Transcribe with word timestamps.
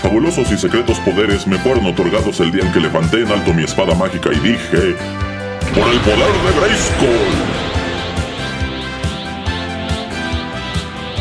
Fabulosos 0.00 0.50
y 0.50 0.56
secretos 0.56 0.98
poderes 1.00 1.46
me 1.46 1.58
fueron 1.58 1.84
otorgados 1.84 2.40
el 2.40 2.50
día 2.50 2.64
en 2.64 2.72
que 2.72 2.80
levanté 2.80 3.20
en 3.20 3.30
alto 3.30 3.52
mi 3.52 3.64
espada 3.64 3.94
mágica 3.94 4.30
y 4.32 4.38
dije, 4.40 4.96
¡Por 5.74 5.88
el 5.88 6.00
poder 6.00 6.32
de 6.46 6.60
Grayskull! 6.60 7.60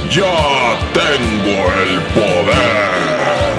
¡Ya 0.09 0.79
tengo 0.93 1.57
el 1.83 1.99
poder! 2.13 3.58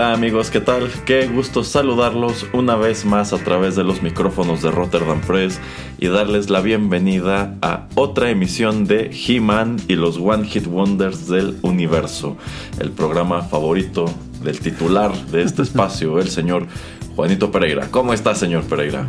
Hola 0.00 0.14
amigos, 0.14 0.50
¿qué 0.50 0.62
tal? 0.62 0.90
Qué 1.04 1.26
gusto 1.26 1.62
saludarlos 1.62 2.46
una 2.54 2.74
vez 2.74 3.04
más 3.04 3.34
a 3.34 3.36
través 3.36 3.76
de 3.76 3.84
los 3.84 4.00
micrófonos 4.00 4.62
de 4.62 4.70
Rotterdam 4.70 5.20
Press 5.20 5.60
y 5.98 6.08
darles 6.08 6.48
la 6.48 6.62
bienvenida 6.62 7.58
a 7.60 7.86
otra 7.96 8.30
emisión 8.30 8.86
de 8.86 9.10
He-Man 9.12 9.76
y 9.88 9.96
los 9.96 10.16
One 10.16 10.46
Hit 10.48 10.66
Wonders 10.68 11.28
del 11.28 11.58
Universo, 11.60 12.38
el 12.78 12.92
programa 12.92 13.42
favorito 13.42 14.06
del 14.42 14.58
titular 14.60 15.14
de 15.26 15.42
este 15.42 15.60
espacio, 15.64 16.18
el 16.18 16.30
señor 16.30 16.66
Juanito 17.14 17.52
Pereira. 17.52 17.88
¿Cómo 17.90 18.14
está, 18.14 18.34
señor 18.34 18.64
Pereira? 18.64 19.06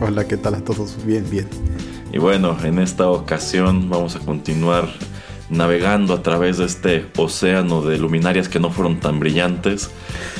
Hola, 0.00 0.28
¿qué 0.28 0.36
tal 0.36 0.54
a 0.54 0.60
todos? 0.60 1.04
Bien, 1.04 1.28
bien. 1.28 1.48
Y 2.12 2.18
bueno, 2.18 2.56
en 2.62 2.78
esta 2.78 3.08
ocasión 3.08 3.90
vamos 3.90 4.14
a 4.14 4.20
continuar 4.20 4.88
navegando 5.50 6.14
a 6.14 6.22
través 6.22 6.58
de 6.58 6.64
este 6.66 7.06
océano 7.16 7.82
de 7.82 7.98
luminarias 7.98 8.48
que 8.48 8.58
no 8.60 8.70
fueron 8.70 9.00
tan 9.00 9.20
brillantes. 9.20 9.90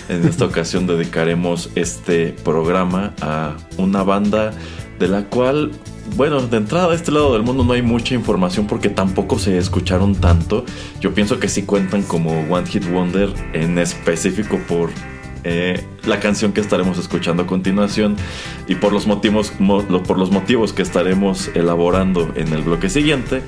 En 0.08 0.24
esta 0.28 0.44
ocasión 0.44 0.86
dedicaremos 0.86 1.70
este 1.74 2.34
programa 2.44 3.14
a 3.20 3.56
una 3.78 4.02
banda 4.02 4.52
de 4.98 5.08
la 5.08 5.24
cual, 5.24 5.72
bueno, 6.16 6.40
de 6.40 6.56
entrada 6.56 6.88
de 6.90 6.94
este 6.96 7.10
lado 7.10 7.32
del 7.32 7.42
mundo 7.42 7.64
no 7.64 7.72
hay 7.72 7.82
mucha 7.82 8.14
información 8.14 8.66
porque 8.66 8.88
tampoco 8.88 9.38
se 9.38 9.58
escucharon 9.58 10.14
tanto. 10.14 10.64
Yo 11.00 11.12
pienso 11.12 11.40
que 11.40 11.48
sí 11.48 11.62
cuentan 11.62 12.02
como 12.02 12.40
One 12.48 12.66
Hit 12.66 12.88
Wonder 12.90 13.30
en 13.52 13.78
específico 13.78 14.60
por 14.68 14.90
eh, 15.44 15.84
la 16.06 16.20
canción 16.20 16.52
que 16.52 16.60
estaremos 16.60 16.98
escuchando 16.98 17.42
a 17.42 17.46
continuación 17.48 18.14
y 18.68 18.76
por 18.76 18.92
los 18.92 19.08
motivos 19.08 19.52
mo- 19.58 19.82
lo- 19.88 20.04
por 20.04 20.16
los 20.18 20.30
motivos 20.30 20.72
que 20.72 20.82
estaremos 20.82 21.48
elaborando 21.54 22.30
en 22.36 22.52
el 22.52 22.62
bloque 22.62 22.88
siguiente. 22.88 23.42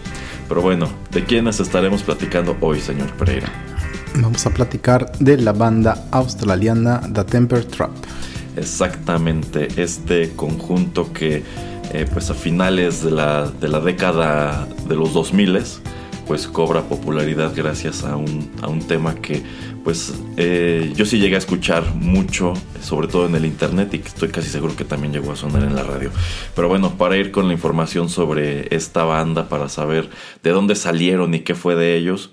Pero 0.48 0.62
bueno, 0.62 0.88
¿de 1.10 1.24
quiénes 1.24 1.60
estaremos 1.60 2.02
platicando 2.02 2.56
hoy, 2.60 2.80
señor 2.80 3.10
Pereira? 3.12 3.48
Vamos 4.16 4.46
a 4.46 4.50
platicar 4.50 5.10
de 5.18 5.38
la 5.38 5.52
banda 5.52 6.06
australiana 6.10 7.00
The 7.12 7.24
Temper 7.24 7.64
Trap. 7.64 7.90
Exactamente, 8.56 9.68
este 9.76 10.32
conjunto 10.36 11.12
que 11.12 11.42
eh, 11.92 12.06
pues 12.12 12.30
a 12.30 12.34
finales 12.34 13.02
de 13.02 13.10
la, 13.10 13.50
de 13.50 13.68
la 13.68 13.80
década 13.80 14.68
de 14.88 14.94
los 14.94 15.12
2000 15.12 15.62
pues 16.26 16.46
cobra 16.46 16.82
popularidad 16.82 17.52
gracias 17.54 18.04
a 18.04 18.16
un, 18.16 18.50
a 18.62 18.68
un 18.68 18.80
tema 18.80 19.14
que 19.14 19.42
pues 19.84 20.14
eh, 20.38 20.92
yo 20.96 21.04
sí 21.04 21.18
llegué 21.18 21.34
a 21.34 21.38
escuchar 21.38 21.94
mucho, 21.94 22.54
sobre 22.80 23.06
todo 23.06 23.26
en 23.26 23.34
el 23.34 23.44
internet 23.44 23.92
y 23.92 23.96
estoy 23.98 24.30
casi 24.30 24.48
seguro 24.48 24.74
que 24.74 24.84
también 24.84 25.12
llegó 25.12 25.32
a 25.32 25.36
sonar 25.36 25.62
en 25.62 25.74
la 25.74 25.82
radio. 25.82 26.10
Pero 26.56 26.68
bueno, 26.68 26.96
para 26.96 27.16
ir 27.18 27.30
con 27.30 27.46
la 27.46 27.52
información 27.52 28.08
sobre 28.08 28.74
esta 28.74 29.04
banda, 29.04 29.48
para 29.48 29.68
saber 29.68 30.08
de 30.42 30.50
dónde 30.50 30.74
salieron 30.74 31.34
y 31.34 31.40
qué 31.40 31.54
fue 31.54 31.74
de 31.74 31.96
ellos, 31.96 32.30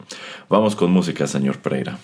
vamos 0.49 0.75
con 0.75 0.91
música, 0.91 1.27
señor 1.27 1.59
Pereira. 1.59 1.99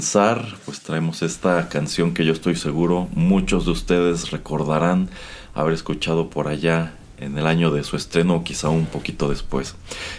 Comenzar, 0.00 0.46
pues 0.64 0.80
traemos 0.80 1.20
esta 1.20 1.68
canción 1.68 2.14
que 2.14 2.24
yo 2.24 2.32
estoy 2.32 2.56
seguro 2.56 3.10
muchos 3.12 3.66
de 3.66 3.72
ustedes 3.72 4.30
recordarán 4.30 5.10
haber 5.52 5.74
escuchado 5.74 6.30
por 6.30 6.48
allá 6.48 6.94
en 7.18 7.36
el 7.36 7.46
año 7.46 7.70
de 7.70 7.84
su 7.84 7.96
estreno 7.96 8.36
o 8.36 8.42
quizá 8.42 8.70
un 8.70 8.86
poquito 8.86 9.28
después. 9.28 9.74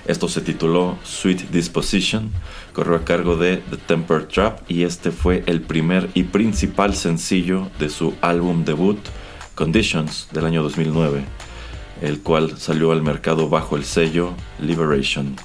Esto 0.06 0.28
se 0.28 0.42
tituló 0.42 1.00
Sweet 1.04 1.50
Disposition, 1.50 2.32
corrió 2.74 2.96
a 2.96 3.06
cargo 3.06 3.38
de 3.38 3.58
The 3.58 3.78
Temper 3.78 4.28
Trap 4.28 4.70
y 4.70 4.84
este 4.84 5.10
fue 5.10 5.44
el 5.48 5.62
primer 5.62 6.12
y 6.14 6.26
principal 6.26 6.94
sencillo 6.94 7.68
de 7.80 7.90
su 7.90 8.14
álbum 8.22 8.64
debut 8.64 9.00
Conditions 9.56 10.28
del 10.32 10.46
año 10.46 10.62
2009, 10.62 11.24
el 12.04 12.20
cual 12.20 12.56
salió 12.60 12.92
al 12.92 13.02
mercado 13.02 13.50
bajo 13.50 13.78
el 13.78 13.86
sello 13.86 14.36
Liberation. 14.60 15.38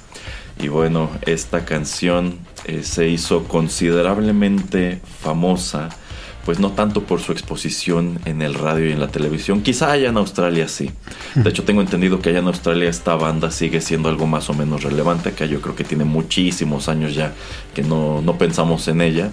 Y 0.59 0.67
bueno, 0.67 1.09
esta 1.25 1.65
canción 1.65 2.37
eh, 2.67 2.83
se 2.83 3.07
hizo 3.07 3.43
considerablemente 3.45 5.01
famosa 5.21 5.89
pues 6.47 6.59
no 6.59 6.71
tanto 6.71 7.03
por 7.03 7.19
su 7.19 7.33
exposición 7.33 8.19
en 8.23 8.41
el 8.41 8.53
radio 8.53 8.87
y 8.87 8.93
en 8.93 9.01
la 9.01 9.09
televisión, 9.09 9.61
quizá 9.61 9.91
allá 9.91 10.07
en 10.07 10.15
Australia 10.15 10.69
sí. 10.69 10.91
De 11.35 11.49
hecho 11.49 11.63
tengo 11.63 11.81
entendido 11.81 12.21
que 12.21 12.29
allá 12.29 12.39
en 12.39 12.47
Australia 12.47 12.89
esta 12.89 13.15
banda 13.15 13.51
sigue 13.51 13.81
siendo 13.81 14.07
algo 14.07 14.27
más 14.27 14.49
o 14.49 14.53
menos 14.53 14.81
relevante, 14.83 15.33
que 15.33 15.49
yo 15.49 15.59
creo 15.59 15.75
que 15.75 15.83
tiene 15.83 16.05
muchísimos 16.05 16.87
años 16.87 17.15
ya 17.15 17.33
que 17.73 17.83
no, 17.83 18.21
no 18.21 18.37
pensamos 18.37 18.87
en 18.87 19.01
ella. 19.01 19.31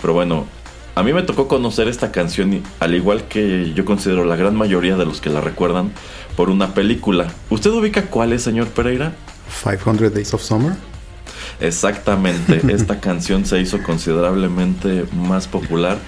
Pero 0.00 0.14
bueno, 0.14 0.46
a 0.94 1.02
mí 1.02 1.12
me 1.12 1.22
tocó 1.22 1.48
conocer 1.48 1.86
esta 1.86 2.10
canción, 2.10 2.62
al 2.80 2.94
igual 2.94 3.28
que 3.28 3.74
yo 3.74 3.84
considero 3.84 4.24
la 4.24 4.36
gran 4.36 4.56
mayoría 4.56 4.96
de 4.96 5.04
los 5.04 5.20
que 5.20 5.28
la 5.28 5.42
recuerdan, 5.42 5.92
por 6.34 6.48
una 6.48 6.72
película. 6.72 7.26
¿Usted 7.50 7.72
ubica 7.72 8.06
cuál 8.06 8.32
es, 8.32 8.42
señor 8.42 8.68
Pereira? 8.68 9.12
500 9.62 10.14
Days 10.14 10.32
of 10.32 10.40
Summer. 10.40 10.72
Exactamente, 11.60 12.60
esta 12.72 13.00
canción 13.00 13.44
se 13.46 13.60
hizo 13.60 13.82
considerablemente 13.82 15.04
más 15.12 15.48
popular 15.48 15.98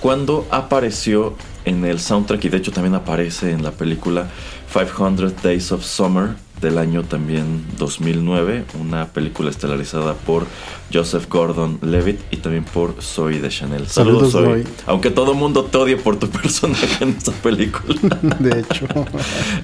cuando 0.00 0.46
apareció 0.50 1.34
en 1.64 1.84
el 1.84 1.98
soundtrack 1.98 2.44
y 2.44 2.48
de 2.50 2.58
hecho 2.58 2.72
también 2.72 2.94
aparece 2.94 3.52
en 3.52 3.62
la 3.62 3.70
película 3.70 4.28
500 4.70 5.42
Days 5.42 5.72
of 5.72 5.82
Summer 5.82 6.34
del 6.60 6.78
año 6.78 7.02
también 7.04 7.64
2009, 7.78 8.64
una 8.80 9.06
película 9.06 9.50
estelarizada 9.50 10.14
por 10.14 10.46
Joseph 10.92 11.28
Gordon-Levitt 11.28 12.20
y 12.30 12.36
también 12.38 12.64
por 12.64 12.94
Zoe 13.00 13.40
de 13.40 13.48
Chanel. 13.48 13.86
Saludos, 13.86 14.32
Zoe. 14.32 14.64
Aunque 14.86 15.10
todo 15.10 15.32
el 15.32 15.38
mundo 15.38 15.64
te 15.64 15.78
odie 15.78 15.96
por 15.96 16.18
tu 16.18 16.28
personaje 16.42 17.04
en 17.04 17.10
esta 17.10 17.32
película. 17.32 18.18
De 18.38 18.60
hecho. 18.60 18.86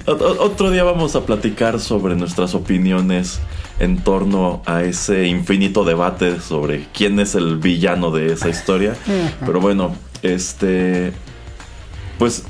Otro 0.39 0.71
día 0.71 0.83
vamos 0.83 1.15
a 1.15 1.25
platicar 1.25 1.79
sobre 1.79 2.15
nuestras 2.15 2.55
opiniones 2.55 3.39
en 3.81 3.97
torno 3.97 4.61
a 4.67 4.83
ese 4.83 5.25
infinito 5.25 5.83
debate 5.83 6.39
sobre 6.39 6.85
quién 6.93 7.19
es 7.19 7.33
el 7.33 7.57
villano 7.57 8.11
de 8.11 8.31
esa 8.31 8.47
historia. 8.47 8.95
Pero 9.45 9.59
bueno, 9.59 9.95
este 10.21 11.11
pues 12.19 12.43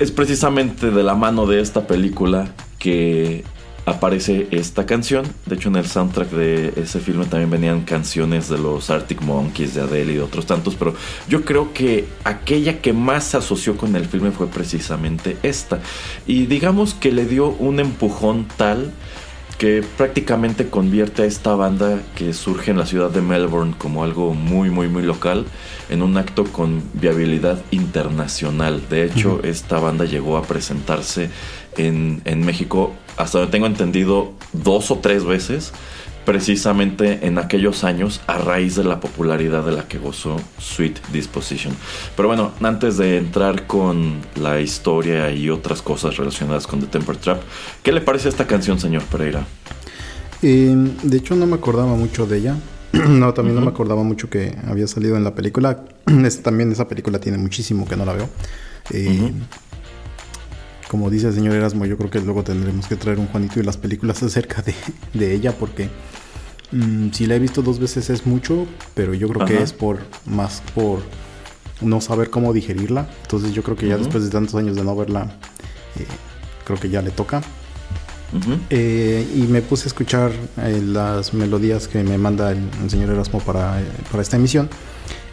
es 0.00 0.10
precisamente 0.10 0.90
de 0.90 1.02
la 1.04 1.14
mano 1.14 1.46
de 1.46 1.60
esta 1.60 1.86
película 1.86 2.48
que 2.80 3.44
aparece 3.86 4.48
esta 4.50 4.84
canción. 4.84 5.24
De 5.46 5.54
hecho, 5.54 5.68
en 5.68 5.76
el 5.76 5.86
soundtrack 5.86 6.30
de 6.30 6.72
ese 6.76 6.98
filme 6.98 7.26
también 7.26 7.50
venían 7.50 7.82
canciones 7.82 8.48
de 8.48 8.58
los 8.58 8.90
Arctic 8.90 9.22
Monkeys, 9.22 9.74
de 9.74 9.82
Adele 9.82 10.12
y 10.12 10.16
de 10.16 10.22
otros 10.22 10.46
tantos. 10.46 10.74
Pero 10.74 10.94
yo 11.28 11.44
creo 11.44 11.72
que 11.72 12.08
aquella 12.24 12.80
que 12.80 12.92
más 12.92 13.22
se 13.24 13.36
asoció 13.36 13.76
con 13.76 13.94
el 13.94 14.06
filme 14.06 14.32
fue 14.32 14.48
precisamente 14.48 15.36
esta. 15.44 15.78
Y 16.26 16.46
digamos 16.46 16.94
que 16.94 17.12
le 17.12 17.24
dio 17.24 17.50
un 17.50 17.78
empujón 17.78 18.48
tal 18.56 18.92
que 19.62 19.84
prácticamente 19.96 20.68
convierte 20.70 21.22
a 21.22 21.24
esta 21.24 21.54
banda 21.54 22.02
que 22.16 22.32
surge 22.32 22.72
en 22.72 22.78
la 22.78 22.84
ciudad 22.84 23.10
de 23.10 23.20
Melbourne 23.20 23.76
como 23.78 24.02
algo 24.02 24.34
muy 24.34 24.70
muy 24.70 24.88
muy 24.88 25.04
local 25.04 25.46
en 25.88 26.02
un 26.02 26.16
acto 26.16 26.42
con 26.42 26.82
viabilidad 26.94 27.62
internacional. 27.70 28.82
De 28.90 29.04
hecho, 29.04 29.38
esta 29.44 29.78
banda 29.78 30.04
llegó 30.04 30.36
a 30.36 30.42
presentarse 30.42 31.30
en, 31.76 32.22
en 32.24 32.44
México, 32.44 32.92
hasta 33.16 33.38
donde 33.38 33.52
tengo 33.52 33.66
entendido, 33.66 34.32
dos 34.52 34.90
o 34.90 34.98
tres 34.98 35.24
veces 35.24 35.72
precisamente 36.24 37.26
en 37.26 37.38
aquellos 37.38 37.84
años 37.84 38.20
a 38.26 38.38
raíz 38.38 38.76
de 38.76 38.84
la 38.84 39.00
popularidad 39.00 39.64
de 39.64 39.72
la 39.72 39.88
que 39.88 39.98
gozó 39.98 40.36
Sweet 40.58 40.98
Disposition. 41.12 41.74
Pero 42.16 42.28
bueno, 42.28 42.52
antes 42.62 42.96
de 42.96 43.18
entrar 43.18 43.66
con 43.66 44.20
la 44.36 44.60
historia 44.60 45.30
y 45.32 45.50
otras 45.50 45.82
cosas 45.82 46.16
relacionadas 46.16 46.66
con 46.66 46.80
The 46.80 46.86
Temper 46.86 47.16
Trap, 47.16 47.42
¿qué 47.82 47.92
le 47.92 48.00
parece 48.00 48.28
esta 48.28 48.46
canción, 48.46 48.78
señor 48.78 49.02
Pereira? 49.04 49.44
Eh, 50.42 50.74
de 51.02 51.16
hecho, 51.16 51.36
no 51.36 51.46
me 51.46 51.54
acordaba 51.54 51.94
mucho 51.94 52.26
de 52.26 52.38
ella. 52.38 52.56
no, 52.92 53.32
también 53.32 53.54
no 53.54 53.62
me 53.62 53.68
acordaba 53.68 54.02
mucho 54.02 54.28
que 54.28 54.56
había 54.66 54.86
salido 54.86 55.16
en 55.16 55.24
la 55.24 55.34
película. 55.34 55.84
también 56.42 56.72
esa 56.72 56.88
película 56.88 57.18
tiene 57.18 57.38
muchísimo 57.38 57.86
que 57.86 57.96
no 57.96 58.04
la 58.04 58.12
veo. 58.12 58.28
Eh, 58.90 59.32
como 60.92 61.08
dice 61.08 61.28
el 61.28 61.32
señor 61.32 61.54
Erasmo, 61.54 61.86
yo 61.86 61.96
creo 61.96 62.10
que 62.10 62.20
luego 62.20 62.44
tendremos 62.44 62.86
que 62.86 62.96
traer 62.96 63.18
un 63.18 63.26
Juanito 63.26 63.58
y 63.58 63.62
las 63.62 63.78
películas 63.78 64.22
acerca 64.22 64.62
de, 65.14 65.34
ella, 65.34 65.52
porque 65.52 65.88
mm, 66.70 67.12
si 67.12 67.24
la 67.24 67.34
he 67.34 67.38
visto 67.38 67.62
dos 67.62 67.78
veces 67.78 68.10
es 68.10 68.26
mucho, 68.26 68.66
pero 68.92 69.14
yo 69.14 69.26
creo 69.30 69.46
que 69.46 69.62
es 69.62 69.72
por 69.72 70.00
más 70.26 70.62
por 70.74 70.98
no 71.80 72.02
saber 72.02 72.28
cómo 72.28 72.52
digerirla. 72.52 73.08
Entonces 73.22 73.54
yo 73.54 73.62
creo 73.62 73.74
que 73.74 73.88
ya 73.88 73.96
después 73.96 74.22
de 74.22 74.28
tantos 74.28 74.54
años 74.54 74.76
de 74.76 74.84
no 74.84 74.94
verla, 74.94 75.38
eh, 75.98 76.04
creo 76.66 76.78
que 76.78 76.90
ya 76.90 77.00
le 77.00 77.10
toca. 77.10 77.40
Eh, 78.68 79.26
y 79.34 79.40
me 79.50 79.62
puse 79.62 79.84
a 79.84 79.88
escuchar 79.88 80.30
eh, 80.58 80.82
las 80.84 81.32
melodías 81.32 81.88
que 81.88 82.02
me 82.02 82.18
manda 82.18 82.52
el, 82.52 82.60
señor 82.90 83.08
Erasmo 83.08 83.40
para, 83.40 83.82
para 84.10 84.22
esta 84.22 84.36
emisión. 84.36 84.68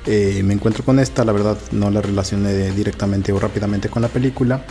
me 0.08 0.54
encuentro 0.54 0.86
con 0.86 1.00
esta, 1.00 1.26
la 1.26 1.34
verdad 1.34 1.58
no 1.74 1.92
la 1.92 2.02
relacioné 2.02 2.72
directamente 2.72 3.34
o 3.34 3.40
rápidamente 3.40 3.90
con 3.90 4.02
la 4.02 4.08
película. 4.08 4.64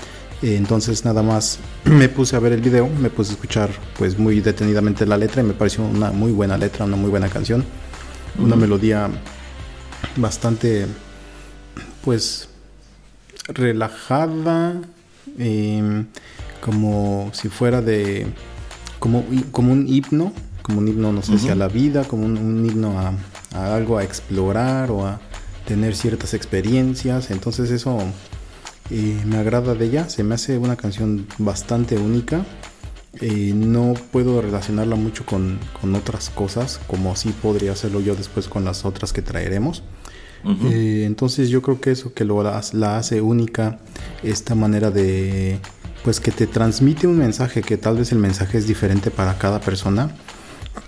Eh, 0.43 0.57
entonces 0.57 1.05
nada 1.05 1.23
más 1.23 1.59
me 1.85 2.09
puse 2.09 2.37
a 2.37 2.39
ver 2.39 2.53
el 2.53 2.61
video, 2.61 2.89
me 2.89 3.11
puse 3.11 3.33
a 3.33 3.35
escuchar 3.35 3.71
pues 3.99 4.19
muy 4.19 4.41
detenidamente 4.41 5.05
la 5.05 5.17
letra 5.17 5.43
y 5.43 5.45
me 5.45 5.55
pareció 5.55 5.85
una 5.85 6.11
muy 6.13 6.33
buena 6.33 6.57
letra, 6.57 6.85
una 6.85 6.97
muy 6.97 7.11
buena 7.11 7.29
canción. 7.29 7.65
Una 8.39 8.55
melodía 8.55 9.11
bastante 10.17 10.87
pues 12.05 12.49
relajada, 13.49 14.81
em, 15.39 16.07
como 16.61 17.31
si 17.33 17.49
fuera 17.49 17.83
de 17.83 18.27
como, 19.01 19.25
como 19.51 19.73
un 19.73 19.89
himno, 19.89 20.33
como 20.63 20.79
un 20.79 20.89
himno 20.89 21.13
no 21.13 21.23
sé 21.23 21.39
si 21.39 21.49
a 21.49 21.55
la 21.55 21.69
vida, 21.69 22.05
como 22.05 22.27
un, 22.27 22.65
himno 22.65 22.99
a, 23.01 23.13
a, 23.55 23.75
algo 23.75 23.99
a 23.99 24.05
explorar 24.05 24.91
o 24.91 25.05
a 25.05 25.21
tener 25.67 25.97
ciertas 25.97 26.35
experiencias. 26.35 27.31
Entonces 27.31 27.71
eso 27.71 27.99
me 28.91 29.37
agrada 29.37 29.75
de 29.75 29.85
ella, 29.85 30.09
se 30.09 30.23
me 30.25 30.35
hace 30.35 30.59
una 30.59 30.77
canción 30.77 31.27
bastante 31.39 31.97
única. 31.97 32.45
Eh, 33.21 33.53
no 33.55 33.95
puedo 34.13 34.41
relacionarla 34.41 34.95
mucho 34.95 35.25
con, 35.27 35.59
otras 35.95 36.31
cosas, 36.31 36.81
como 36.87 37.13
así 37.13 37.31
podría 37.31 37.73
hacerlo 37.73 38.01
yo 38.01 38.15
después 38.15 38.49
con 38.49 38.65
las 38.65 38.85
otras 38.85 39.13
que 39.13 39.23
traeremos. 39.23 39.83
Eh, 40.45 41.03
entonces 41.05 41.49
yo 41.49 41.63
creo 41.63 41.81
que 41.81 41.91
eso 41.91 42.15
que 42.15 42.25
lo, 42.25 42.43
la 42.43 42.97
hace 42.97 43.21
única, 43.21 43.81
esta 44.23 44.55
manera 44.55 44.91
de, 44.91 45.59
pues 46.05 46.21
que 46.21 46.31
te 46.31 46.47
transmite 46.47 47.07
un 47.07 47.19
mensaje, 47.19 47.61
que 47.61 47.77
tal 47.77 47.97
vez 47.97 48.13
el 48.13 48.19
mensaje 48.19 48.59
es 48.59 48.69
diferente 48.69 49.11
para 49.11 49.37
cada 49.37 49.61
persona. 49.61 50.11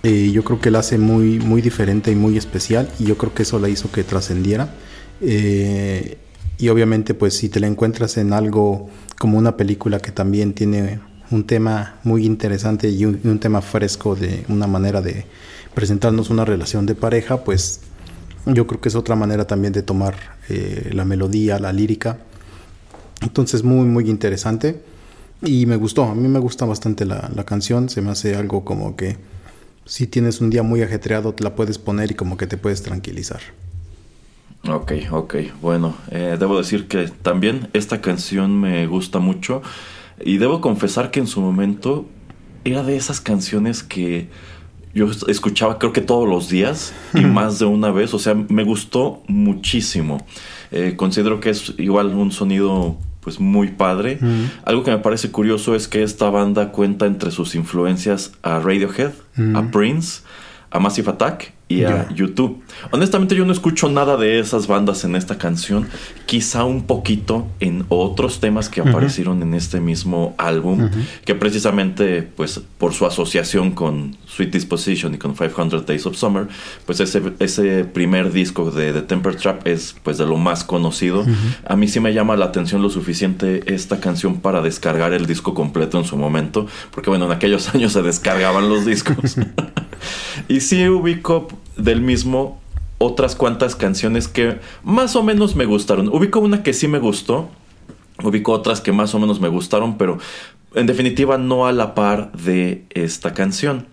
Eh, 0.03 0.31
yo 0.31 0.43
creo 0.43 0.59
que 0.61 0.71
la 0.71 0.79
hace 0.79 0.97
muy, 0.97 1.39
muy 1.39 1.61
diferente 1.61 2.11
y 2.11 2.15
muy 2.15 2.37
especial 2.37 2.89
y 2.97 3.05
yo 3.05 3.17
creo 3.17 3.33
que 3.33 3.43
eso 3.43 3.59
la 3.59 3.67
hizo 3.67 3.91
que 3.91 4.03
trascendiera. 4.03 4.73
Y 6.61 6.69
obviamente 6.69 7.15
pues 7.15 7.35
si 7.35 7.49
te 7.49 7.59
la 7.59 7.65
encuentras 7.65 8.17
en 8.17 8.33
algo 8.33 8.87
como 9.17 9.39
una 9.39 9.57
película 9.57 9.99
que 9.99 10.11
también 10.11 10.53
tiene 10.53 10.99
un 11.31 11.47
tema 11.47 11.95
muy 12.03 12.23
interesante 12.23 12.87
y 12.87 13.03
un, 13.03 13.39
tema 13.39 13.63
fresco 13.63 14.15
de 14.15 14.45
una 14.47 14.67
manera 14.67 15.01
de 15.01 15.25
presentarnos 15.73 16.29
una 16.29 16.45
relación 16.45 16.85
de 16.85 16.93
pareja, 16.93 17.43
pues 17.43 17.79
yo 18.45 18.67
creo 18.67 18.79
que 18.79 18.89
es 18.89 18.95
otra 18.95 19.15
manera 19.15 19.47
también 19.47 19.73
de 19.73 19.81
tomar 19.81 20.15
eh, 20.49 20.91
la 20.93 21.03
melodía, 21.03 21.57
la 21.57 21.73
lírica. 21.73 22.19
Entonces 23.21 23.63
muy 23.63 23.87
muy 23.87 24.07
interesante 24.07 24.83
y 25.41 25.65
me 25.65 25.77
gustó, 25.77 26.03
a 26.03 26.13
mí 26.13 26.27
me 26.27 26.39
gusta 26.39 26.65
bastante 26.65 27.05
la, 27.05 27.31
la 27.35 27.43
canción, 27.43 27.89
se 27.89 28.03
me 28.03 28.11
hace 28.11 28.35
algo 28.35 28.63
como 28.63 28.95
que 28.95 29.17
si 29.85 30.05
tienes 30.05 30.41
un 30.41 30.51
día 30.51 30.61
muy 30.61 30.83
ajetreado 30.83 31.33
la 31.39 31.55
puedes 31.55 31.79
poner 31.79 32.11
y 32.11 32.13
como 32.13 32.37
que 32.37 32.45
te 32.45 32.57
puedes 32.57 32.83
tranquilizar. 32.83 33.41
Ok, 34.67 34.93
ok. 35.11 35.35
Bueno, 35.61 35.95
eh, 36.11 36.37
debo 36.39 36.57
decir 36.57 36.87
que 36.87 37.07
también 37.07 37.69
esta 37.73 38.01
canción 38.01 38.59
me 38.59 38.85
gusta 38.87 39.19
mucho 39.19 39.61
y 40.23 40.37
debo 40.37 40.61
confesar 40.61 41.09
que 41.11 41.19
en 41.19 41.27
su 41.27 41.41
momento 41.41 42.05
era 42.63 42.83
de 42.83 42.95
esas 42.95 43.19
canciones 43.21 43.81
que 43.81 44.29
yo 44.93 45.09
escuchaba 45.27 45.79
creo 45.79 45.93
que 45.93 46.01
todos 46.01 46.27
los 46.27 46.49
días 46.49 46.93
y 47.13 47.21
más 47.21 47.59
de 47.59 47.65
una 47.65 47.91
vez. 47.91 48.13
O 48.13 48.19
sea, 48.19 48.35
me 48.35 48.63
gustó 48.63 49.23
muchísimo. 49.27 50.25
Eh, 50.71 50.95
considero 50.95 51.39
que 51.39 51.49
es 51.49 51.73
igual 51.77 52.07
un 52.13 52.31
sonido 52.31 52.97
pues 53.21 53.39
muy 53.39 53.69
padre. 53.69 54.19
Algo 54.65 54.83
que 54.83 54.91
me 54.91 54.97
parece 54.97 55.31
curioso 55.31 55.75
es 55.75 55.87
que 55.87 56.03
esta 56.03 56.29
banda 56.29 56.71
cuenta 56.71 57.05
entre 57.05 57.31
sus 57.31 57.55
influencias 57.55 58.33
a 58.41 58.59
Radiohead, 58.59 59.11
a 59.55 59.69
Prince, 59.71 60.23
a 60.71 60.79
Massive 60.79 61.11
Attack 61.11 61.53
y 61.67 61.83
a 61.83 62.09
YouTube. 62.13 62.61
Honestamente 62.91 63.35
yo 63.35 63.45
no 63.45 63.53
escucho 63.53 63.89
nada 63.89 64.17
de 64.17 64.39
esas 64.39 64.67
bandas 64.67 65.03
en 65.03 65.15
esta 65.15 65.37
canción, 65.37 65.87
quizá 66.25 66.65
un 66.65 66.83
poquito 66.83 67.47
en 67.59 67.85
otros 67.89 68.39
temas 68.39 68.67
que 68.67 68.81
aparecieron 68.81 69.41
en 69.41 69.53
este 69.53 69.79
mismo 69.79 70.35
álbum, 70.37 70.89
que 71.23 71.35
precisamente 71.35 72.23
pues 72.23 72.61
por 72.77 72.93
su 72.93 73.05
asociación 73.05 73.71
con 73.71 74.17
Sweet 74.27 74.51
Disposition 74.51 75.13
y 75.13 75.17
con 75.17 75.33
500 75.33 75.85
Days 75.85 76.05
of 76.05 76.17
Summer, 76.17 76.47
pues 76.85 76.99
ese, 76.99 77.21
ese 77.39 77.85
primer 77.85 78.31
disco 78.31 78.71
de 78.71 78.91
The 78.93 79.01
Temper 79.03 79.35
Trap 79.35 79.67
es 79.67 79.95
pues 80.03 80.17
de 80.17 80.25
lo 80.25 80.37
más 80.37 80.63
conocido. 80.63 81.25
A 81.65 81.75
mí 81.75 81.87
sí 81.87 81.99
me 81.99 82.13
llama 82.13 82.35
la 82.35 82.45
atención 82.45 82.81
lo 82.81 82.89
suficiente 82.89 83.73
esta 83.73 83.99
canción 83.99 84.41
para 84.41 84.61
descargar 84.61 85.13
el 85.13 85.25
disco 85.25 85.53
completo 85.53 85.97
en 85.97 86.05
su 86.05 86.17
momento, 86.17 86.67
porque 86.91 87.09
bueno, 87.09 87.25
en 87.25 87.31
aquellos 87.31 87.69
años 87.75 87.93
se 87.93 88.01
descargaban 88.01 88.69
los 88.69 88.85
discos. 88.85 89.37
y 90.47 90.61
sí 90.61 90.87
ubico 90.87 91.47
del 91.77 92.01
mismo 92.01 92.59
otras 92.97 93.35
cuantas 93.35 93.75
canciones 93.75 94.27
que 94.27 94.59
más 94.83 95.15
o 95.15 95.23
menos 95.23 95.55
me 95.55 95.65
gustaron. 95.65 96.07
Ubico 96.09 96.39
una 96.39 96.63
que 96.63 96.73
sí 96.73 96.87
me 96.87 96.99
gustó, 96.99 97.49
ubico 98.23 98.51
otras 98.51 98.81
que 98.81 98.91
más 98.91 99.15
o 99.15 99.19
menos 99.19 99.39
me 99.39 99.47
gustaron, 99.47 99.97
pero 99.97 100.19
en 100.75 100.85
definitiva 100.85 101.37
no 101.37 101.65
a 101.65 101.71
la 101.71 101.95
par 101.95 102.31
de 102.33 102.85
esta 102.91 103.33
canción. 103.33 103.87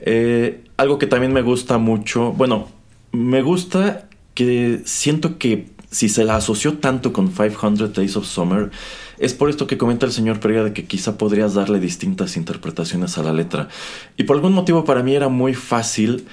Eh, 0.00 0.64
algo 0.76 0.98
que 0.98 1.06
también 1.06 1.32
me 1.32 1.42
gusta 1.42 1.78
mucho, 1.78 2.32
bueno, 2.32 2.68
me 3.12 3.42
gusta 3.42 4.08
que 4.34 4.80
siento 4.84 5.38
que 5.38 5.68
si 5.90 6.08
se 6.08 6.24
la 6.24 6.36
asoció 6.36 6.78
tanto 6.78 7.12
con 7.12 7.28
500 7.28 7.94
Days 7.94 8.16
of 8.16 8.26
Summer, 8.26 8.70
es 9.18 9.34
por 9.34 9.50
esto 9.50 9.66
que 9.66 9.78
comenta 9.78 10.06
el 10.06 10.12
señor 10.12 10.40
Pereira 10.40 10.64
de 10.64 10.72
que 10.72 10.86
quizá 10.86 11.18
podrías 11.18 11.54
darle 11.54 11.80
distintas 11.80 12.36
interpretaciones 12.36 13.18
a 13.18 13.22
la 13.22 13.32
letra. 13.32 13.68
Y 14.16 14.24
por 14.24 14.36
algún 14.36 14.52
motivo 14.52 14.84
para 14.84 15.02
mí 15.02 15.14
era 15.14 15.28
muy 15.28 15.54
fácil 15.54 16.26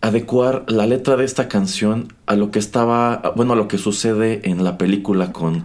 adecuar 0.00 0.64
la 0.68 0.86
letra 0.86 1.16
de 1.16 1.24
esta 1.24 1.48
canción 1.48 2.12
a 2.26 2.34
lo 2.34 2.50
que 2.50 2.58
estaba, 2.58 3.32
bueno, 3.36 3.52
a 3.52 3.56
lo 3.56 3.68
que 3.68 3.78
sucede 3.78 4.40
en 4.44 4.64
la 4.64 4.78
película 4.78 5.32
con, 5.32 5.64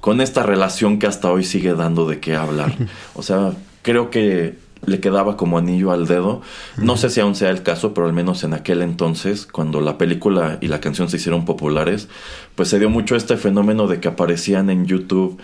con 0.00 0.20
esta 0.20 0.42
relación 0.42 0.98
que 0.98 1.06
hasta 1.06 1.30
hoy 1.30 1.44
sigue 1.44 1.74
dando 1.74 2.06
de 2.06 2.20
qué 2.20 2.34
hablar. 2.34 2.74
O 3.14 3.22
sea, 3.22 3.52
creo 3.82 4.10
que 4.10 4.56
le 4.86 5.00
quedaba 5.00 5.36
como 5.36 5.58
anillo 5.58 5.92
al 5.92 6.06
dedo. 6.06 6.42
No 6.76 6.96
sé 6.96 7.10
si 7.10 7.20
aún 7.20 7.34
sea 7.34 7.50
el 7.50 7.62
caso, 7.62 7.94
pero 7.94 8.06
al 8.06 8.12
menos 8.12 8.44
en 8.44 8.54
aquel 8.54 8.82
entonces, 8.82 9.46
cuando 9.46 9.80
la 9.80 9.98
película 9.98 10.58
y 10.60 10.68
la 10.68 10.80
canción 10.80 11.08
se 11.08 11.16
hicieron 11.16 11.44
populares, 11.44 12.08
pues 12.54 12.68
se 12.68 12.78
dio 12.78 12.90
mucho 12.90 13.16
este 13.16 13.36
fenómeno 13.36 13.86
de 13.86 14.00
que 14.00 14.08
aparecían 14.08 14.70
en 14.70 14.86
YouTube 14.86 15.40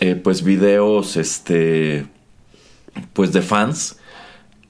eh, 0.00 0.14
pues 0.14 0.42
videos, 0.42 1.16
este, 1.16 2.06
pues 3.12 3.32
de 3.32 3.42
fans 3.42 3.98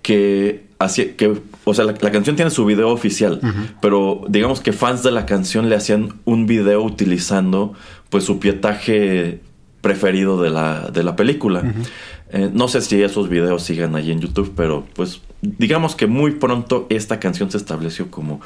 que 0.03 0.67
hacía, 0.79 1.17
que, 1.17 1.41
o 1.65 1.75
sea, 1.75 1.85
la, 1.85 1.95
canción 1.95 2.37
tiene 2.37 2.51
su 2.51 2.65
video 2.65 2.89
oficial, 2.91 3.41
pero 3.83 4.25
digamos 4.29 4.61
que 4.61 4.73
fans 4.73 5.03
de 5.03 5.11
la 5.11 5.27
canción 5.27 5.69
le 5.69 5.77
hacían 5.77 6.21
un 6.25 6.47
video 6.47 6.83
utilizando 6.83 7.75
pues 8.09 8.25
su 8.25 8.39
pietaje 8.39 9.41
preferido 9.81 10.41
de 10.41 10.51
la, 10.51 10.91
de 10.91 11.03
la 11.03 11.17
película. 11.17 11.63
Eh, 12.31 12.51
no 12.53 12.69
sé 12.69 12.81
si 12.83 13.03
esos 13.03 13.29
videos 13.29 13.63
siguen 13.63 13.95
ahí 13.97 14.11
en 14.11 14.21
YouTube, 14.21 14.53
pero 14.55 14.87
pues 14.95 15.21
digamos 15.41 15.95
que 15.95 16.07
muy 16.07 16.33
pronto 16.33 16.87
esta 16.91 17.21
canción 17.21 17.51
se 17.51 17.57
estableció 17.57 18.11
como 18.11 18.41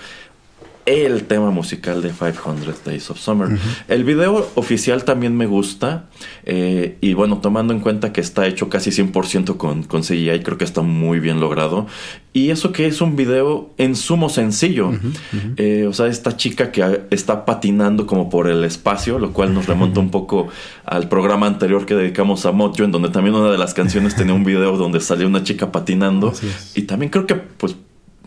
el 0.87 1.25
tema 1.25 1.51
musical 1.51 2.03
de 2.03 2.11
500 2.11 2.85
Days 2.85 3.11
of 3.11 3.19
Summer. 3.19 3.49
El 3.89 4.05
video 4.05 4.51
oficial 4.55 5.05
también 5.05 5.37
me 5.37 5.47
gusta. 5.47 6.07
Eh, 6.45 6.97
y 7.01 7.15
bueno, 7.15 7.39
tomando 7.39 7.73
en 7.73 7.81
cuenta 7.81 8.12
que 8.12 8.21
está 8.21 8.47
hecho 8.47 8.69
casi 8.69 8.91
100% 8.91 9.57
con, 9.57 9.85
con 9.85 10.03
CGI, 10.03 10.41
creo 10.43 10.59
que 10.59 10.65
está 10.65 10.83
muy 10.83 11.21
bien 11.21 11.41
logrado. 11.41 11.87
Y 12.33 12.51
eso 12.51 12.73
que 12.73 12.87
es 12.87 13.01
un 13.01 13.15
video 13.15 13.71
en 13.79 13.95
sumo 13.95 14.29
sencillo. 14.29 14.91
Eh, 15.57 15.87
o 15.89 15.93
sea, 15.93 16.07
esta 16.07 16.37
chica 16.37 16.73
que 16.73 17.03
está 17.11 17.45
patinando 17.45 18.07
como 18.07 18.31
por 18.31 18.49
el 18.49 18.65
espacio, 18.65 19.19
lo 19.19 19.33
cual 19.33 19.55
nos 19.55 19.67
remonta 19.67 20.01
un 20.01 20.11
poco 20.11 20.49
al 20.85 21.09
programa 21.09 21.47
anterior 21.47 21.87
que 21.87 21.95
dedicamos 21.95 22.47
a 22.47 22.53
Mojo, 22.53 22.83
en 22.83 22.91
donde 22.91 23.11
también 23.11 23.37
una 23.37 23.51
de 23.51 23.59
las 23.59 23.75
canciones 23.75 24.17
tenía 24.17 24.35
un 24.35 24.45
video 24.45 24.77
donde 24.77 25.01
salía 25.01 25.27
una 25.27 25.45
chica 25.45 25.71
patinando. 25.71 26.33
Y 26.75 26.83
también 26.83 27.11
creo 27.11 27.27
que 27.27 27.35
pues 27.35 27.77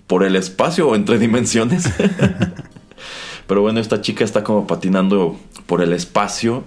por 0.07 0.23
el 0.23 0.35
espacio 0.35 0.89
o 0.89 0.95
entre 0.95 1.19
dimensiones. 1.19 1.89
Pero 3.47 3.61
bueno, 3.61 3.79
esta 3.79 4.01
chica 4.01 4.23
está 4.23 4.43
como 4.43 4.67
patinando 4.67 5.37
por 5.65 5.81
el 5.81 5.93
espacio. 5.93 6.63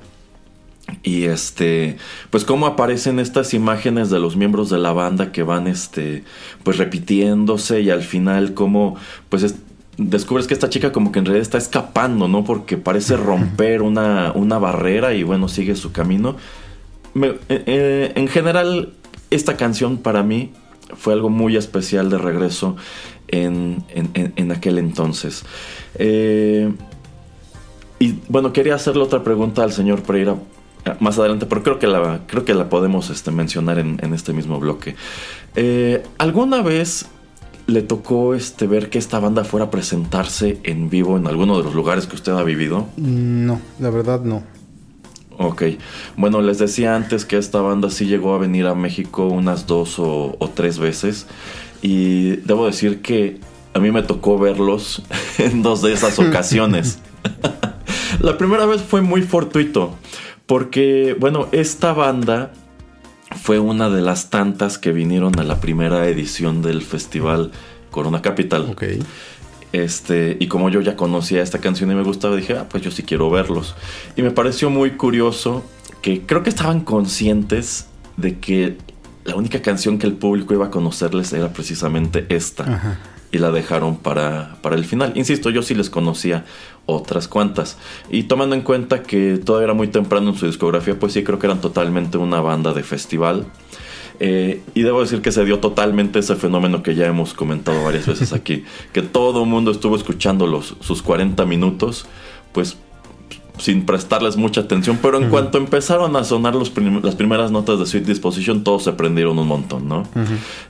Y 1.02 1.24
este, 1.24 1.98
pues 2.30 2.44
cómo 2.44 2.66
aparecen 2.66 3.18
estas 3.18 3.52
imágenes 3.52 4.08
de 4.08 4.20
los 4.20 4.36
miembros 4.36 4.70
de 4.70 4.78
la 4.78 4.92
banda 4.92 5.32
que 5.32 5.42
van 5.42 5.66
este, 5.66 6.24
pues 6.62 6.78
repitiéndose 6.78 7.82
y 7.82 7.90
al 7.90 8.02
final 8.02 8.54
como 8.54 8.96
pues 9.28 9.54
descubres 9.98 10.46
que 10.46 10.54
esta 10.54 10.70
chica 10.70 10.90
como 10.90 11.12
que 11.12 11.18
en 11.18 11.26
realidad 11.26 11.42
está 11.42 11.58
escapando, 11.58 12.26
¿no? 12.26 12.42
Porque 12.42 12.78
parece 12.78 13.18
romper 13.18 13.82
una, 13.82 14.32
una 14.34 14.58
barrera 14.58 15.12
y 15.12 15.24
bueno, 15.24 15.48
sigue 15.48 15.76
su 15.76 15.92
camino. 15.92 16.36
Eh, 17.14 17.38
eh, 17.48 18.12
en 18.14 18.28
general, 18.28 18.94
esta 19.30 19.58
canción 19.58 19.98
para 19.98 20.22
mí 20.22 20.52
fue 20.96 21.12
algo 21.12 21.28
muy 21.28 21.56
especial 21.56 22.08
de 22.08 22.16
regreso 22.16 22.76
en, 23.28 24.52
aquel 24.52 24.78
entonces. 24.78 25.44
Eh, 25.94 26.72
y 27.98 28.14
bueno, 28.28 28.52
quería 28.52 28.74
hacerle 28.74 29.02
otra 29.02 29.22
pregunta 29.22 29.62
al 29.62 29.72
señor 29.72 30.02
Pereira 30.02 30.36
eh, 30.84 30.94
más 31.00 31.18
adelante, 31.18 31.46
pero 31.46 31.62
creo 31.62 31.78
que 31.78 31.86
la, 31.86 32.20
creo 32.26 32.44
que 32.44 32.54
la 32.54 32.68
podemos 32.68 33.10
este, 33.10 33.30
mencionar 33.30 33.78
en, 33.78 33.98
este 34.14 34.32
mismo 34.32 34.60
bloque. 34.60 34.94
Eh, 35.56 36.02
¿Alguna 36.18 36.62
vez 36.62 37.06
le 37.66 37.82
tocó 37.82 38.34
este, 38.34 38.66
ver 38.66 38.88
que 38.88 38.98
esta 38.98 39.18
banda 39.18 39.44
fuera 39.44 39.66
a 39.66 39.70
presentarse 39.70 40.58
en 40.62 40.88
vivo 40.88 41.16
en 41.16 41.26
alguno 41.26 41.58
de 41.58 41.64
los 41.64 41.74
lugares 41.74 42.06
que 42.06 42.16
usted 42.16 42.32
ha 42.32 42.42
vivido? 42.42 42.86
No, 42.96 43.60
la 43.78 43.90
verdad 43.90 44.22
no. 44.22 44.42
Ok, 45.40 45.62
bueno, 46.16 46.40
les 46.40 46.58
decía 46.58 46.96
antes 46.96 47.24
que 47.24 47.36
esta 47.38 47.60
banda 47.60 47.90
sí 47.90 48.06
llegó 48.06 48.34
a 48.34 48.38
venir 48.38 48.66
a 48.66 48.74
México 48.74 49.28
unas 49.28 49.68
dos 49.68 50.00
o, 50.00 50.34
o 50.36 50.48
tres 50.48 50.80
veces. 50.80 51.28
Y 51.82 52.36
debo 52.36 52.66
decir 52.66 53.02
que 53.02 53.38
a 53.74 53.78
mí 53.78 53.90
me 53.90 54.02
tocó 54.02 54.38
verlos 54.38 55.02
en 55.38 55.62
dos 55.62 55.82
de 55.82 55.92
esas 55.92 56.18
ocasiones. 56.18 56.98
la 58.20 58.36
primera 58.38 58.66
vez 58.66 58.82
fue 58.82 59.00
muy 59.00 59.22
fortuito, 59.22 59.96
porque, 60.46 61.16
bueno, 61.18 61.48
esta 61.52 61.92
banda 61.92 62.52
fue 63.42 63.58
una 63.58 63.90
de 63.90 64.00
las 64.00 64.30
tantas 64.30 64.78
que 64.78 64.92
vinieron 64.92 65.38
a 65.38 65.44
la 65.44 65.60
primera 65.60 66.08
edición 66.08 66.62
del 66.62 66.82
festival 66.82 67.52
Corona 67.90 68.22
Capital. 68.22 68.68
Ok. 68.70 68.84
Este, 69.72 70.36
y 70.40 70.48
como 70.48 70.70
yo 70.70 70.80
ya 70.80 70.96
conocía 70.96 71.42
esta 71.42 71.58
canción 71.58 71.90
y 71.90 71.94
me 71.94 72.02
gustaba, 72.02 72.36
dije, 72.36 72.56
ah, 72.56 72.66
pues 72.68 72.82
yo 72.82 72.90
sí 72.90 73.02
quiero 73.02 73.30
verlos. 73.30 73.74
Y 74.16 74.22
me 74.22 74.30
pareció 74.30 74.70
muy 74.70 74.92
curioso 74.92 75.62
que 76.00 76.22
creo 76.22 76.42
que 76.42 76.50
estaban 76.50 76.80
conscientes 76.80 77.86
de 78.16 78.38
que 78.38 78.78
la 79.28 79.36
única 79.36 79.60
canción 79.60 79.98
que 79.98 80.06
el 80.06 80.14
público 80.14 80.54
iba 80.54 80.66
a 80.66 80.70
conocerles 80.70 81.32
era 81.34 81.52
precisamente 81.52 82.26
esta. 82.30 82.98
Y 83.30 83.36
la 83.36 83.50
dejaron 83.50 83.98
para, 83.98 84.56
para 84.62 84.74
el 84.74 84.86
final. 84.86 85.12
Insisto, 85.14 85.50
yo 85.50 85.62
sí 85.62 85.74
les 85.74 85.90
conocía 85.90 86.46
otras 86.86 87.28
cuantas. 87.28 87.76
Y 88.10 88.22
tomando 88.22 88.56
en 88.56 88.62
cuenta 88.62 89.02
que 89.02 89.36
todo 89.36 89.60
era 89.60 89.74
muy 89.74 89.88
temprano 89.88 90.30
en 90.30 90.36
su 90.36 90.46
discografía, 90.46 90.98
pues 90.98 91.12
sí 91.12 91.24
creo 91.24 91.38
que 91.38 91.46
eran 91.46 91.60
totalmente 91.60 92.16
una 92.16 92.40
banda 92.40 92.72
de 92.72 92.82
festival. 92.82 93.44
Eh, 94.18 94.62
y 94.74 94.80
debo 94.80 95.02
decir 95.02 95.20
que 95.20 95.30
se 95.30 95.44
dio 95.44 95.58
totalmente 95.58 96.20
ese 96.20 96.34
fenómeno 96.34 96.82
que 96.82 96.94
ya 96.94 97.06
hemos 97.06 97.34
comentado 97.34 97.84
varias 97.84 98.06
veces 98.06 98.32
aquí, 98.32 98.64
que 98.94 99.02
todo 99.02 99.44
el 99.44 99.48
mundo 99.50 99.70
estuvo 99.70 99.94
escuchando 99.94 100.46
los, 100.46 100.74
sus 100.80 101.02
40 101.02 101.44
minutos, 101.44 102.06
pues 102.52 102.78
sin 103.58 103.84
prestarles 103.86 104.36
mucha 104.36 104.62
atención, 104.62 104.98
pero 105.00 105.18
en 105.18 105.30
cuanto 105.30 105.58
empezaron 105.58 106.16
a 106.16 106.24
sonar 106.24 106.54
las 106.54 106.70
primeras 107.14 107.50
notas 107.50 107.78
de 107.78 107.86
Sweet 107.86 108.04
Disposition, 108.04 108.64
todos 108.64 108.84
se 108.84 108.92
prendieron 108.92 109.38
un 109.38 109.48
montón, 109.48 109.88
¿no? 109.88 110.04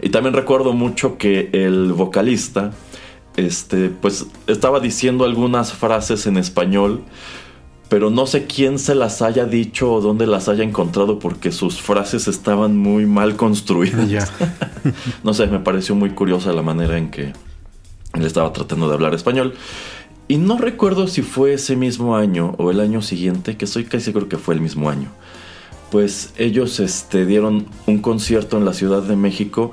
Y 0.02 0.10
también 0.10 0.34
recuerdo 0.34 0.72
mucho 0.72 1.18
que 1.18 1.50
el 1.52 1.92
vocalista, 1.92 2.72
este, 3.36 3.88
pues 3.88 4.26
estaba 4.46 4.80
diciendo 4.80 5.24
algunas 5.24 5.72
frases 5.72 6.26
en 6.26 6.36
español, 6.36 7.02
pero 7.88 8.10
no 8.10 8.26
sé 8.26 8.46
quién 8.46 8.78
se 8.78 8.94
las 8.94 9.22
haya 9.22 9.46
dicho 9.46 9.92
o 9.92 10.00
dónde 10.00 10.26
las 10.26 10.48
haya 10.48 10.62
encontrado 10.62 11.18
porque 11.18 11.52
sus 11.52 11.80
frases 11.80 12.28
estaban 12.28 12.76
muy 12.76 13.06
mal 13.06 13.36
construidas. 13.36 14.32
no 15.24 15.32
sé, 15.32 15.46
me 15.46 15.58
pareció 15.58 15.94
muy 15.94 16.10
curiosa 16.10 16.52
la 16.52 16.62
manera 16.62 16.98
en 16.98 17.10
que 17.10 17.32
él 18.14 18.24
estaba 18.24 18.52
tratando 18.52 18.88
de 18.88 18.94
hablar 18.94 19.14
español. 19.14 19.54
Y 20.28 20.36
no 20.36 20.58
recuerdo 20.58 21.08
si 21.08 21.22
fue 21.22 21.54
ese 21.54 21.74
mismo 21.74 22.14
año 22.14 22.54
o 22.58 22.70
el 22.70 22.80
año 22.80 23.00
siguiente, 23.00 23.56
que 23.56 23.64
estoy 23.64 23.84
casi 23.84 24.04
seguro 24.04 24.28
que 24.28 24.36
fue 24.36 24.54
el 24.54 24.60
mismo 24.60 24.90
año. 24.90 25.08
Pues 25.90 26.34
ellos 26.36 26.80
este, 26.80 27.24
dieron 27.24 27.66
un 27.86 27.98
concierto 28.00 28.58
en 28.58 28.66
la 28.66 28.74
Ciudad 28.74 29.02
de 29.02 29.16
México 29.16 29.72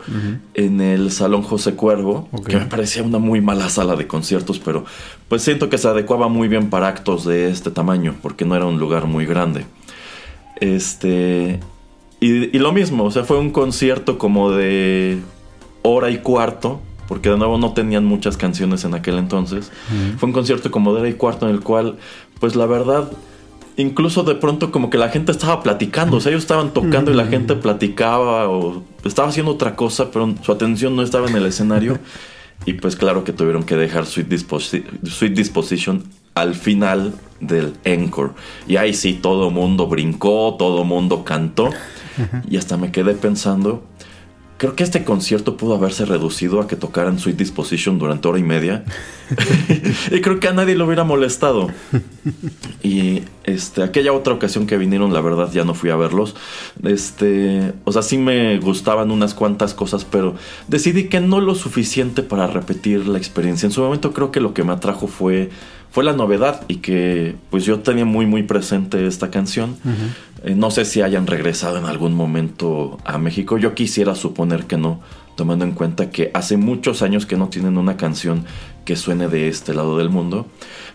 en 0.54 0.80
el 0.80 1.12
Salón 1.12 1.42
José 1.42 1.76
Cuervo, 1.76 2.30
que 2.48 2.56
me 2.56 2.66
parecía 2.68 3.04
una 3.04 3.20
muy 3.20 3.42
mala 3.42 3.68
sala 3.68 3.98
de 3.98 4.08
conciertos, 4.08 4.60
pero 4.60 4.86
pues 5.28 5.42
siento 5.42 5.70
que 5.70 5.78
se 5.78 5.90
adecuaba 5.90 6.30
muy 6.30 6.48
bien 6.48 6.70
para 6.70 6.88
actos 6.88 7.26
de 7.26 7.50
este 7.50 7.70
tamaño, 7.70 8.16
porque 8.22 8.46
no 8.46 8.56
era 8.56 8.66
un 8.66 8.80
lugar 8.80 9.08
muy 9.08 9.26
grande. 9.26 9.66
Este. 10.62 11.60
Y, 12.22 12.56
y 12.56 12.60
lo 12.60 12.72
mismo, 12.72 13.04
o 13.04 13.12
sea, 13.12 13.26
fue 13.26 13.38
un 13.38 13.50
concierto 13.50 14.18
como 14.18 14.52
de 14.52 15.20
hora 15.82 16.12
y 16.12 16.20
cuarto 16.20 16.80
porque 17.08 17.30
de 17.30 17.38
nuevo 17.38 17.58
no 17.58 17.74
tenían 17.74 18.06
muchas 18.06 18.38
canciones 18.38 18.84
en 18.84 18.94
aquel 18.94 19.18
entonces. 19.18 19.72
Fue 20.18 20.28
un 20.28 20.34
concierto 20.34 20.72
como 20.72 20.94
de 20.94 21.02
hora 21.02 21.10
y 21.10 21.14
cuarto 21.14 21.48
en 21.48 21.56
el 21.56 21.62
cual, 21.62 21.98
pues 22.40 22.56
la 22.56 22.66
verdad, 22.66 23.12
incluso 23.78 24.24
de 24.24 24.36
pronto 24.36 24.72
como 24.72 24.90
que 24.90 24.98
la 24.98 25.10
gente 25.10 25.32
estaba 25.32 25.62
platicando, 25.62 26.18
o 26.18 26.20
sea, 26.22 26.32
ellos 26.32 26.44
estaban 26.44 26.74
tocando 26.74 27.12
y 27.12 27.16
la 27.16 27.28
gente 27.28 27.56
platicaba 27.56 28.50
o 28.50 28.84
estaba 29.04 29.30
haciendo 29.30 29.52
otra 29.52 29.76
cosa, 29.76 30.12
pero 30.12 30.34
su 30.42 30.52
atención 30.52 30.96
no 30.96 31.02
estaba 31.02 31.28
en 31.28 31.36
el 31.36 31.46
escenario. 31.46 32.00
y 32.66 32.74
pues 32.74 32.96
claro 32.96 33.24
que 33.24 33.34
tuvieron 33.34 33.64
que 33.64 33.76
dejar 33.76 34.06
Sweet, 34.06 34.34
Sweet 35.04 35.34
Disposition 35.34 36.04
al 36.34 36.56
final 36.56 37.14
del 37.40 37.74
encore. 37.84 38.32
Y 38.68 38.78
ahí 38.78 38.94
sí, 38.94 39.14
todo 39.14 39.52
mundo 39.52 39.88
brincó, 39.88 40.56
todo 40.58 40.84
mundo 40.84 41.24
cantó. 41.24 41.70
Y 42.50 42.56
hasta 42.56 42.78
me 42.78 42.92
quedé 42.92 43.14
pensando, 43.14 43.84
Creo 44.66 44.76
que 44.76 44.84
este 44.84 45.04
concierto 45.04 45.58
pudo 45.58 45.76
haberse 45.76 46.06
reducido 46.06 46.60
a 46.60 46.68
que 46.68 46.76
tocaran 46.76 47.20
Sweet 47.20 47.38
Disposition 47.38 48.00
durante 48.00 48.28
hora 48.28 48.40
y 48.40 48.42
media. 48.42 48.84
Y 50.12 50.22
creo 50.22 50.40
que 50.40 50.48
a 50.48 50.54
nadie 50.54 50.76
lo 50.76 50.86
hubiera 50.86 51.04
molestado. 51.04 51.70
Y 52.84 53.24
este, 53.44 53.84
aquella 53.84 54.14
otra 54.14 54.34
ocasión 54.34 54.68
que 54.68 54.78
vinieron, 54.78 55.14
la 55.14 55.22
verdad, 55.22 55.52
ya 55.52 55.64
no 55.64 55.74
fui 55.74 55.90
a 55.90 55.96
verlos. 55.96 56.36
Este, 56.84 57.74
o 57.84 57.92
sea, 57.92 58.02
sí 58.02 58.18
me 58.18 58.60
gustaban 58.60 59.12
unas 59.12 59.34
cuantas 59.34 59.74
cosas, 59.74 60.06
pero 60.06 60.36
decidí 60.68 61.06
que 61.10 61.20
no 61.20 61.42
lo 61.42 61.56
suficiente 61.56 62.24
para 62.24 62.48
repetir 62.48 63.08
la 63.08 63.18
experiencia. 63.18 63.68
En 63.68 63.72
su 63.72 63.82
momento 63.82 64.14
creo 64.14 64.32
que 64.32 64.40
lo 64.40 64.54
que 64.54 64.64
me 64.64 64.74
atrajo 64.74 65.08
fue 65.08 65.50
fue 65.96 66.04
la 66.04 66.12
novedad 66.12 66.66
y 66.68 66.78
que 66.78 67.36
pues 67.50 67.64
yo 67.64 67.80
tenía 67.80 68.04
muy 68.04 68.26
muy 68.26 68.44
presente 68.44 69.08
esta 69.08 69.32
canción. 69.32 69.78
Eh, 70.44 70.54
no 70.54 70.70
sé 70.70 70.84
si 70.84 71.02
hayan 71.02 71.26
regresado 71.26 71.78
en 71.78 71.86
algún 71.86 72.14
momento 72.14 72.98
a 73.06 73.18
México. 73.18 73.58
Yo 73.58 73.76
quisiera 73.76 74.14
suponer 74.14 74.66
que 74.66 74.76
no, 74.76 75.00
tomando 75.38 75.64
en 75.64 75.72
cuenta 75.72 76.10
que 76.10 76.32
hace 76.34 76.58
muchos 76.58 77.02
años 77.02 77.26
que 77.26 77.38
no 77.38 77.48
tienen 77.48 77.78
una 77.78 77.96
canción 77.96 78.44
que 78.86 78.96
suene 78.96 79.28
de 79.28 79.50
este 79.50 79.74
lado 79.74 79.98
del 79.98 80.10
mundo. 80.10 80.46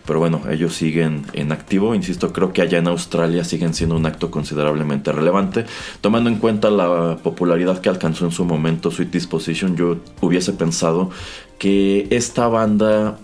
Pero 0.05 0.19
bueno, 0.19 0.41
ellos 0.49 0.73
siguen 0.73 1.25
en 1.33 1.51
activo. 1.51 1.93
Insisto, 1.93 2.33
creo 2.33 2.53
que 2.53 2.61
allá 2.61 2.79
en 2.79 2.87
Australia 2.87 3.43
siguen 3.43 3.73
siendo 3.73 3.95
un 3.95 4.05
acto 4.05 4.31
considerablemente 4.31 5.11
relevante. 5.11 5.65
Tomando 6.01 6.29
en 6.29 6.37
cuenta 6.37 6.71
la 6.71 7.17
popularidad 7.21 7.79
que 7.81 7.89
alcanzó 7.89 8.25
en 8.25 8.31
su 8.31 8.45
momento 8.45 8.89
Sweet 8.89 9.11
Disposition, 9.11 9.75
yo 9.75 9.97
hubiese 10.21 10.53
pensado 10.53 11.11
que 11.59 12.07
esta 12.09 12.47
banda 12.47 13.19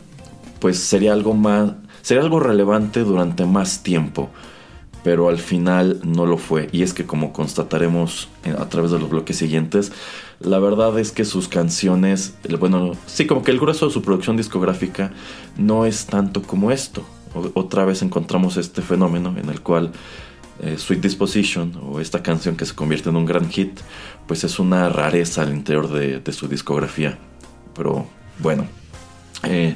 pues 0.59 0.79
sería 0.79 1.13
algo 1.13 1.33
más, 1.33 1.71
sería 2.01 2.23
algo 2.23 2.39
relevante 2.39 3.01
durante 3.01 3.45
más 3.45 3.83
tiempo, 3.83 4.29
pero 5.03 5.29
al 5.29 5.37
final 5.37 5.99
no 6.03 6.25
lo 6.25 6.37
fue. 6.37 6.69
Y 6.71 6.83
es 6.83 6.93
que 6.93 7.05
como 7.05 7.33
constataremos 7.33 8.29
a 8.59 8.69
través 8.69 8.91
de 8.91 8.99
los 8.99 9.09
bloques 9.09 9.37
siguientes, 9.37 9.91
la 10.39 10.59
verdad 10.59 10.97
es 10.99 11.11
que 11.11 11.25
sus 11.25 11.47
canciones, 11.47 12.35
bueno, 12.59 12.93
sí, 13.05 13.25
como 13.25 13.43
que 13.43 13.51
el 13.51 13.59
grueso 13.59 13.87
de 13.87 13.93
su 13.93 14.01
producción 14.01 14.37
discográfica 14.37 15.11
no 15.57 15.85
es 15.85 16.05
tanto 16.05 16.41
como 16.43 16.71
esto. 16.71 17.03
otra 17.53 17.85
vez 17.85 18.01
encontramos 18.01 18.57
este 18.57 18.81
fenómeno 18.81 19.35
en 19.37 19.49
el 19.49 19.61
cual 19.61 19.91
eh, 20.59 20.77
Sweet 20.77 21.01
Disposition 21.01 21.73
o 21.83 21.99
esta 21.99 22.23
canción 22.23 22.55
que 22.55 22.65
se 22.65 22.73
convierte 22.73 23.09
en 23.09 23.15
un 23.15 23.25
gran 23.25 23.49
hit, 23.49 23.79
pues 24.27 24.43
es 24.43 24.59
una 24.59 24.89
rareza 24.89 25.43
al 25.43 25.53
interior 25.53 25.87
de, 25.91 26.19
de 26.19 26.31
su 26.31 26.47
discografía. 26.47 27.17
Pero 27.75 28.07
bueno, 28.39 28.67
eh, 29.43 29.75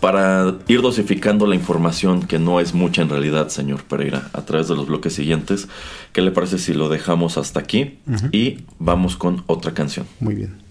para 0.00 0.56
ir 0.68 0.82
dosificando 0.82 1.46
la 1.46 1.54
información, 1.54 2.22
que 2.22 2.38
no 2.38 2.60
es 2.60 2.74
mucha 2.74 3.02
en 3.02 3.08
realidad, 3.08 3.48
señor 3.48 3.84
Pereira, 3.84 4.30
a 4.32 4.42
través 4.42 4.68
de 4.68 4.76
los 4.76 4.86
bloques 4.86 5.12
siguientes, 5.12 5.68
¿qué 6.12 6.22
le 6.22 6.30
parece 6.30 6.58
si 6.58 6.72
lo 6.72 6.88
dejamos 6.88 7.36
hasta 7.36 7.60
aquí 7.60 7.98
y 8.32 8.60
vamos 8.78 9.16
con 9.16 9.44
otra 9.46 9.74
canción? 9.74 10.06
Muy 10.20 10.34
bien. 10.34 10.69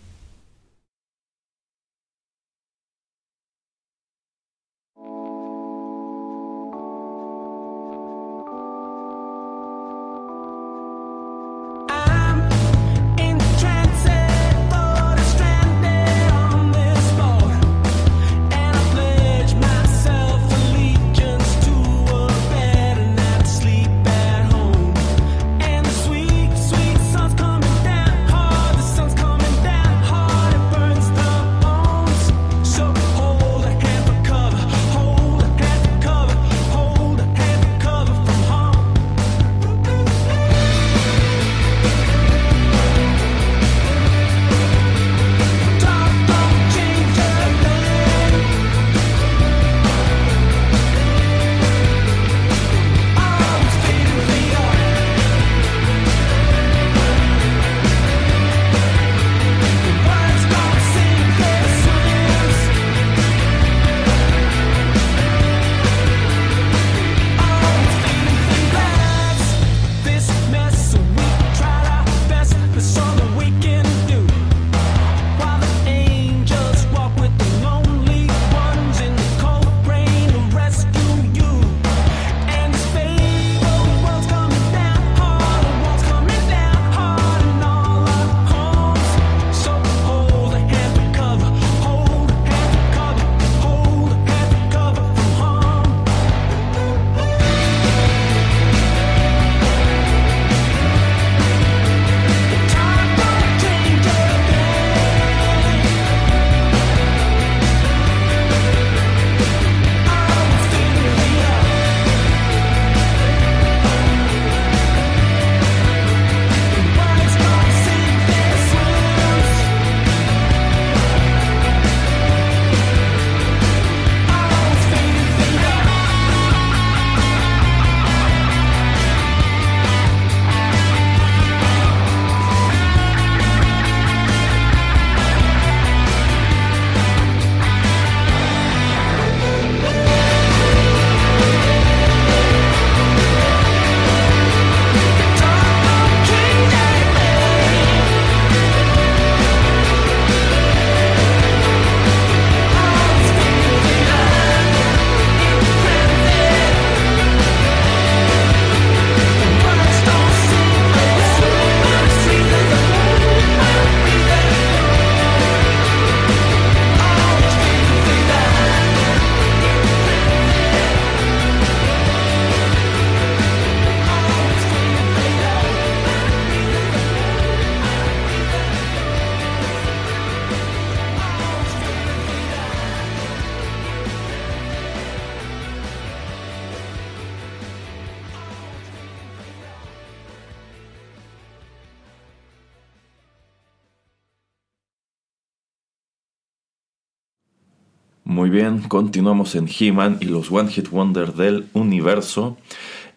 Continuamos 198.88 199.56
en 199.56 199.68
He-Man 199.68 200.18
y 200.20 200.26
los 200.26 200.52
One 200.52 200.70
Hit 200.70 200.90
Wonder 200.90 201.34
del 201.34 201.68
universo. 201.74 202.58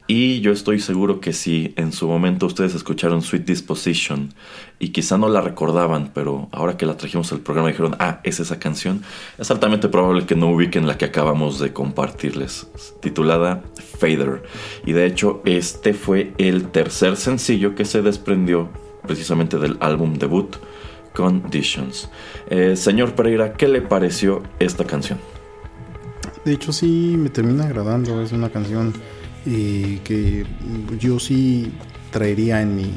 Y 0.07 0.41
yo 0.41 0.53
estoy 0.53 0.79
seguro 0.79 1.21
que 1.21 1.33
si 1.33 1.75
en 1.77 1.93
su 1.93 2.07
momento 2.07 2.47
ustedes 2.47 2.75
escucharon 2.75 3.23
Sweet 3.23 3.45
Disposition 3.45 4.35
y 4.79 4.89
quizá 4.89 5.17
no 5.17 5.29
la 5.29 5.41
recordaban, 5.41 6.11
pero 6.13 6.49
ahora 6.53 6.77
que 6.77 6.87
la 6.87 6.97
trajimos 6.97 7.33
al 7.33 7.41
programa 7.41 7.69
dijeron, 7.69 7.97
ah, 7.99 8.21
es 8.25 8.41
esa 8.41 8.59
canción, 8.59 9.03
es 9.39 9.51
altamente 9.51 9.89
probable 9.89 10.27
que 10.27 10.35
no 10.35 10.51
ubiquen 10.51 10.87
la 10.87 10.99
que 10.99 11.07
acabamos 11.07 11.59
de 11.59 11.73
compartirles, 11.73 12.69
titulada 13.01 13.63
Fader. 13.99 14.43
Y 14.85 14.93
de 14.93 15.07
hecho, 15.07 15.41
este 15.45 15.95
fue 15.95 16.35
el 16.39 16.71
tercer 16.71 17.17
sencillo 17.17 17.75
que 17.75 17.85
se 17.85 18.03
desprendió 18.03 18.69
precisamente 19.07 19.59
del 19.59 19.77
álbum 19.81 20.15
debut 20.15 20.57
Conditions. 21.15 22.11
Eh, 22.49 22.77
señor 22.77 23.15
Pereira, 23.15 23.55
¿qué 23.55 23.69
le 23.69 23.83
pareció 23.83 24.43
esta 24.59 24.85
canción? 24.85 25.19
De 26.45 26.53
hecho, 26.53 26.73
sí, 26.73 27.15
me 27.19 27.31
termina 27.31 27.65
agradando, 27.65 28.23
es 28.23 28.33
una 28.33 28.51
canción 28.51 28.93
que 29.45 30.47
yo 30.99 31.19
sí 31.19 31.73
traería 32.13 32.63
en 32.63 32.77
mi, 32.77 32.95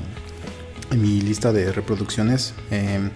en 0.92 1.02
mi 1.02 1.22
lista 1.22 1.52
de 1.52 1.72
reproducciones. 1.72 2.54
Em, 2.72 3.10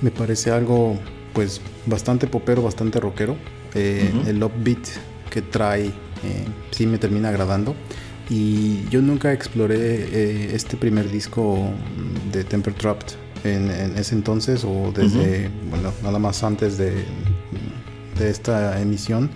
me 0.00 0.10
parece 0.10 0.50
algo 0.50 0.98
pues 1.32 1.60
bastante 1.86 2.26
popero, 2.26 2.62
bastante 2.62 3.00
rockero. 3.00 3.36
Eh, 3.74 4.12
el 4.26 4.42
upbeat 4.42 4.86
que 5.30 5.42
trae 5.42 5.86
eh, 5.86 5.92
sí 6.70 6.86
me 6.86 6.98
termina 6.98 7.30
agradando. 7.30 7.74
Y 8.30 8.88
yo 8.88 9.02
nunca 9.02 9.32
exploré 9.32 9.76
eh, 9.76 10.50
este 10.54 10.76
primer 10.76 11.10
disco 11.10 11.68
de 12.32 12.44
Temper 12.44 12.72
Trapped 12.74 13.16
en, 13.44 13.68
ese 13.98 14.14
entonces 14.14 14.64
o 14.64 14.90
desde, 14.94 15.50
bueno, 15.68 15.92
nada 16.02 16.18
más 16.18 16.42
antes 16.42 16.78
de, 16.78 17.04
de 18.18 18.30
esta 18.30 18.80
emisión. 18.80 19.30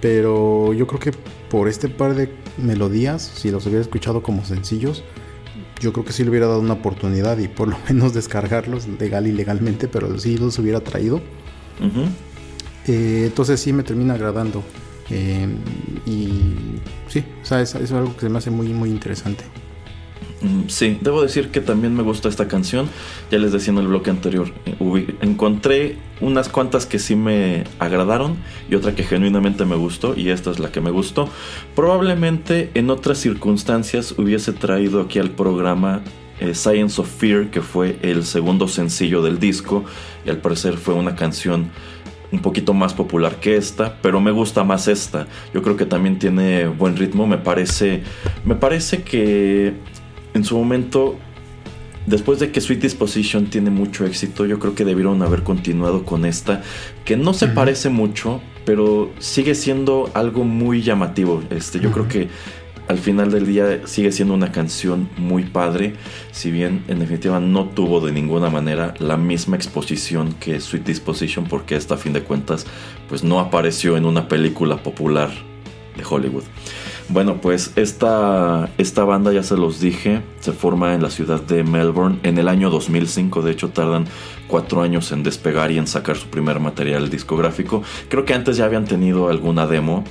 Pero 0.00 0.72
yo 0.72 0.86
creo 0.86 1.00
que 1.00 1.12
por 1.50 1.68
este 1.68 1.88
par 1.88 2.14
de 2.14 2.28
melodías, 2.58 3.22
si 3.22 3.50
los 3.50 3.66
hubiera 3.66 3.80
escuchado 3.80 4.22
como 4.22 4.44
sencillos, 4.44 5.02
yo 5.80 5.92
creo 5.92 6.04
que 6.04 6.12
sí 6.12 6.24
le 6.24 6.30
hubiera 6.30 6.46
dado 6.46 6.60
una 6.60 6.74
oportunidad 6.74 7.38
y 7.38 7.48
por 7.48 7.68
lo 7.68 7.76
menos 7.88 8.14
descargarlos 8.14 8.86
legal 8.88 9.26
y 9.26 9.32
legalmente, 9.32 9.88
pero 9.88 10.18
sí 10.18 10.36
los 10.36 10.58
hubiera 10.58 10.80
traído. 10.80 11.20
Eh, 12.86 13.24
entonces 13.26 13.60
sí 13.60 13.72
me 13.72 13.82
termina 13.82 14.14
agradando. 14.14 14.62
Eh, 15.10 15.48
y 16.06 16.80
sí, 17.08 17.24
o 17.42 17.44
sea, 17.44 17.60
es, 17.60 17.74
es, 17.74 17.92
algo 17.92 18.14
que 18.14 18.20
se 18.20 18.28
me 18.28 18.38
hace 18.38 18.50
muy, 18.50 18.68
muy 18.68 18.90
interesante. 18.90 19.44
Mm, 20.42 20.68
sí, 20.68 20.98
debo 21.00 21.22
decir 21.22 21.50
que 21.50 21.60
también 21.60 21.94
me 21.94 22.02
gusta 22.02 22.28
esta 22.28 22.48
canción. 22.48 22.88
Ya 23.30 23.38
les 23.38 23.52
decía 23.52 23.72
en 23.72 23.78
el 23.78 23.88
bloque 23.88 24.10
anterior, 24.10 24.52
eh, 24.66 25.16
encontré 25.20 25.96
unas 26.20 26.48
cuantas 26.48 26.86
que 26.86 26.98
sí 26.98 27.16
me 27.16 27.64
agradaron 27.78 28.36
y 28.68 28.74
otra 28.74 28.94
que 28.94 29.04
genuinamente 29.04 29.64
me 29.64 29.76
gustó 29.76 30.16
y 30.16 30.30
esta 30.30 30.50
es 30.50 30.58
la 30.58 30.70
que 30.70 30.80
me 30.80 30.90
gustó. 30.90 31.28
Probablemente 31.74 32.70
en 32.74 32.90
otras 32.90 33.18
circunstancias 33.18 34.14
hubiese 34.18 34.52
traído 34.52 35.00
aquí 35.00 35.18
al 35.18 35.30
programa 35.30 36.02
eh, 36.40 36.54
Science 36.54 37.00
of 37.00 37.08
Fear, 37.08 37.50
que 37.50 37.62
fue 37.62 37.98
el 38.02 38.24
segundo 38.24 38.68
sencillo 38.68 39.22
del 39.22 39.38
disco 39.38 39.84
y 40.26 40.30
al 40.30 40.38
parecer 40.38 40.76
fue 40.76 40.94
una 40.94 41.14
canción 41.14 41.70
un 42.32 42.40
poquito 42.40 42.74
más 42.74 42.92
popular 42.92 43.36
que 43.36 43.56
esta, 43.56 43.96
pero 44.02 44.20
me 44.20 44.32
gusta 44.32 44.64
más 44.64 44.88
esta. 44.88 45.28
Yo 45.52 45.62
creo 45.62 45.76
que 45.76 45.86
también 45.86 46.18
tiene 46.18 46.66
buen 46.66 46.96
ritmo, 46.96 47.26
me 47.28 47.38
parece 47.38 48.02
me 48.44 48.56
parece 48.56 49.02
que 49.02 49.74
en 50.34 50.44
su 50.44 50.58
momento, 50.58 51.16
después 52.06 52.40
de 52.40 52.50
que 52.50 52.60
Sweet 52.60 52.82
Disposition 52.82 53.46
tiene 53.46 53.70
mucho 53.70 54.04
éxito, 54.04 54.46
yo 54.46 54.58
creo 54.58 54.74
que 54.74 54.84
debieron 54.84 55.22
haber 55.22 55.42
continuado 55.42 56.04
con 56.04 56.24
esta, 56.24 56.62
que 57.04 57.16
no 57.16 57.32
se 57.32 57.48
parece 57.48 57.88
mucho, 57.88 58.40
pero 58.64 59.10
sigue 59.18 59.54
siendo 59.54 60.10
algo 60.14 60.44
muy 60.44 60.82
llamativo. 60.82 61.42
Este, 61.50 61.80
yo 61.80 61.92
creo 61.92 62.08
que 62.08 62.28
al 62.88 62.98
final 62.98 63.30
del 63.30 63.46
día 63.46 63.86
sigue 63.86 64.12
siendo 64.12 64.34
una 64.34 64.52
canción 64.52 65.08
muy 65.16 65.44
padre, 65.44 65.94
si 66.32 66.50
bien 66.50 66.84
en 66.88 66.98
definitiva 66.98 67.40
no 67.40 67.66
tuvo 67.66 68.00
de 68.04 68.12
ninguna 68.12 68.50
manera 68.50 68.94
la 68.98 69.16
misma 69.16 69.56
exposición 69.56 70.34
que 70.34 70.60
Sweet 70.60 70.84
Disposition, 70.84 71.46
porque 71.46 71.76
esta 71.76 71.94
a 71.94 71.98
fin 71.98 72.12
de 72.12 72.22
cuentas 72.22 72.66
pues 73.08 73.24
no 73.24 73.40
apareció 73.40 73.96
en 73.96 74.04
una 74.04 74.28
película 74.28 74.82
popular 74.82 75.30
de 75.96 76.04
Hollywood. 76.08 76.44
Bueno, 77.14 77.40
pues 77.40 77.70
esta, 77.76 78.70
esta 78.76 79.04
banda, 79.04 79.32
ya 79.32 79.44
se 79.44 79.56
los 79.56 79.78
dije, 79.78 80.22
se 80.40 80.50
forma 80.50 80.94
en 80.94 81.02
la 81.02 81.10
ciudad 81.10 81.40
de 81.40 81.62
Melbourne 81.62 82.18
en 82.24 82.38
el 82.38 82.48
año 82.48 82.70
2005. 82.70 83.40
De 83.42 83.52
hecho, 83.52 83.68
tardan 83.68 84.06
cuatro 84.48 84.82
años 84.82 85.12
en 85.12 85.22
despegar 85.22 85.70
y 85.70 85.78
en 85.78 85.86
sacar 85.86 86.16
su 86.16 86.26
primer 86.26 86.58
material 86.58 87.10
discográfico. 87.10 87.84
Creo 88.08 88.24
que 88.24 88.34
antes 88.34 88.56
ya 88.56 88.64
habían 88.64 88.84
tenido 88.84 89.28
alguna 89.28 89.68
demo. 89.68 90.02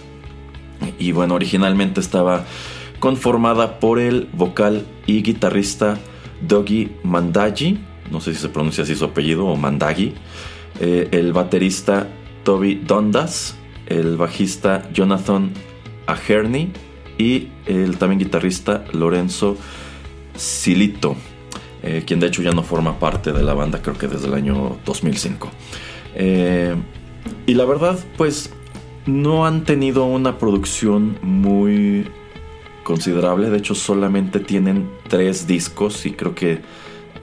Y 0.98 1.12
bueno, 1.12 1.36
originalmente 1.36 2.00
estaba 2.00 2.46
conformada 3.02 3.82
por 3.82 4.00
el 4.00 4.30
vocal 4.32 4.86
y 5.06 5.24
guitarrista 5.24 5.98
Doggy 6.40 6.90
Mandagi. 7.04 7.80
No 8.12 8.22
sé 8.22 8.34
si 8.34 8.40
se 8.40 8.48
pronuncia 8.48 8.86
así 8.86 8.96
su 8.96 9.04
apellido 9.04 9.46
o 9.48 9.58
Mandagi. 9.58 10.14
Eh, 10.80 11.10
el 11.12 11.34
baterista 11.34 12.08
Toby 12.46 12.76
Dondas. 12.76 13.58
El 13.88 14.16
bajista 14.16 14.90
Jonathan 14.94 15.52
Aherney 16.08 16.72
y 17.24 17.48
el 17.66 17.98
también 17.98 18.20
guitarrista 18.20 18.84
Lorenzo 18.92 19.56
Silito, 20.36 21.16
eh, 21.82 22.04
quien 22.06 22.20
de 22.20 22.28
hecho 22.28 22.42
ya 22.42 22.52
no 22.52 22.64
forma 22.64 23.00
parte 23.00 23.32
de 23.32 23.42
la 23.44 23.54
banda 23.54 23.82
creo 23.82 23.98
que 23.98 24.10
desde 24.10 24.28
el 24.28 24.34
año 24.34 24.78
2005. 24.86 25.50
Eh, 26.16 26.76
y 27.46 27.54
la 27.54 27.64
verdad 27.64 27.98
pues 28.18 28.50
no 29.06 29.46
han 29.46 29.64
tenido 29.64 30.04
una 30.04 30.38
producción 30.38 31.18
muy 31.22 32.10
considerable, 32.84 33.50
de 33.50 33.58
hecho 33.58 33.74
solamente 33.74 34.42
tienen 34.42 34.90
tres 35.08 35.48
discos 35.48 36.06
y 36.06 36.12
creo 36.12 36.36
que 36.36 36.60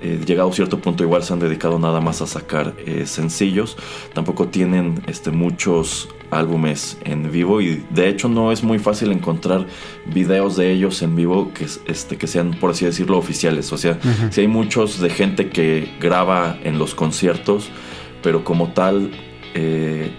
eh, 0.01 0.19
llegado 0.25 0.49
a 0.49 0.53
cierto 0.55 0.79
punto 0.79 1.05
igual 1.05 1.23
se 1.25 1.35
han 1.35 1.41
dedicado 1.41 1.79
nada 1.79 2.01
más 2.01 2.23
a 2.23 2.27
sacar 2.27 2.75
sencillos. 3.05 3.77
Tampoco 4.15 4.49
tienen 4.49 5.03
este, 5.07 5.31
muchos 5.31 6.09
álbumes 6.31 6.99
en 7.05 7.31
vivo 7.31 7.61
y 7.61 7.85
de 7.91 8.09
hecho 8.09 8.29
no 8.29 8.53
es 8.53 8.63
muy 8.63 8.79
fácil 8.79 9.13
encontrar 9.13 9.67
videos 10.07 10.57
de 10.57 10.71
ellos 10.73 11.03
en 11.03 11.17
vivo 11.17 11.53
que, 11.53 11.67
este, 11.87 12.17
que 12.17 12.27
sean, 12.27 12.53
por 12.53 12.71
así 12.71 12.85
decirlo, 12.85 13.19
oficiales. 13.19 13.73
O 13.73 13.79
sea, 13.79 13.99
si 14.31 14.43
hay 14.43 14.49
muchos 14.49 15.01
de 15.01 15.11
gente 15.11 15.49
que 15.51 15.91
graba 16.01 16.59
en 16.63 16.79
los 16.79 16.95
conciertos, 16.95 17.71
pero 18.23 18.45
como 18.45 18.73
tal... 18.73 19.11
Eh, 19.55 20.11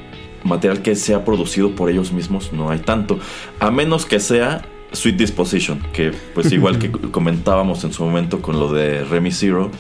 material 0.43 0.82
que 0.82 0.95
sea 0.95 1.24
producido 1.24 1.76
por 1.76 1.91
ellos 1.91 2.12
mismos 2.12 2.52
no 2.52 2.69
hay 2.71 2.80
tanto. 2.80 3.19
A 3.60 3.69
menos 3.69 4.08
que 4.08 4.19
sea 4.19 4.63
Sweet 4.91 5.17
Disposition, 5.17 5.80
que 5.93 6.12
pues 6.34 6.52
igual 6.52 6.80
que 6.80 6.91
comentábamos 6.91 7.84
en 7.84 7.93
su 7.93 8.04
momento 8.04 8.41
con 8.41 8.60
lo 8.60 8.71
de 8.71 9.04
Remy 9.04 9.32
Zero, 9.32 9.71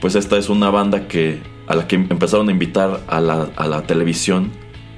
pues 0.00 0.14
esta 0.14 0.36
es 0.38 0.48
una 0.48 0.70
banda 0.70 1.08
que 1.08 1.40
a 1.66 1.76
la 1.76 1.86
que 1.86 1.96
empezaron 1.96 2.48
a 2.48 2.52
invitar 2.52 3.00
a 3.06 3.20
la, 3.20 3.82
televisión, 3.86 4.50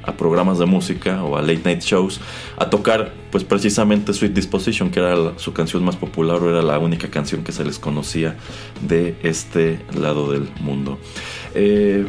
a 0.07 0.13
programas 0.13 0.59
de 0.59 0.67
música 0.67 1.23
o 1.25 1.37
a 1.37 1.43
late 1.43 1.63
night 1.65 1.83
shows, 1.83 2.21
a 2.57 2.71
tocar 2.71 3.13
pues 3.31 3.45
precisamente 3.45 4.13
Sweet 4.13 4.33
Disposition, 4.33 4.91
que 4.91 5.01
era 5.01 5.39
su 5.39 5.53
canción 5.53 5.85
más 5.85 5.97
popular 5.97 6.43
o 6.43 6.51
era 6.51 6.63
la 6.63 6.79
única 6.79 7.09
canción 7.09 7.43
que 7.43 7.53
se 7.53 7.65
les 7.65 7.79
conocía 7.79 8.37
de 8.87 9.17
este 9.23 9.81
lado 9.99 10.31
del 10.31 10.49
mundo. 10.61 10.99
Eh, 11.55 12.07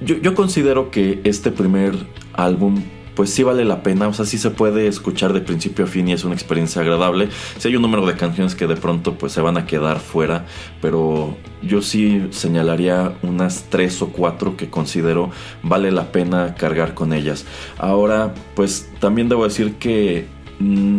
yo, 0.00 0.16
yo 0.18 0.34
considero 0.34 0.90
que 0.90 1.20
este 1.24 1.50
primer 1.50 1.94
álbum 2.32 2.82
pues 3.14 3.30
sí 3.30 3.42
vale 3.42 3.64
la 3.64 3.82
pena, 3.82 4.08
o 4.08 4.12
sea, 4.12 4.24
sí 4.24 4.38
se 4.38 4.50
puede 4.50 4.86
escuchar 4.86 5.32
de 5.32 5.40
principio 5.40 5.84
a 5.84 5.88
fin 5.88 6.08
y 6.08 6.12
es 6.12 6.24
una 6.24 6.34
experiencia 6.34 6.82
agradable. 6.82 7.28
Si 7.58 7.68
hay 7.68 7.76
un 7.76 7.82
número 7.82 8.04
de 8.06 8.16
canciones 8.16 8.54
que 8.54 8.66
de 8.66 8.76
pronto 8.76 9.14
pues 9.14 9.32
se 9.32 9.40
van 9.40 9.56
a 9.56 9.66
quedar 9.66 10.00
fuera, 10.00 10.46
pero 10.80 11.36
yo 11.62 11.82
sí 11.82 12.26
señalaría 12.30 13.14
unas 13.22 13.66
tres 13.70 14.02
o 14.02 14.08
cuatro 14.08 14.56
que 14.56 14.68
considero 14.68 15.30
vale 15.62 15.92
la 15.92 16.12
pena 16.12 16.54
cargar 16.54 16.94
con 16.94 17.12
ellas. 17.12 17.46
Ahora, 17.78 18.34
pues 18.54 18.90
también 19.00 19.28
debo 19.28 19.44
decir 19.44 19.74
que... 19.74 20.26
Mm, 20.58 20.98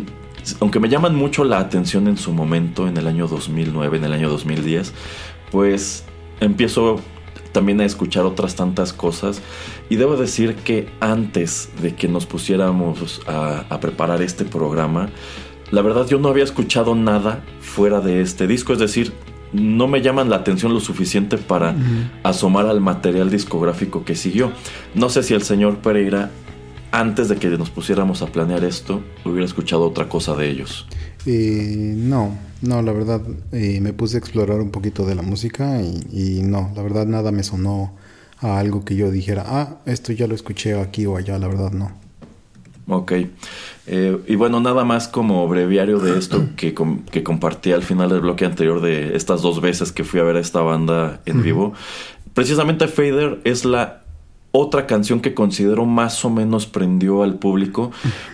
aunque 0.59 0.79
me 0.79 0.89
llaman 0.89 1.15
mucho 1.15 1.43
la 1.43 1.57
atención 1.57 2.07
en 2.07 2.17
su 2.17 2.31
momento, 2.31 2.87
en 2.87 2.97
el 2.97 3.07
año 3.07 3.27
2009, 3.27 3.97
en 3.97 4.03
el 4.03 4.13
año 4.13 4.29
2010, 4.29 4.93
pues 5.49 6.03
empiezo 6.39 7.01
también 7.55 7.79
a 7.79 7.85
escuchar 7.85 8.25
otras 8.25 8.55
tantas 8.55 8.91
cosas. 8.91 9.41
Y 9.89 9.97
debo 9.97 10.17
decir 10.17 10.55
que 10.55 10.87
antes 10.99 11.69
de 11.81 11.95
que 11.95 12.07
nos 12.07 12.25
pusiéramos 12.25 13.21
a, 13.27 13.79
preparar 13.79 14.21
este 14.21 14.45
programa, 14.45 15.09
la 15.71 15.81
verdad 15.81 16.07
yo 16.07 16.19
no 16.19 16.29
había 16.29 16.43
escuchado 16.43 16.95
nada 16.95 17.43
fuera 17.59 18.01
de 18.01 18.21
este 18.21 18.47
disco. 18.47 18.73
Es 18.73 18.79
decir, 18.79 19.13
no 19.53 19.87
me 19.87 20.01
llaman 20.01 20.29
la 20.29 20.37
atención 20.37 20.73
lo 20.73 20.79
suficiente 20.79 21.37
para 21.37 21.75
asomar 22.23 22.65
al 22.65 22.81
material 22.81 23.29
discográfico 23.29 24.03
que 24.03 24.15
siguió. 24.15 24.51
No 24.95 25.09
sé 25.09 25.23
si 25.23 25.33
el 25.33 25.43
señor 25.43 25.77
Pereira, 25.77 26.31
antes 26.91 27.29
de 27.29 27.37
que 27.37 27.49
nos 27.49 27.69
pusiéramos 27.69 28.21
a 28.21 28.27
planear 28.27 28.63
esto, 28.63 29.01
hubiera 29.23 29.45
escuchado 29.45 29.87
otra 29.87 30.09
cosa 30.09 30.35
de 30.35 30.49
ellos. 30.49 30.87
Eh, 31.25 31.93
no, 31.95 32.37
no, 32.61 32.81
la 32.81 32.91
verdad 32.91 33.21
eh, 33.51 33.79
me 33.81 33.93
puse 33.93 34.17
a 34.17 34.19
explorar 34.19 34.59
un 34.59 34.69
poquito 34.69 35.05
de 35.05 35.15
la 35.15 35.21
música 35.21 35.81
y, 35.81 36.41
no, 36.43 36.71
la 36.75 36.83
verdad 36.83 37.05
nada 37.05 37.31
me 37.31 37.43
sonó 37.43 37.93
a 38.39 38.59
algo 38.59 38.83
que 38.83 38.95
yo 38.95 39.11
dijera, 39.11 39.43
ah, 39.45 39.77
esto 39.85 40.11
ya 40.11 40.27
lo 40.27 40.35
escuché 40.35 40.79
aquí 40.79 41.05
o 41.05 41.17
allá, 41.17 41.37
la 41.39 41.47
verdad 41.47 41.71
no. 41.71 41.91
Ok. 42.87 43.13
Eh, 43.87 44.17
y 44.27 44.35
bueno, 44.35 44.59
nada 44.59 44.83
más 44.83 45.07
como 45.07 45.47
breviario 45.47 45.99
de 45.99 46.17
esto 46.17 46.49
que, 46.55 46.75
que, 47.11 47.23
compartí 47.23 47.71
al 47.71 47.83
final 47.83 48.09
del 48.09 48.21
bloque 48.21 48.45
anterior 48.45 48.81
de 48.81 49.15
estas 49.15 49.41
dos 49.41 49.61
veces 49.61 49.91
que 49.91 50.03
fui 50.03 50.19
a 50.19 50.23
ver 50.23 50.37
a 50.37 50.39
esta 50.39 50.61
banda 50.61 51.21
en 51.25 51.41
vivo. 51.41 51.73
Precisamente 52.33 52.87
Fader 52.87 53.39
es 53.43 53.65
la 53.65 54.03
otra 54.51 54.87
canción 54.87 55.19
que 55.19 55.33
considero 55.33 55.85
más 55.85 56.23
o 56.23 56.29
menos 56.29 56.65
prendió 56.65 57.23
al 57.23 57.35
público 57.39 57.91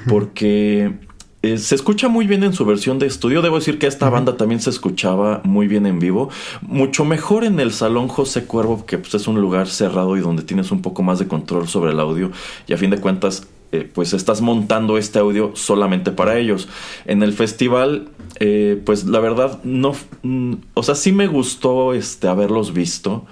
porque 0.07 0.99
eh, 1.43 1.58
se 1.58 1.73
escucha 1.73 2.08
muy 2.08 2.27
bien 2.27 2.43
en 2.43 2.54
su 2.54 2.65
versión 2.65 2.99
de 2.99 3.08
estudio. 3.08 3.41
Debo 3.41 3.58
decir 3.58 3.80
que 3.80 3.88
esta 3.88 4.10
banda 4.10 4.38
también 4.38 4.62
se 4.62 4.69
escuchaba 4.69 5.41
muy 5.43 5.67
bien 5.67 5.86
en 5.88 5.99
vivo. 5.99 6.30
Mucho 6.62 7.04
mejor 7.04 7.43
en 7.43 7.60
el 7.60 7.71
Salón 7.71 8.08
José 8.08 8.45
Cuervo, 8.45 8.86
que 8.86 8.99
pues, 8.99 9.15
es 9.15 9.27
un 9.27 9.41
lugar 9.41 9.67
cerrado 9.67 10.15
y 10.17 10.19
donde 10.19 10.43
tienes 10.43 10.71
un 10.71 10.82
poco 10.82 11.01
más 11.01 11.17
de 11.17 11.27
control 11.27 11.67
sobre 11.67 11.91
el 11.91 11.99
audio. 11.99 12.32
Y 12.67 12.73
a 12.73 12.77
fin 12.77 12.91
de 12.91 12.99
cuentas, 12.99 13.47
eh, 13.71 13.89
pues 13.91 14.13
estás 14.13 14.41
montando 14.41 14.97
este 14.97 15.17
audio 15.17 15.51
solamente 15.56 16.12
para 16.12 16.38
ellos. 16.38 16.67
En 17.06 17.23
el 17.23 17.34
festival, 17.34 18.10
eh, 18.39 18.80
pues 18.86 19.06
la 19.06 19.19
verdad, 19.19 19.63
no. 19.63 19.93
Mm, 20.21 20.56
o 20.75 20.84
sea, 20.84 20.93
sí 20.93 21.12
me 21.12 21.25
gustó 21.25 21.93
este, 21.93 22.27
haberlos 22.27 22.73
visto 22.73 23.25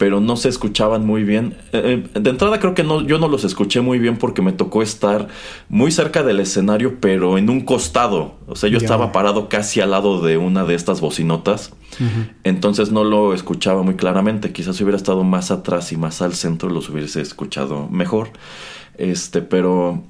pero 0.00 0.18
no 0.18 0.34
se 0.36 0.48
escuchaban 0.48 1.04
muy 1.04 1.24
bien. 1.24 1.58
Eh, 1.74 2.02
eh, 2.14 2.18
de 2.18 2.30
entrada 2.30 2.58
creo 2.58 2.74
que 2.74 2.82
no, 2.82 3.02
yo 3.02 3.18
no 3.18 3.28
los 3.28 3.44
escuché 3.44 3.82
muy 3.82 3.98
bien 3.98 4.16
porque 4.16 4.40
me 4.40 4.50
tocó 4.50 4.80
estar 4.80 5.28
muy 5.68 5.92
cerca 5.92 6.22
del 6.22 6.40
escenario, 6.40 6.96
pero 7.00 7.36
en 7.36 7.50
un 7.50 7.60
costado. 7.60 8.36
O 8.46 8.56
sea, 8.56 8.70
yo 8.70 8.78
estaba 8.78 9.12
parado 9.12 9.50
casi 9.50 9.82
al 9.82 9.90
lado 9.90 10.22
de 10.22 10.38
una 10.38 10.64
de 10.64 10.74
estas 10.74 11.02
bocinotas. 11.02 11.74
Entonces 12.44 12.90
no 12.90 13.04
lo 13.04 13.34
escuchaba 13.34 13.82
muy 13.82 13.96
claramente. 13.96 14.52
Quizás 14.52 14.76
si 14.76 14.84
hubiera 14.84 14.96
estado 14.96 15.22
más 15.22 15.50
atrás 15.50 15.92
y 15.92 15.98
más 15.98 16.22
al 16.22 16.32
centro 16.32 16.70
los 16.70 16.88
hubiese 16.88 17.20
escuchado 17.20 17.86
mejor. 17.90 18.30
Este, 18.96 19.42
pero 19.42 20.02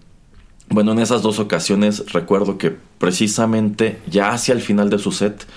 bueno, 0.69 0.93
en 0.93 1.01
esas 1.01 1.23
dos 1.23 1.41
ocasiones 1.41 2.13
recuerdo 2.13 2.59
que 2.59 2.77
precisamente 2.99 3.99
ya 4.09 4.31
hacia 4.31 4.55
el 4.55 4.61
final 4.61 4.89
de 4.89 5.01
su 5.01 5.11
set 5.11 5.49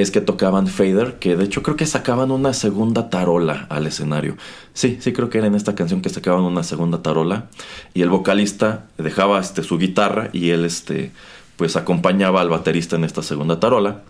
es 0.00 0.10
que 0.10 0.20
tocaban 0.20 0.66
Fader, 0.66 1.18
que 1.18 1.36
de 1.36 1.44
hecho 1.44 1.62
creo 1.62 1.76
que 1.76 1.86
sacaban 1.86 2.30
una 2.30 2.52
segunda 2.52 3.10
tarola 3.10 3.66
al 3.70 3.86
escenario. 3.86 4.36
Sí, 4.72 4.98
sí 5.00 5.12
creo 5.12 5.30
que 5.30 5.38
era 5.38 5.46
en 5.46 5.54
esta 5.54 5.74
canción 5.74 6.00
que 6.02 6.08
sacaban 6.08 6.42
una 6.42 6.62
segunda 6.62 7.02
tarola 7.02 7.48
y 7.94 8.02
el 8.02 8.10
vocalista 8.10 8.86
dejaba 8.98 9.40
este, 9.40 9.62
su 9.62 9.78
guitarra 9.78 10.30
y 10.32 10.50
él 10.50 10.64
este, 10.64 11.12
pues 11.56 11.76
acompañaba 11.76 12.40
al 12.40 12.48
baterista 12.48 12.96
en 12.96 13.04
esta 13.04 13.22
segunda 13.22 13.60
tarola. 13.60 14.02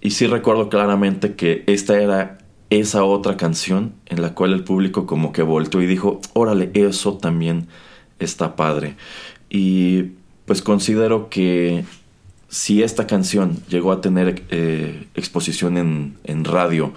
Y 0.00 0.10
sí 0.10 0.26
recuerdo 0.26 0.68
claramente 0.68 1.34
que 1.34 1.64
esta 1.66 2.00
era 2.00 2.38
esa 2.70 3.04
otra 3.04 3.36
canción 3.36 3.94
en 4.06 4.22
la 4.22 4.34
cual 4.34 4.52
el 4.52 4.64
público 4.64 5.06
como 5.06 5.32
que 5.32 5.42
volteó 5.42 5.82
y 5.82 5.86
dijo, 5.86 6.20
órale, 6.32 6.70
eso 6.74 7.18
también 7.18 7.66
está 8.18 8.56
padre. 8.56 8.96
Y 9.50 10.12
pues 10.46 10.62
considero 10.62 11.28
que 11.28 11.84
si 12.50 12.82
esta 12.82 13.06
canción 13.06 13.58
llegó 13.68 13.92
a 13.92 14.00
tener 14.00 14.42
eh, 14.50 15.06
exposición 15.14 15.78
en, 15.78 16.44
radio 16.44 16.92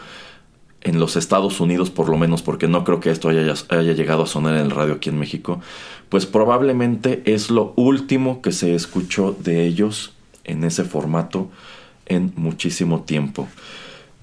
en 0.81 0.99
los 0.99 1.15
Estados 1.15 1.61
Unidos, 1.61 1.91
por 1.91 2.09
lo 2.09 2.17
menos, 2.17 2.41
porque 2.41 2.67
no 2.67 2.83
creo 2.83 2.99
que 2.99 3.11
esto 3.11 3.29
haya, 3.29 3.53
llegado 3.93 4.23
a 4.23 4.27
sonar 4.27 4.55
en 4.55 4.61
el 4.61 4.71
radio 4.71 4.95
aquí 4.95 5.09
en 5.09 5.19
México, 5.19 5.61
pues 6.09 6.25
probablemente 6.25 7.21
es 7.25 7.51
lo 7.51 7.73
último 7.75 8.41
que 8.41 8.51
se 8.51 8.73
escuchó 8.73 9.37
de 9.39 9.65
ellos 9.65 10.13
en 10.43 10.63
ese 10.63 10.83
formato 10.83 11.49
en 12.07 12.33
muchísimo 12.35 13.03
tiempo. 13.03 13.47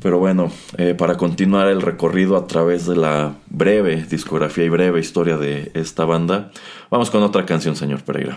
Pero 0.03 0.19
bueno, 0.19 0.51
eh, 0.79 0.95
para 0.95 1.17
continuar 1.17 1.69
el 1.69 1.81
recorrido 1.81 2.37
a 2.37 2.49
través 2.49 2.87
de 2.87 2.97
la 2.97 3.37
breve 3.49 4.05
discografía 4.11 4.65
y 4.65 4.69
breve 4.69 4.99
historia 4.99 5.37
de 5.37 5.71
esta 5.75 6.05
banda, 6.05 6.51
vamos 6.91 7.11
con 7.11 7.23
otra 7.23 7.47
canción, 7.47 7.77
señor 7.77 8.03
Pereira. 8.03 8.37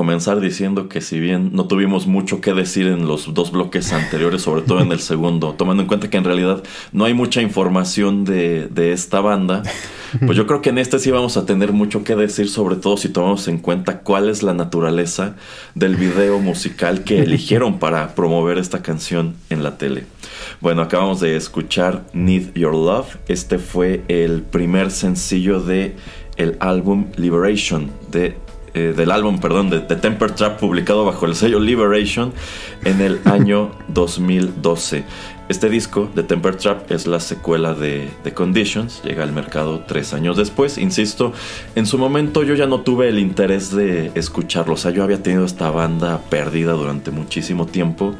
Comenzar 0.00 0.40
diciendo 0.40 0.88
que 0.88 1.02
si 1.02 1.20
bien 1.20 1.50
no 1.52 1.66
tuvimos 1.66 2.06
mucho 2.06 2.40
que 2.40 2.54
decir 2.54 2.86
en 2.86 3.06
los 3.06 3.34
dos 3.34 3.52
bloques 3.52 3.92
anteriores, 3.92 4.40
sobre 4.40 4.62
todo 4.62 4.80
en 4.80 4.92
el 4.92 5.00
segundo, 5.00 5.52
tomando 5.58 5.82
en 5.82 5.88
cuenta 5.88 6.08
que 6.08 6.16
en 6.16 6.24
realidad 6.24 6.62
no 6.90 7.04
hay 7.04 7.12
mucha 7.12 7.42
información 7.42 8.24
de, 8.24 8.66
de 8.68 8.92
esta 8.94 9.20
banda, 9.20 9.62
pues 10.24 10.38
yo 10.38 10.46
creo 10.46 10.62
que 10.62 10.70
en 10.70 10.78
este 10.78 10.98
sí 10.98 11.10
vamos 11.10 11.36
a 11.36 11.44
tener 11.44 11.74
mucho 11.74 12.02
que 12.02 12.16
decir, 12.16 12.48
sobre 12.48 12.76
todo 12.76 12.96
si 12.96 13.10
tomamos 13.10 13.46
en 13.46 13.58
cuenta 13.58 13.98
cuál 14.00 14.30
es 14.30 14.42
la 14.42 14.54
naturaleza 14.54 15.36
del 15.74 15.96
video 15.96 16.38
musical 16.38 17.04
que 17.04 17.20
eligieron 17.20 17.78
para 17.78 18.14
promover 18.14 18.56
esta 18.56 18.80
canción 18.80 19.34
en 19.50 19.62
la 19.62 19.76
tele. 19.76 20.06
Bueno, 20.62 20.80
acabamos 20.80 21.20
de 21.20 21.36
escuchar 21.36 22.06
Need 22.14 22.54
Your 22.54 22.72
Love. 22.72 23.18
Este 23.28 23.58
fue 23.58 24.02
el 24.08 24.40
primer 24.40 24.92
sencillo 24.92 25.60
de 25.60 25.94
el 26.38 26.56
álbum 26.58 27.08
Liberation 27.16 27.90
de 28.10 28.34
eh, 28.74 28.94
del 28.96 29.10
álbum, 29.10 29.40
perdón, 29.40 29.70
de, 29.70 29.80
The 29.80 29.96
Temper 29.96 30.32
Trap, 30.32 30.58
publicado 30.60 31.04
bajo 31.04 31.26
el 31.26 31.34
sello 31.34 31.60
Liberation 31.60 32.32
en 32.84 33.00
el 33.00 33.20
año 33.24 33.70
2012. 33.88 35.04
Este 35.48 35.68
disco, 35.68 36.08
The 36.14 36.22
Temper 36.22 36.54
Trap, 36.54 36.92
es 36.92 37.08
la 37.08 37.18
secuela 37.18 37.74
de 37.74 38.08
The 38.22 38.32
Conditions, 38.32 39.02
llega 39.02 39.24
al 39.24 39.32
mercado 39.32 39.82
tres 39.86 40.14
años 40.14 40.36
después. 40.36 40.78
Insisto, 40.78 41.32
en 41.74 41.86
su 41.86 41.98
momento 41.98 42.44
yo 42.44 42.54
ya 42.54 42.66
no 42.66 42.82
tuve 42.82 43.08
el 43.08 43.18
interés 43.18 43.72
de 43.72 44.12
escucharlo, 44.14 44.74
o 44.74 44.76
sea, 44.76 44.92
yo 44.92 45.02
había 45.02 45.22
tenido 45.22 45.44
esta 45.44 45.70
banda 45.70 46.20
perdida 46.30 46.72
durante 46.74 47.10
muchísimo 47.10 47.66
tiempo. 47.66 48.14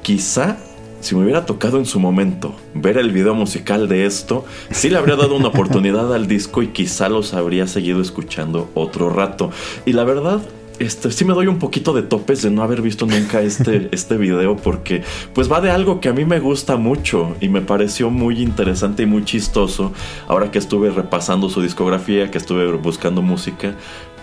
Quizá 0.00 0.56
si 1.00 1.14
me 1.14 1.22
hubiera 1.22 1.46
tocado 1.46 1.78
en 1.78 1.86
su 1.86 1.98
momento 1.98 2.54
ver 2.74 2.98
el 2.98 3.10
video 3.10 3.34
musical 3.34 3.88
de 3.88 4.06
esto, 4.06 4.44
sí 4.70 4.90
le 4.90 4.98
habría 4.98 5.16
dado 5.16 5.36
una 5.36 5.48
oportunidad 5.48 6.14
al 6.14 6.26
disco 6.26 6.62
y 6.62 6.68
quizá 6.68 7.08
los 7.08 7.34
habría 7.34 7.66
seguido 7.66 8.00
escuchando 8.00 8.70
otro 8.74 9.10
rato. 9.10 9.50
Y 9.86 9.92
la 9.92 10.04
verdad, 10.04 10.40
este, 10.78 11.10
sí 11.10 11.26
me 11.26 11.34
doy 11.34 11.46
un 11.46 11.58
poquito 11.58 11.92
de 11.92 12.02
topes 12.02 12.40
de 12.42 12.50
no 12.50 12.62
haber 12.62 12.80
visto 12.80 13.04
nunca 13.06 13.42
este, 13.42 13.88
este 13.92 14.16
video 14.16 14.56
porque 14.56 15.02
pues 15.34 15.50
va 15.50 15.60
de 15.60 15.70
algo 15.70 16.00
que 16.00 16.08
a 16.08 16.12
mí 16.12 16.24
me 16.24 16.40
gusta 16.40 16.76
mucho 16.76 17.36
y 17.40 17.48
me 17.48 17.60
pareció 17.60 18.10
muy 18.10 18.40
interesante 18.40 19.02
y 19.02 19.06
muy 19.06 19.24
chistoso 19.24 19.92
ahora 20.26 20.50
que 20.50 20.58
estuve 20.58 20.90
repasando 20.90 21.50
su 21.50 21.60
discografía, 21.60 22.30
que 22.30 22.38
estuve 22.38 22.70
buscando 22.72 23.20
música, 23.20 23.74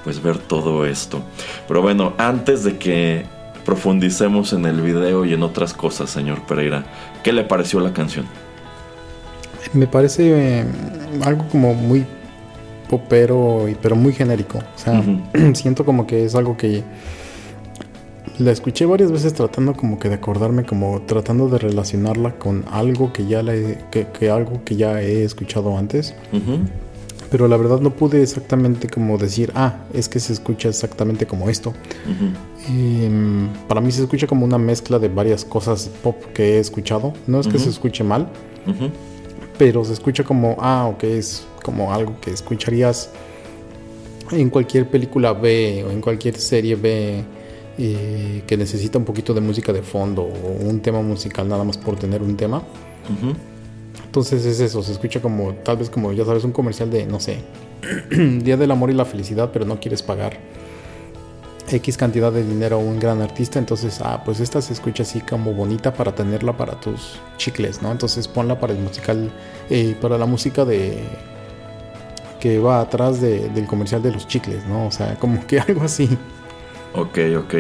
pues 0.04 0.22
ver 0.22 0.40
todo 0.40 0.86
esto. 0.86 1.22
Pero 1.68 1.82
bueno, 1.82 2.14
antes 2.18 2.64
de 2.64 2.78
que 2.78 3.37
profundicemos 3.68 4.54
en 4.54 4.66
el 4.66 4.80
video 4.80 5.26
y 5.26 5.34
en 5.34 5.44
otras 5.44 5.74
cosas, 5.74 6.10
señor 6.10 6.42
Pereira. 6.48 6.86
¿Qué 7.22 7.34
le 7.34 7.44
pareció 7.44 7.82
la 7.82 7.92
canción? 7.92 8.26
Me 9.74 9.88
parece 9.88 10.62
eh, 10.62 10.66
algo 11.26 11.46
como 11.50 11.74
muy 11.74 12.06
popero, 12.90 13.66
pero 13.82 13.98
muy 13.98 14.14
genérico. 14.14 14.60
O 14.60 14.78
sea, 14.78 15.04
siento 15.54 15.84
como 15.84 16.08
que 16.08 16.24
es 16.24 16.34
algo 16.34 16.56
que 16.56 16.82
la 18.40 18.52
escuché 18.52 18.86
varias 18.86 19.12
veces 19.12 19.34
tratando 19.34 19.74
como 19.74 20.00
que 20.00 20.08
de 20.08 20.16
acordarme, 20.16 20.64
como 20.64 21.02
tratando 21.02 21.50
de 21.50 21.58
relacionarla 21.58 22.36
con 22.36 22.64
algo 22.72 23.12
que 23.12 23.26
ya, 23.28 23.44
le, 23.44 23.80
que, 23.92 24.30
algo 24.30 24.64
que 24.64 24.78
ya 24.78 25.02
he 25.02 25.26
escuchado 25.26 25.78
antes 25.78 26.16
pero 27.30 27.48
la 27.48 27.58
verdad 27.58 27.80
no 27.80 27.92
pude 27.92 28.22
exactamente 28.22 28.88
como 28.88 29.18
decir, 29.18 29.52
ah, 29.56 29.80
es 29.94 30.10
que 30.10 30.20
se 30.20 30.34
escucha 30.34 30.70
exactamente 30.70 31.26
como 31.26 31.50
esto. 31.50 31.74
Em, 32.68 33.48
para 33.68 33.80
mí 33.80 33.92
se 33.92 34.02
escucha 34.02 34.28
como 34.28 34.46
una 34.46 34.58
mezcla 34.58 35.00
de 35.00 35.08
varias 35.08 35.46
cosas 35.46 35.90
pop 36.04 36.22
que 36.34 36.56
he 36.56 36.60
escuchado. 36.60 37.14
No 37.26 37.40
es 37.40 37.48
que 37.48 37.60
se 37.60 37.70
escuche 37.70 38.04
mal, 38.04 38.28
pero 39.58 39.84
se 39.86 39.94
escucha 39.94 40.24
como, 40.24 40.58
ah, 40.60 40.88
ok, 40.88 41.04
es 41.04 41.46
como 41.64 41.94
algo 41.94 42.20
que 42.20 42.32
escucharías 42.32 43.10
en 44.32 44.50
cualquier 44.50 44.90
película 44.90 45.34
B 45.34 45.86
o 45.88 45.92
en 45.92 46.02
cualquier 46.02 46.36
serie 46.36 46.76
B 46.76 47.24
eh, 47.78 48.44
que 48.46 48.58
necesita 48.58 48.98
un 48.98 49.06
poquito 49.06 49.34
de 49.34 49.42
música 49.42 49.72
de 49.72 49.82
fondo 49.82 50.24
o 50.24 50.68
un 50.68 50.82
tema 50.82 51.02
musical 51.02 51.48
nada 51.48 51.64
más 51.64 51.78
por 51.78 51.98
tener 51.98 52.22
un 52.22 52.36
tema. 52.36 52.64
Entonces 54.06 54.46
es 54.46 54.60
eso, 54.60 54.84
se 54.84 54.92
escucha 54.92 55.22
como, 55.22 55.54
tal 55.54 55.78
vez 55.78 55.90
como, 55.90 56.12
ya 56.12 56.26
sabes, 56.26 56.44
un 56.44 56.52
comercial 56.52 56.90
de, 56.90 57.06
no 57.06 57.20
sé, 57.20 57.38
Día 58.44 58.58
del 58.58 58.72
Amor 58.72 58.90
y 58.90 58.94
la 58.94 59.06
Felicidad, 59.06 59.52
pero 59.54 59.66
no 59.66 59.80
quieres 59.80 60.02
pagar 60.02 60.38
X 61.70 61.98
cantidad 61.98 62.32
de 62.32 62.44
dinero 62.44 62.78
a 62.78 62.80
un 62.80 63.00
gran 63.00 63.22
artista, 63.22 63.60
entonces, 63.60 64.00
ah, 64.02 64.22
pues 64.24 64.40
esta 64.40 64.62
se 64.62 64.74
escucha 64.74 65.04
así 65.04 65.22
como 65.22 65.54
bonita 65.54 65.94
para 65.94 66.16
tenerla 66.16 66.56
para 66.56 66.80
tus 66.80 67.20
chicles, 67.38 67.82
¿no? 67.82 67.92
Entonces 67.92 68.28
ponla 68.28 68.60
para 68.60 68.74
el 68.74 68.80
musical, 68.80 69.32
eh, 69.70 69.96
para 70.00 70.18
la 70.18 70.26
música 70.26 70.66
de 70.66 71.04
que 72.40 72.60
va 72.60 72.82
atrás 72.82 73.20
del 73.20 73.66
comercial 73.66 74.02
de 74.02 74.12
los 74.12 74.28
chicles, 74.28 74.66
¿no? 74.66 74.88
O 74.88 74.92
sea, 74.92 75.16
como 75.16 75.46
que 75.46 75.60
algo 75.68 75.84
así. 75.84 76.18
Ok, 76.94 77.20
ok. 77.38 77.54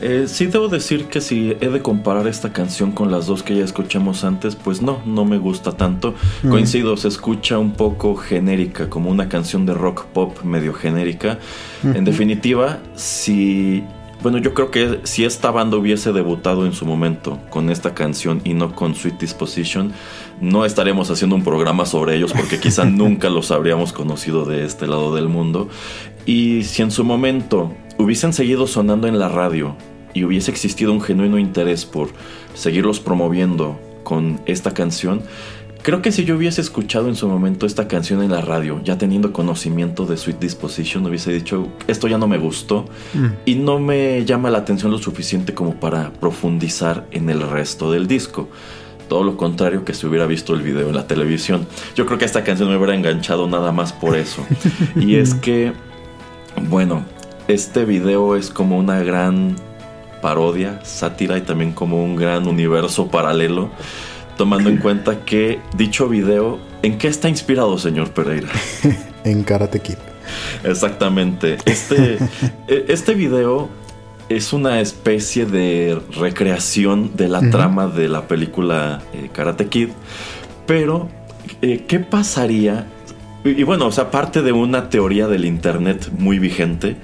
Eh, 0.00 0.24
sí 0.26 0.46
debo 0.46 0.68
decir 0.68 1.06
que 1.06 1.20
si 1.20 1.56
he 1.60 1.68
de 1.68 1.82
comparar 1.82 2.26
esta 2.26 2.52
canción 2.52 2.92
con 2.92 3.10
las 3.10 3.26
dos 3.26 3.42
que 3.42 3.54
ya 3.54 3.64
escuchamos 3.64 4.24
antes, 4.24 4.56
pues 4.56 4.82
no, 4.82 5.00
no 5.06 5.24
me 5.24 5.38
gusta 5.38 5.72
tanto. 5.72 6.14
Mm. 6.42 6.48
Coincido, 6.48 6.96
se 6.96 7.08
escucha 7.08 7.58
un 7.58 7.72
poco 7.72 8.16
genérica, 8.16 8.88
como 8.90 9.10
una 9.10 9.28
canción 9.28 9.66
de 9.66 9.74
rock 9.74 10.06
pop 10.06 10.42
medio 10.42 10.74
genérica. 10.74 11.38
En 11.84 12.04
definitiva, 12.04 12.78
si... 12.94 13.84
Bueno, 14.22 14.38
yo 14.38 14.54
creo 14.54 14.70
que 14.70 15.00
si 15.02 15.24
esta 15.24 15.50
banda 15.50 15.76
hubiese 15.76 16.12
debutado 16.12 16.64
en 16.64 16.74
su 16.74 16.86
momento 16.86 17.40
con 17.50 17.70
esta 17.70 17.92
canción 17.92 18.40
y 18.44 18.54
no 18.54 18.72
con 18.72 18.94
Sweet 18.94 19.18
Disposition, 19.18 19.92
no 20.40 20.64
estaríamos 20.64 21.10
haciendo 21.10 21.34
un 21.34 21.42
programa 21.42 21.86
sobre 21.86 22.16
ellos 22.16 22.32
porque 22.32 22.60
quizá 22.60 22.84
nunca 22.86 23.30
los 23.30 23.50
habríamos 23.50 23.92
conocido 23.92 24.44
de 24.44 24.64
este 24.64 24.86
lado 24.86 25.14
del 25.14 25.28
mundo. 25.28 25.68
Y 26.26 26.62
si 26.64 26.82
en 26.82 26.90
su 26.90 27.04
momento 27.04 27.72
hubiesen 27.98 28.32
seguido 28.32 28.66
sonando 28.66 29.08
en 29.08 29.18
la 29.18 29.28
radio 29.28 29.76
y 30.14 30.24
hubiese 30.24 30.50
existido 30.50 30.92
un 30.92 31.00
genuino 31.00 31.38
interés 31.38 31.84
por 31.84 32.10
seguirlos 32.54 33.00
promoviendo 33.00 33.78
con 34.04 34.40
esta 34.46 34.72
canción, 34.74 35.22
creo 35.82 36.00
que 36.00 36.12
si 36.12 36.24
yo 36.24 36.36
hubiese 36.36 36.60
escuchado 36.60 37.08
en 37.08 37.16
su 37.16 37.28
momento 37.28 37.66
esta 37.66 37.88
canción 37.88 38.22
en 38.22 38.30
la 38.30 38.40
radio, 38.40 38.80
ya 38.84 38.98
teniendo 38.98 39.32
conocimiento 39.32 40.06
de 40.06 40.16
Sweet 40.16 40.38
Disposition, 40.38 41.06
hubiese 41.06 41.32
dicho, 41.32 41.68
esto 41.86 42.08
ya 42.08 42.18
no 42.18 42.28
me 42.28 42.38
gustó 42.38 42.86
mm. 43.14 43.26
y 43.46 43.54
no 43.56 43.78
me 43.78 44.24
llama 44.24 44.50
la 44.50 44.58
atención 44.58 44.92
lo 44.92 44.98
suficiente 44.98 45.54
como 45.54 45.74
para 45.74 46.12
profundizar 46.12 47.06
en 47.10 47.30
el 47.30 47.48
resto 47.48 47.90
del 47.90 48.06
disco. 48.06 48.48
Todo 49.08 49.24
lo 49.24 49.36
contrario 49.36 49.84
que 49.84 49.92
si 49.92 50.06
hubiera 50.06 50.26
visto 50.26 50.54
el 50.54 50.62
video 50.62 50.88
en 50.88 50.94
la 50.94 51.06
televisión. 51.06 51.66
Yo 51.94 52.06
creo 52.06 52.18
que 52.18 52.24
esta 52.24 52.44
canción 52.44 52.70
me 52.70 52.76
hubiera 52.76 52.94
enganchado 52.94 53.46
nada 53.46 53.70
más 53.72 53.92
por 53.92 54.16
eso. 54.16 54.46
y 54.96 55.16
es 55.16 55.34
que, 55.34 55.72
bueno, 56.68 57.04
este 57.48 57.84
video 57.84 58.36
es 58.36 58.50
como 58.50 58.78
una 58.78 59.02
gran 59.02 59.56
parodia, 60.20 60.80
sátira 60.84 61.36
y 61.36 61.42
también 61.42 61.72
como 61.72 62.02
un 62.02 62.16
gran 62.16 62.46
universo 62.46 63.08
paralelo, 63.08 63.70
tomando 64.36 64.70
en 64.70 64.76
cuenta 64.78 65.24
que 65.24 65.60
dicho 65.76 66.08
video, 66.08 66.58
¿en 66.82 66.98
qué 66.98 67.08
está 67.08 67.28
inspirado, 67.28 67.76
señor 67.78 68.10
Pereira? 68.12 68.48
en 69.24 69.42
Karate 69.42 69.80
Kid. 69.80 69.96
Exactamente. 70.64 71.58
Este, 71.64 72.18
e, 72.68 72.86
este 72.88 73.14
video 73.14 73.68
es 74.28 74.52
una 74.52 74.80
especie 74.80 75.44
de 75.44 76.00
recreación 76.18 77.16
de 77.16 77.28
la 77.28 77.50
trama 77.50 77.88
de 77.88 78.08
la 78.08 78.28
película 78.28 79.02
eh, 79.12 79.28
Karate 79.32 79.66
Kid, 79.66 79.90
pero 80.66 81.08
eh, 81.60 81.84
¿qué 81.86 82.00
pasaría 82.00 82.86
y, 83.44 83.62
bueno, 83.64 83.86
o 83.86 83.92
sea, 83.92 84.10
parte 84.10 84.42
de 84.42 84.52
una 84.52 84.88
teoría 84.88 85.26
del 85.26 85.44
Internet 85.44 86.10
muy 86.16 86.38
vigente. 86.38 86.96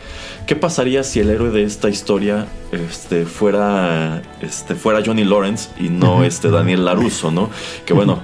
¿Qué 0.48 0.56
pasaría 0.56 1.02
si 1.02 1.20
el 1.20 1.28
héroe 1.28 1.50
de 1.50 1.62
esta 1.62 1.90
historia 1.90 2.46
este, 2.72 3.26
fuera, 3.26 4.22
este, 4.40 4.74
fuera 4.74 5.02
Johnny 5.04 5.22
Lawrence 5.22 5.68
y 5.78 5.90
no 5.90 6.24
este 6.24 6.48
Daniel 6.48 6.86
Laruso, 6.86 7.30
¿no? 7.30 7.50
Que 7.84 7.92
bueno, 7.92 8.18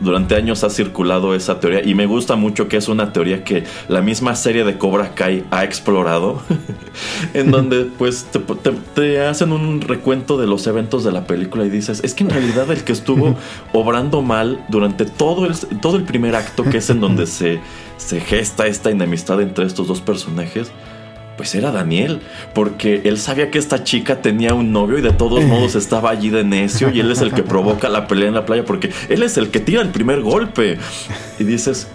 durante 0.00 0.36
años 0.36 0.62
ha 0.62 0.70
circulado 0.70 1.34
esa 1.34 1.58
teoría 1.58 1.84
y 1.84 1.96
me 1.96 2.06
gusta 2.06 2.36
mucho 2.36 2.68
que 2.68 2.76
es 2.76 2.86
una 2.86 3.12
teoría 3.12 3.42
que 3.42 3.64
la 3.88 4.02
misma 4.02 4.36
serie 4.36 4.62
de 4.62 4.78
Cobra 4.78 5.16
Kai 5.16 5.46
ha 5.50 5.64
explorado, 5.64 6.40
en 7.34 7.50
donde 7.50 7.88
pues 7.98 8.28
te, 8.30 8.38
te, 8.94 9.20
hacen 9.26 9.50
un 9.50 9.80
recuento 9.80 10.38
de 10.38 10.46
los 10.46 10.64
eventos 10.68 11.02
de 11.02 11.10
la 11.10 11.26
película 11.26 11.64
y 11.64 11.70
dices, 11.70 12.02
es 12.04 12.14
que 12.14 12.22
en 12.22 12.30
realidad 12.30 12.70
el 12.70 12.84
que 12.84 12.92
estuvo 12.92 13.34
obrando 13.72 14.22
mal 14.22 14.64
durante 14.68 15.06
todo 15.06 15.44
el, 15.44 15.56
todo 15.80 15.96
el 15.96 16.04
primer 16.04 16.36
acto, 16.36 16.62
que 16.62 16.76
es 16.76 16.88
en 16.88 17.00
donde 17.00 17.26
se, 17.26 17.58
se 17.96 18.20
gesta 18.20 18.68
esta 18.68 18.90
enemistad 18.90 19.40
entre 19.40 19.66
estos 19.66 19.88
dos 19.88 20.00
personajes, 20.00 20.70
pues 21.38 21.54
era 21.54 21.70
Daniel, 21.70 22.20
porque 22.52 23.00
él 23.04 23.16
sabía 23.16 23.50
que 23.50 23.58
esta 23.58 23.84
chica 23.84 24.20
tenía 24.20 24.52
un 24.52 24.72
novio 24.72 24.98
y 24.98 25.00
de 25.00 25.12
todos 25.12 25.42
modos 25.44 25.76
estaba 25.76 26.10
allí 26.10 26.28
de 26.28 26.44
necio 26.44 26.90
y 26.90 27.00
él 27.00 27.10
es 27.10 27.22
el 27.22 27.32
que 27.32 27.42
provoca 27.44 27.88
la 27.88 28.06
pelea 28.06 28.28
en 28.28 28.34
la 28.34 28.44
playa 28.44 28.64
porque 28.64 28.90
él 29.08 29.22
es 29.22 29.38
el 29.38 29.50
que 29.50 29.60
tira 29.60 29.80
el 29.80 29.88
primer 29.88 30.20
golpe. 30.20 30.78
Y 31.38 31.44
dices, 31.44 31.88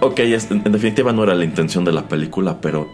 ok, 0.00 0.20
en 0.20 0.72
definitiva 0.72 1.12
no 1.12 1.24
era 1.24 1.34
la 1.34 1.44
intención 1.44 1.84
de 1.84 1.92
la 1.92 2.08
película, 2.08 2.58
pero 2.60 2.88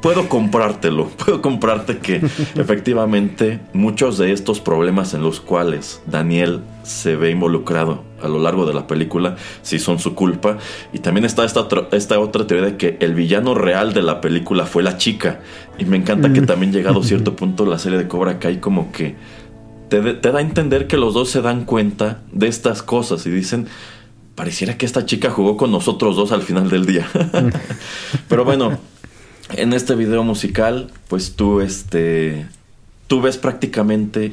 puedo 0.00 0.28
comprártelo, 0.28 1.08
puedo 1.24 1.42
comprarte 1.42 1.98
que 1.98 2.16
efectivamente 2.56 3.60
muchos 3.72 4.18
de 4.18 4.32
estos 4.32 4.60
problemas 4.60 5.14
en 5.14 5.22
los 5.22 5.40
cuales 5.40 6.02
Daniel 6.06 6.60
se 6.82 7.16
ve 7.16 7.30
involucrado 7.30 8.02
a 8.22 8.28
lo 8.28 8.38
largo 8.38 8.66
de 8.66 8.74
la 8.74 8.86
película 8.86 9.36
sí 9.62 9.78
son 9.78 9.98
su 9.98 10.14
culpa. 10.14 10.58
Y 10.92 10.98
también 10.98 11.24
está 11.24 11.44
esta, 11.44 11.66
esta 11.92 12.18
otra 12.18 12.46
teoría 12.46 12.70
de 12.70 12.76
que 12.76 12.96
el 13.00 13.14
villano 13.14 13.54
real 13.54 13.92
de 13.92 14.02
la 14.02 14.20
película 14.20 14.66
fue 14.66 14.82
la 14.82 14.98
chica. 14.98 15.40
Y 15.78 15.84
me 15.84 15.96
encanta 15.96 16.32
que 16.32 16.42
mm. 16.42 16.46
también 16.46 16.72
llegado 16.72 17.00
a 17.00 17.04
cierto 17.04 17.36
punto 17.36 17.64
la 17.66 17.78
serie 17.78 17.98
de 17.98 18.08
Cobra 18.08 18.38
Kai 18.38 18.60
como 18.60 18.92
que 18.92 19.16
te, 19.88 20.00
te 20.14 20.32
da 20.32 20.38
a 20.38 20.42
entender 20.42 20.86
que 20.86 20.96
los 20.96 21.14
dos 21.14 21.30
se 21.30 21.42
dan 21.42 21.64
cuenta 21.64 22.20
de 22.32 22.48
estas 22.48 22.82
cosas 22.82 23.26
y 23.26 23.30
dicen 23.30 23.68
pareciera 24.34 24.78
que 24.78 24.86
esta 24.86 25.04
chica 25.04 25.30
jugó 25.30 25.58
con 25.58 25.70
nosotros 25.70 26.16
dos 26.16 26.32
al 26.32 26.42
final 26.42 26.70
del 26.70 26.86
día. 26.86 27.06
Pero 28.28 28.44
bueno, 28.44 28.78
en 29.54 29.72
este 29.72 29.94
video 29.94 30.22
musical, 30.24 30.90
pues 31.08 31.34
tú, 31.36 31.60
este, 31.60 32.46
tú 33.06 33.20
ves 33.20 33.38
prácticamente 33.38 34.32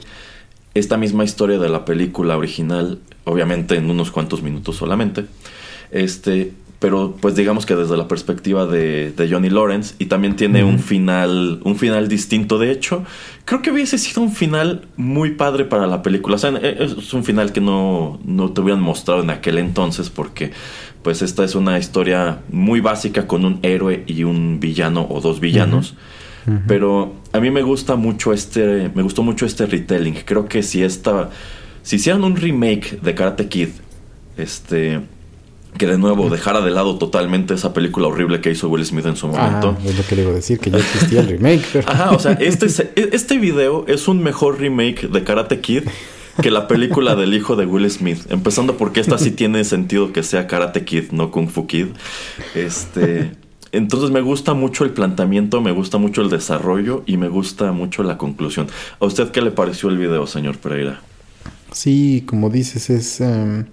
esta 0.73 0.97
misma 0.97 1.23
historia 1.23 1.57
de 1.57 1.69
la 1.69 1.85
película 1.85 2.37
original, 2.37 2.99
obviamente 3.23 3.75
en 3.75 3.89
unos 3.89 4.11
cuantos 4.11 4.41
minutos 4.41 4.75
solamente. 4.75 5.25
Este, 5.91 6.53
pero 6.79 7.15
pues 7.19 7.35
digamos 7.35 7.65
que 7.65 7.75
desde 7.75 7.97
la 7.97 8.07
perspectiva 8.07 8.67
de, 8.67 9.13
Johnny 9.29 9.49
Lawrence 9.49 9.95
y 9.97 10.05
también 10.05 10.35
tiene 10.35 10.63
un 10.63 10.79
final 10.79 11.59
un 11.63 11.75
final 11.75 12.07
distinto 12.07 12.59
de 12.59 12.71
hecho 12.71 13.03
creo 13.45 13.61
que 13.61 13.71
hubiese 13.71 13.97
sido 13.97 14.21
un 14.21 14.31
final 14.31 14.87
muy 14.95 15.31
padre 15.31 15.65
para 15.65 15.87
la 15.87 16.03
película 16.03 16.35
o 16.35 16.37
sea 16.37 16.51
e, 16.51 16.83
es 16.83 17.13
un 17.13 17.23
final 17.23 17.51
que 17.51 17.61
no, 17.61 18.19
no 18.23 18.51
te 18.51 18.61
hubieran 18.61 18.81
mostrado 18.81 19.23
en 19.23 19.31
aquel 19.31 19.57
entonces 19.57 20.09
porque 20.09 20.51
pues 21.07 21.21
esta 21.21 21.45
es 21.45 21.55
una 21.55 21.79
historia 21.79 22.39
muy 22.51 22.81
básica 22.81 23.27
con 23.27 23.45
un 23.45 23.59
héroe 23.61 24.03
y 24.07 24.25
un 24.25 24.59
villano 24.59 25.07
o 25.09 25.21
dos 25.21 25.39
villanos 25.39 25.93
pero 26.67 27.13
a 27.31 27.39
mí 27.39 27.49
me 27.49 27.61
gusta 27.61 27.95
mucho 27.95 28.33
este 28.33 28.91
me 28.93 29.03
gustó 29.03 29.23
mucho 29.23 29.45
este 29.45 29.67
retelling 29.67 30.15
creo 30.25 30.49
que 30.49 30.63
si 30.63 30.83
esta 30.83 31.29
si 31.81 31.95
hicieran 31.95 32.25
un 32.25 32.35
remake 32.35 32.99
de 33.01 33.15
Karate 33.15 33.47
Kid 33.47 33.69
este 34.35 34.99
que 35.77 35.87
de 35.87 35.97
nuevo 35.97 36.29
dejara 36.29 36.59
de 36.59 36.71
lado 36.71 36.97
totalmente 36.97 37.53
esa 37.53 37.73
película 37.73 38.07
horrible 38.07 38.41
que 38.41 38.51
hizo 38.51 38.67
Will 38.67 38.85
Smith 38.85 39.05
en 39.05 39.15
su 39.15 39.27
momento. 39.27 39.77
Ah, 39.79 39.87
es 39.87 39.95
lo 39.95 40.03
que 40.03 40.15
le 40.15 40.23
iba 40.23 40.31
a 40.31 40.35
decir, 40.35 40.59
que 40.59 40.71
ya 40.71 40.79
existía 40.79 41.19
el 41.19 41.27
remake. 41.27 41.85
Ajá, 41.85 42.11
o 42.11 42.19
sea, 42.19 42.31
este, 42.31 42.65
este 42.95 43.37
video 43.37 43.85
es 43.87 44.07
un 44.07 44.23
mejor 44.23 44.59
remake 44.59 45.07
de 45.07 45.23
Karate 45.23 45.59
Kid 45.59 45.83
que 46.41 46.51
la 46.51 46.67
película 46.67 47.15
del 47.15 47.33
hijo 47.33 47.55
de 47.55 47.65
Will 47.65 47.89
Smith. 47.89 48.29
Empezando 48.29 48.77
porque 48.77 48.99
esta 48.99 49.17
sí 49.17 49.31
tiene 49.41 49.63
sentido 49.63 50.13
que 50.13 50.23
sea 50.23 50.47
Karate 50.47 50.85
Kid, 50.85 51.11
no 51.11 51.31
Kung 51.31 51.49
Fu 51.49 51.67
Kid. 51.67 51.87
Este. 52.55 53.31
Entonces 53.71 54.11
me 54.11 54.21
gusta 54.21 54.53
mucho 54.53 54.85
el 54.85 54.91
planteamiento, 54.91 55.61
me 55.61 55.71
gusta 55.71 55.97
mucho 55.97 56.21
el 56.21 56.29
desarrollo 56.29 57.03
y 57.05 57.17
me 57.17 57.27
gusta 57.27 57.71
mucho 57.73 58.01
la 58.03 58.17
conclusión. 58.17 58.67
¿A 58.99 59.05
usted 59.05 59.29
qué 59.29 59.41
le 59.41 59.51
pareció 59.51 59.89
el 59.89 59.97
video, 59.97 60.25
señor 60.25 60.57
Pereira? 60.57 61.01
Sí, 61.73 62.23
como 62.25 62.49
dices, 62.49 62.89
es 62.89 63.19
em, 63.19 63.65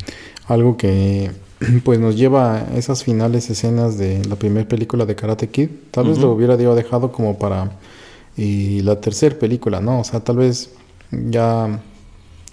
algo 0.48 0.76
que 0.76 1.30
pues 1.84 2.00
nos 2.00 2.16
lleva 2.16 2.56
a 2.56 2.76
esas 2.76 3.04
finales 3.04 3.48
escenas 3.50 3.96
de 3.96 4.24
la 4.24 4.36
primera 4.36 4.68
película 4.68 5.06
de 5.06 5.14
Karate 5.14 5.48
Kid. 5.48 5.68
Tal 5.92 6.08
vez 6.08 6.18
lo 6.18 6.32
hubiera 6.32 6.56
dejado 6.56 7.12
como 7.12 7.38
para 7.38 7.70
y 8.36 8.80
la 8.80 9.00
tercera 9.00 9.38
película, 9.38 9.80
¿no? 9.80 10.00
O 10.00 10.04
sea, 10.04 10.20
tal 10.20 10.38
vez 10.38 10.70
ya, 11.10 11.80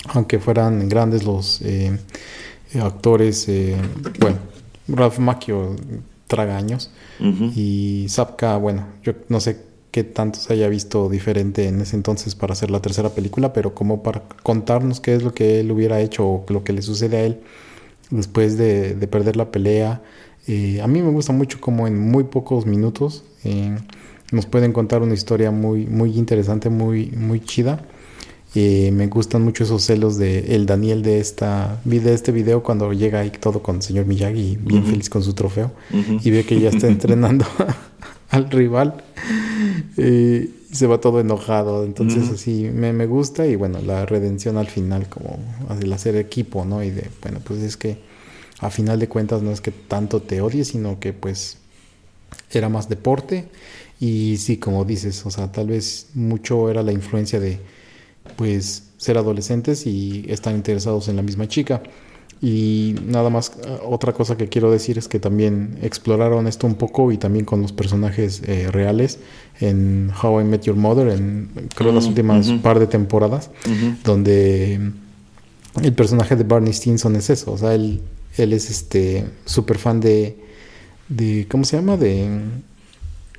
aunque 0.09 0.39
fueran 0.39 0.89
grandes 0.89 1.23
los 1.23 1.61
eh, 1.61 1.97
actores, 2.81 3.47
eh, 3.47 3.75
bueno, 4.19 4.37
Ralph 4.87 5.19
Macchio 5.19 5.75
tragaños 6.27 6.91
y 7.55 8.05
Zapka, 8.09 8.55
bueno, 8.57 8.85
yo 9.03 9.13
no 9.27 9.41
sé 9.41 9.57
qué 9.91 10.05
tanto 10.05 10.39
se 10.39 10.53
haya 10.53 10.69
visto 10.69 11.09
diferente 11.09 11.67
en 11.67 11.81
ese 11.81 11.97
entonces 11.97 12.35
para 12.35 12.53
hacer 12.53 12.71
la 12.71 12.81
tercera 12.81 13.09
película, 13.09 13.51
pero 13.51 13.75
como 13.75 14.01
para 14.01 14.23
contarnos 14.41 15.01
qué 15.01 15.13
es 15.13 15.23
lo 15.23 15.33
que 15.33 15.59
él 15.59 15.71
hubiera 15.71 15.99
hecho 15.99 16.25
o 16.25 16.45
lo 16.47 16.63
que 16.63 16.71
le 16.71 16.81
sucede 16.81 17.17
a 17.17 17.23
él 17.25 17.41
después 18.09 18.57
de, 18.57 18.95
perder 19.11 19.35
la 19.35 19.51
pelea. 19.51 20.01
Eh, 20.47 20.81
a 20.81 20.87
mí 20.87 21.01
me 21.01 21.11
gusta 21.11 21.33
mucho 21.33 21.59
como 21.59 21.85
en 21.85 21.99
muy 21.99 22.23
pocos 22.23 22.65
minutos 22.65 23.23
eh, 23.43 23.77
nos 24.31 24.45
pueden 24.45 24.71
contar 24.71 25.01
una 25.01 25.13
historia 25.13 25.51
muy, 25.51 25.85
muy 25.87 26.17
interesante, 26.17 26.69
muy, 26.69 27.11
muy 27.11 27.41
chida. 27.41 27.83
Eh, 28.53 28.91
me 28.91 29.07
gustan 29.07 29.43
mucho 29.43 29.63
esos 29.63 29.81
celos 29.81 30.17
de 30.17 30.53
el 30.55 30.65
Daniel 30.65 31.03
de 31.03 31.21
esta 31.21 31.79
de 31.85 32.13
este 32.13 32.33
video 32.33 32.61
cuando 32.63 32.91
llega 32.91 33.21
ahí 33.21 33.29
todo 33.29 33.63
con 33.63 33.77
el 33.77 33.81
señor 33.81 34.07
Miyagi 34.07 34.57
bien 34.59 34.85
feliz 34.85 35.09
con 35.09 35.23
su 35.23 35.33
trofeo 35.33 35.71
y 36.21 36.29
ve 36.31 36.43
que 36.43 36.59
ya 36.59 36.67
está 36.67 36.87
entrenando 36.87 37.45
al 38.29 38.51
rival 38.51 39.05
y 39.97 40.49
se 40.69 40.85
va 40.85 40.99
todo 40.99 41.21
enojado 41.21 41.85
entonces 41.85 42.29
así 42.29 42.69
me, 42.73 42.91
me, 42.91 43.05
gusta 43.05 43.47
y 43.47 43.55
bueno 43.55 43.79
la 43.81 44.05
redención 44.05 44.57
al 44.57 44.67
final 44.67 45.07
como 45.07 45.39
el 45.81 45.93
hacer 45.93 46.17
equipo 46.17 46.65
no 46.65 46.83
y 46.83 46.89
de 46.89 47.09
bueno 47.21 47.39
pues 47.41 47.61
es 47.61 47.77
que 47.77 47.99
a 48.59 48.69
final 48.69 48.99
de 48.99 49.07
cuentas 49.07 49.41
no 49.41 49.51
es 49.51 49.61
que 49.61 49.71
tanto 49.71 50.21
te 50.21 50.41
odies 50.41 50.67
sino 50.67 50.99
que 50.99 51.13
pues 51.13 51.57
era 52.51 52.67
más 52.67 52.89
deporte 52.89 53.45
y 54.01 54.35
sí 54.39 54.57
como 54.57 54.83
dices 54.83 55.25
o 55.25 55.31
sea 55.31 55.49
tal 55.53 55.67
vez 55.67 56.07
mucho 56.15 56.69
era 56.69 56.83
la 56.83 56.91
influencia 56.91 57.39
de 57.39 57.80
pues 58.35 58.83
ser 58.97 59.17
adolescentes 59.17 59.87
y 59.87 60.25
están 60.27 60.55
interesados 60.55 61.07
en 61.07 61.15
la 61.15 61.21
misma 61.21 61.47
chica. 61.47 61.81
Y 62.41 62.95
nada 63.05 63.29
más, 63.29 63.51
eh, 63.63 63.77
otra 63.85 64.13
cosa 64.13 64.35
que 64.35 64.49
quiero 64.49 64.71
decir 64.71 64.97
es 64.97 65.07
que 65.07 65.19
también 65.19 65.77
exploraron 65.83 66.47
esto 66.47 66.65
un 66.65 66.73
poco 66.73 67.11
y 67.11 67.17
también 67.17 67.45
con 67.45 67.61
los 67.61 67.71
personajes 67.71 68.41
eh, 68.47 68.69
reales 68.71 69.19
en 69.59 70.11
How 70.21 70.41
I 70.41 70.43
Met 70.43 70.63
Your 70.63 70.75
Mother, 70.75 71.09
en 71.09 71.49
creo 71.75 71.91
las 71.91 72.05
mm, 72.05 72.07
últimas 72.07 72.51
par 72.63 72.79
de 72.79 72.87
temporadas, 72.87 73.51
donde 74.03 74.91
el 75.83 75.93
personaje 75.93 76.35
de 76.35 76.43
Barney 76.43 76.73
Stinson 76.73 77.15
es 77.15 77.29
eso, 77.29 77.51
o 77.51 77.57
sea, 77.59 77.75
él, 77.75 78.01
él 78.37 78.53
es 78.53 78.71
este 78.71 79.25
súper 79.45 79.77
fan 79.77 79.99
de, 79.99 80.35
de, 81.09 81.45
¿cómo 81.47 81.63
se 81.63 81.77
llama? 81.77 81.95
De 81.95 82.27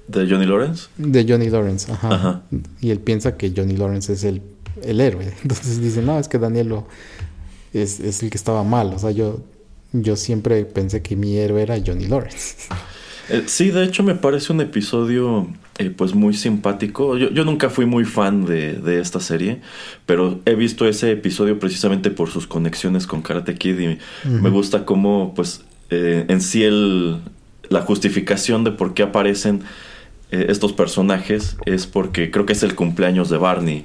¿De 0.06 0.28
Johnny 0.28 0.46
Lawrence? 0.46 0.88
De 0.96 1.24
Johnny 1.28 1.48
Lawrence, 1.48 1.90
ajá. 1.90 2.42
Y 2.80 2.90
él 2.90 3.00
piensa 3.00 3.36
que 3.36 3.52
Johnny 3.56 3.76
Lawrence 3.76 4.12
es 4.12 4.24
el, 4.24 4.42
el 4.82 5.00
héroe. 5.00 5.32
Entonces 5.42 5.80
dice, 5.80 6.02
no, 6.02 6.18
es 6.18 6.28
que 6.28 6.38
Daniel 6.38 6.74
es, 7.72 8.00
es, 8.00 8.22
el 8.22 8.30
que 8.30 8.36
estaba 8.36 8.64
mal. 8.64 8.92
O 8.94 8.98
sea, 8.98 9.10
yo, 9.10 9.40
yo 9.92 10.16
siempre 10.16 10.64
pensé 10.64 11.02
que 11.02 11.16
mi 11.16 11.36
héroe 11.36 11.62
era 11.62 11.76
Johnny 11.84 12.06
Lawrence. 12.06 12.68
Eh, 13.28 13.44
sí, 13.46 13.70
de 13.70 13.84
hecho 13.84 14.02
me 14.02 14.16
parece 14.16 14.52
un 14.52 14.60
episodio 14.60 15.46
eh, 15.78 15.90
pues 15.90 16.12
muy 16.12 16.34
simpático. 16.34 17.16
Yo, 17.16 17.30
yo, 17.30 17.44
nunca 17.44 17.70
fui 17.70 17.86
muy 17.86 18.04
fan 18.04 18.44
de, 18.44 18.72
de, 18.74 19.00
esta 19.00 19.20
serie, 19.20 19.60
pero 20.06 20.40
he 20.44 20.56
visto 20.56 20.86
ese 20.88 21.12
episodio 21.12 21.58
precisamente 21.60 22.10
por 22.10 22.30
sus 22.30 22.48
conexiones 22.48 23.06
con 23.06 23.22
Karate 23.22 23.54
Kid 23.54 23.78
y 23.78 23.98
me 24.24 24.50
gusta 24.50 24.84
cómo 24.84 25.34
pues 25.36 25.62
eh, 25.90 26.24
en 26.28 26.40
sí 26.40 26.64
el, 26.64 27.20
la 27.68 27.82
justificación 27.82 28.64
de 28.64 28.72
por 28.72 28.92
qué 28.94 29.02
aparecen 29.02 29.62
eh, 30.32 30.46
estos 30.48 30.72
personajes 30.72 31.58
es 31.66 31.86
porque 31.86 32.30
creo 32.30 32.46
que 32.46 32.54
es 32.54 32.62
el 32.62 32.74
cumpleaños 32.74 33.28
de 33.28 33.36
Barney. 33.36 33.84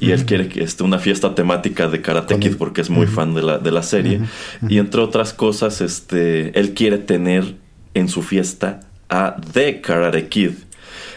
Y 0.00 0.10
él 0.10 0.24
quiere 0.26 0.48
que 0.48 0.64
esté 0.64 0.82
una 0.82 0.98
fiesta 0.98 1.36
temática 1.36 1.88
de 1.88 2.02
Karate 2.02 2.36
Kid 2.40 2.56
porque 2.56 2.80
es 2.80 2.90
muy 2.90 3.06
fan 3.06 3.32
de 3.32 3.42
la, 3.42 3.58
de 3.58 3.70
la 3.70 3.84
serie. 3.84 4.20
Y 4.68 4.78
entre 4.78 5.00
otras 5.00 5.32
cosas 5.32 5.80
este 5.80 6.58
él 6.58 6.74
quiere 6.74 6.98
tener 6.98 7.54
en 7.94 8.08
su 8.08 8.22
fiesta 8.22 8.80
a 9.08 9.36
The 9.52 9.80
Karate 9.80 10.28
Kid. 10.28 10.50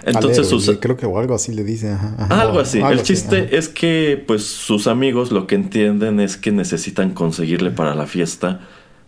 Entonces 0.05 0.77
creo 0.79 0.95
que 0.95 1.07
o 1.07 1.17
algo 1.17 1.33
así 1.33 1.53
le 1.53 1.63
dice 1.63 1.97
algo 2.29 2.59
así. 2.59 2.79
El 2.79 3.01
chiste 3.01 3.57
es 3.57 3.69
que 3.69 4.23
pues 4.27 4.45
sus 4.45 4.85
amigos 4.85 5.31
lo 5.31 5.47
que 5.47 5.55
entienden 5.55 6.19
es 6.19 6.37
que 6.37 6.51
necesitan 6.51 7.15
conseguirle 7.15 7.71
para 7.71 7.95
la 7.95 8.05
fiesta 8.05 8.59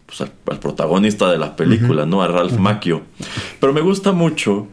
pues, 0.08 0.22
al, 0.22 0.32
protagonista 0.60 1.30
de 1.30 1.38
la 1.38 1.56
película, 1.56 2.08
¿no? 2.08 2.24
A 2.24 2.28
Ralph 2.28 2.58
Macchio. 2.58 3.04
Pero 3.60 3.72
me 3.72 3.82
gusta 3.82 4.14
mucho 4.14 4.68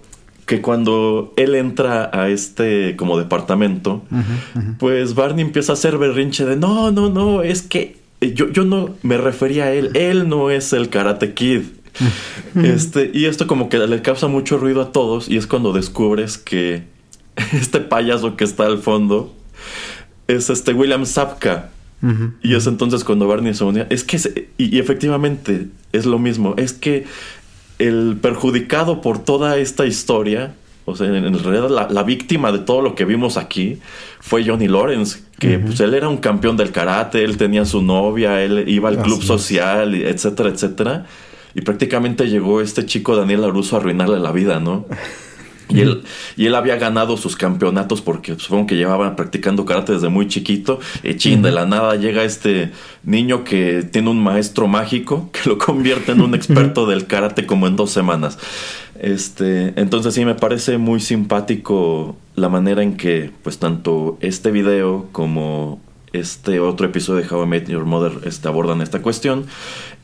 que 0.46 0.62
cuando 0.62 1.34
él 1.36 1.54
entra 1.54 2.10
a 2.12 2.28
este 2.28 2.96
como 2.96 3.18
departamento, 3.18 4.02
pues 4.78 5.14
Barney 5.14 5.44
empieza 5.44 5.72
a 5.72 5.74
hacer 5.74 5.98
berrinche 5.98 6.44
de 6.44 6.56
no, 6.56 6.92
no, 6.92 7.10
no, 7.10 7.42
es 7.42 7.62
que 7.62 7.98
yo, 8.20 8.48
yo 8.50 8.64
no 8.64 8.94
me 9.02 9.18
refería 9.18 9.64
a 9.64 9.72
él, 9.72 9.90
él 9.94 10.28
no 10.28 10.50
es 10.50 10.72
el 10.72 10.88
Karate 10.88 11.34
Kid. 11.34 11.62
este, 12.62 13.10
y 13.12 13.24
esto 13.24 13.46
como 13.46 13.68
que 13.68 13.78
le 13.78 14.02
causa 14.02 14.28
mucho 14.28 14.58
ruido 14.58 14.82
a 14.82 14.92
todos 14.92 15.28
y 15.28 15.36
es 15.36 15.46
cuando 15.46 15.72
descubres 15.72 16.38
que 16.38 16.84
este 17.52 17.80
payaso 17.80 18.36
que 18.36 18.44
está 18.44 18.66
al 18.66 18.78
fondo 18.78 19.34
es 20.28 20.50
este 20.50 20.72
William 20.72 21.06
Zapka. 21.06 21.70
Y 22.40 22.54
es 22.54 22.68
entonces 22.68 23.02
cuando 23.02 23.26
Barney 23.26 23.52
se 23.54 23.64
unía. 23.64 23.86
Es 23.90 24.04
que, 24.04 24.48
y, 24.58 24.78
efectivamente, 24.78 25.66
es 25.92 26.06
lo 26.06 26.20
mismo. 26.20 26.54
Es 26.56 26.72
que 26.72 27.04
el 27.78 28.18
perjudicado 28.20 29.00
por 29.00 29.18
toda 29.18 29.58
esta 29.58 29.86
historia, 29.86 30.54
o 30.84 30.94
sea, 30.94 31.08
en, 31.08 31.42
realidad 31.42 31.88
la, 31.90 32.02
víctima 32.02 32.52
de 32.52 32.60
todo 32.60 32.80
lo 32.80 32.94
que 32.94 33.04
vimos 33.04 33.36
aquí 33.36 33.80
fue 34.20 34.46
Johnny 34.46 34.68
Lawrence, 34.68 35.20
que 35.38 35.58
pues 35.58 35.80
él 35.80 35.94
era 35.94 36.08
un 36.08 36.18
campeón 36.18 36.56
del 36.56 36.70
karate, 36.70 37.24
él 37.24 37.36
tenía 37.36 37.64
su 37.64 37.82
novia, 37.82 38.42
él 38.42 38.64
iba 38.68 38.88
al 38.88 39.02
club 39.02 39.22
social, 39.22 39.94
etcétera, 39.94 40.48
etcétera. 40.48 41.06
Y 41.54 41.62
prácticamente 41.62 42.28
llegó 42.28 42.60
este 42.60 42.86
chico 42.86 43.16
Daniel 43.16 43.44
Aruso 43.44 43.76
a 43.76 43.80
arruinarle 43.80 44.20
la 44.20 44.30
vida, 44.30 44.60
¿no? 44.60 44.86
Y 45.68 45.80
él, 45.80 46.02
y 46.36 46.46
él 46.46 46.54
había 46.54 46.76
ganado 46.76 47.16
sus 47.16 47.34
campeonatos 47.34 48.00
porque 48.00 48.36
supongo 48.38 48.68
que 48.68 48.76
llevaba 48.76 49.16
practicando 49.16 49.64
karate 49.64 49.94
desde 49.94 50.08
muy 50.08 50.28
chiquito. 50.28 50.78
Y 51.02 51.14
chin, 51.16 51.42
de 51.42 51.50
la 51.50 51.66
nada 51.66 51.96
llega 51.96 52.22
este 52.22 52.70
niño 53.02 53.42
que 53.42 53.82
tiene 53.82 54.10
un 54.10 54.22
maestro 54.22 54.68
mágico 54.68 55.30
que 55.32 55.48
lo 55.48 55.58
convierte 55.58 56.12
en 56.12 56.20
un 56.20 56.34
experto 56.34 56.86
del 56.86 57.06
karate 57.06 57.46
como 57.46 57.66
en 57.66 57.76
dos 57.76 57.90
semanas. 57.90 58.38
Este, 59.00 59.74
entonces 59.76 60.14
sí 60.14 60.24
me 60.24 60.34
parece 60.34 60.78
muy 60.78 61.00
simpático 61.00 62.16
la 62.34 62.48
manera 62.48 62.82
en 62.82 62.96
que 62.96 63.30
pues 63.42 63.58
tanto 63.58 64.16
este 64.20 64.50
video 64.50 65.06
como 65.12 65.80
este 66.12 66.60
otro 66.60 66.86
episodio 66.86 67.22
de 67.22 67.34
How 67.34 67.44
I 67.44 67.46
Met 67.46 67.68
Your 67.68 67.84
Mother 67.84 68.20
este, 68.24 68.48
abordan 68.48 68.80
esta 68.80 69.02
cuestión. 69.02 69.46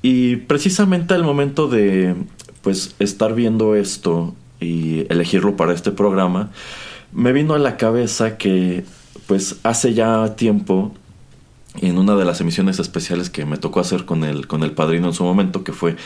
Y 0.02 0.36
precisamente 0.36 1.14
al 1.14 1.24
momento 1.24 1.68
de 1.68 2.14
pues 2.62 2.94
estar 2.98 3.34
viendo 3.34 3.74
esto 3.76 4.34
y 4.62 5.06
elegirlo 5.10 5.56
para 5.56 5.74
este 5.74 5.90
programa, 5.90 6.50
me 7.12 7.32
vino 7.32 7.54
a 7.54 7.58
la 7.58 7.76
cabeza 7.76 8.38
que 8.38 8.84
pues 9.26 9.56
hace 9.62 9.94
ya 9.94 10.34
tiempo 10.36 10.92
en 11.80 11.98
una 11.98 12.16
de 12.16 12.24
las 12.24 12.40
emisiones 12.40 12.78
especiales 12.78 13.30
que 13.30 13.46
me 13.46 13.56
tocó 13.56 13.80
hacer 13.80 14.04
con 14.04 14.24
el, 14.24 14.46
con 14.46 14.62
el 14.62 14.72
padrino 14.72 15.08
en 15.08 15.14
su 15.14 15.24
momento, 15.24 15.64
que 15.64 15.72
fue 15.72 15.96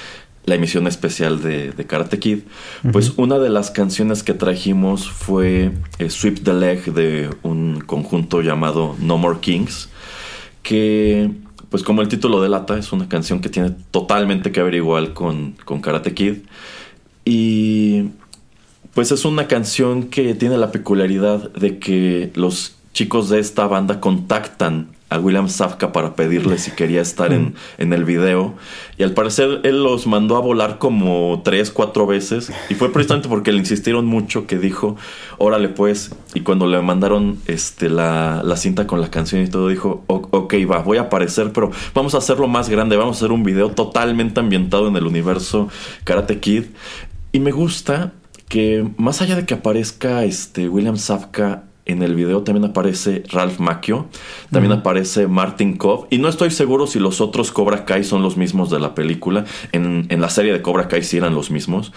la 0.45 0.55
emisión 0.55 0.87
especial 0.87 1.43
de, 1.43 1.73
Karate 1.89 2.21
Kid, 2.21 2.41
pues 2.93 3.13
una 3.17 3.39
de 3.41 3.51
las 3.51 3.73
canciones 3.73 4.23
que 4.23 4.33
trajimos 4.33 5.11
fue 5.11 5.73
eh, 5.99 6.09
Sweep 6.09 6.45
the 6.45 6.55
Leg 6.55 6.95
de 6.95 7.31
un 7.43 7.83
conjunto 7.85 8.43
llamado 8.43 8.95
No 9.01 9.19
More 9.19 9.41
Kings, 9.41 9.89
que 10.63 11.33
pues 11.69 11.83
como 11.83 12.01
el 12.01 12.07
título 12.07 12.41
delata, 12.41 12.79
es 12.79 12.93
una 12.93 13.09
canción 13.09 13.41
que 13.41 13.49
tiene 13.49 13.73
totalmente 13.91 14.53
que 14.53 14.63
ver 14.63 14.77
igual 14.77 15.15
con, 15.15 15.57
con 15.65 15.81
Karate 15.81 16.15
Kid. 16.15 16.37
Y 17.25 18.11
pues 18.97 19.13
es 19.13 19.27
una 19.27 19.47
canción 19.47 20.05
que 20.05 20.35
tiene 20.35 20.57
la 20.57 20.73
peculiaridad 20.73 21.53
de 21.53 21.79
que 21.79 22.31
los 22.35 22.77
chicos 22.95 23.29
de 23.29 23.41
esta 23.41 23.67
banda 23.67 24.01
contactan 24.01 24.89
a 25.11 25.19
William 25.19 25.51
Safka 25.51 25.93
para 25.93 26.17
pedirle 26.17 26.57
si 26.57 26.71
quería 26.71 27.03
estar 27.03 27.31
en, 27.35 27.57
en, 27.79 27.93
el 27.93 28.07
video. 28.07 28.55
Y 28.97 29.03
al 29.03 29.13
parecer 29.13 29.61
él 29.65 29.83
los 29.83 30.07
mandó 30.07 30.39
a 30.39 30.41
volar 30.41 30.79
como 30.79 31.43
tres, 31.45 31.71
cuatro 31.71 32.07
veces. 32.07 32.51
Y 32.71 32.75
fue 32.75 32.91
precisamente 32.91 33.29
porque 33.29 33.53
le 33.53 33.59
insistieron 33.59 34.07
mucho 34.07 34.47
que 34.47 34.59
dijo, 34.59 34.97
órale 35.37 35.69
pues. 35.69 36.15
Y 36.33 36.41
cuando 36.41 36.67
le 36.67 36.81
mandaron 36.81 37.39
este, 37.49 37.91
la, 37.91 38.41
la 38.43 38.57
cinta 38.57 38.87
con 38.87 39.03
la 39.03 39.11
canción 39.11 39.43
y 39.43 39.49
todo, 39.49 39.69
dijo, 39.69 40.05
ok, 40.07 40.55
va, 40.71 40.79
voy 40.79 40.97
a 40.97 41.03
aparecer, 41.03 41.53
pero 41.53 41.71
vamos 41.93 42.15
a 42.15 42.19
hacerlo 42.19 42.49
más 42.49 42.71
grande. 42.71 42.97
Vamos 42.97 43.17
a 43.17 43.19
hacer 43.19 43.31
un 43.31 43.43
video 43.43 43.73
totalmente 43.73 44.41
ambientado 44.41 44.89
en 44.89 44.97
el 44.97 45.07
universo 45.07 45.69
Karate 46.05 46.41
Kid. 46.41 46.65
Y 47.33 47.41
me 47.41 47.53
gusta 47.53 48.15
que 48.49 48.89
más 48.97 49.23
allá 49.23 49.37
de 49.37 49.45
que 49.45 49.55
aparezca 49.55 50.25
este 50.25 50.69
William 50.69 50.97
Safka 50.97 51.65
en 51.87 52.03
el 52.03 52.15
video 52.17 52.43
también 52.43 52.65
aparece 52.65 53.23
Ralph 53.31 53.61
Macchio, 53.61 54.07
también 54.51 54.73
aparece 54.73 55.29
Martin 55.29 55.77
Cobb, 55.77 56.09
y 56.11 56.19
no 56.19 56.29
estoy 56.29 56.51
seguro 56.51 56.87
si 56.87 56.99
los 56.99 57.21
otros 57.21 57.53
Cobra 57.53 57.85
Kai 57.85 58.03
son 58.05 58.23
los 58.23 58.37
mismos 58.37 58.71
de 58.71 58.81
la 58.81 58.95
película. 58.95 59.45
En, 59.73 60.07
la 60.09 60.29
serie 60.29 60.53
de 60.53 60.63
Cobra 60.63 60.89
Kai 60.89 61.03
sí 61.03 61.17
eran 61.17 61.35
los 61.35 61.51
mismos. 61.51 61.93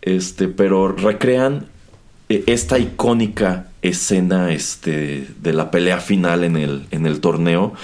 Este, 0.00 0.48
pero 0.48 0.88
recrean 0.88 1.66
eh, 2.30 2.44
esta 2.46 2.78
icónica 2.78 3.68
escena 3.82 4.52
este, 4.52 5.28
de 5.42 5.52
la 5.52 5.70
pelea 5.70 5.98
final 5.98 6.42
en 6.42 6.56
el, 6.56 6.86
en 6.90 7.06
el 7.06 7.20
torneo. 7.20 7.74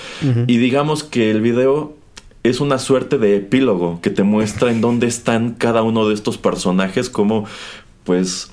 Y 0.47 0.57
digamos 0.57 1.05
que 1.05 1.31
el 1.31 1.43
video 1.43 1.95
es 2.45 2.61
una 2.61 2.79
suerte 2.79 3.19
de 3.19 3.37
epílogo 3.37 4.01
que 4.03 4.11
te 4.11 4.25
muestra 4.25 4.71
en 4.71 4.81
dónde 4.81 5.07
están 5.07 5.55
cada 5.55 5.83
uno 5.83 6.09
de 6.09 6.15
estos 6.15 6.39
personajes, 6.39 7.09
como 7.09 7.45
pues 8.05 8.51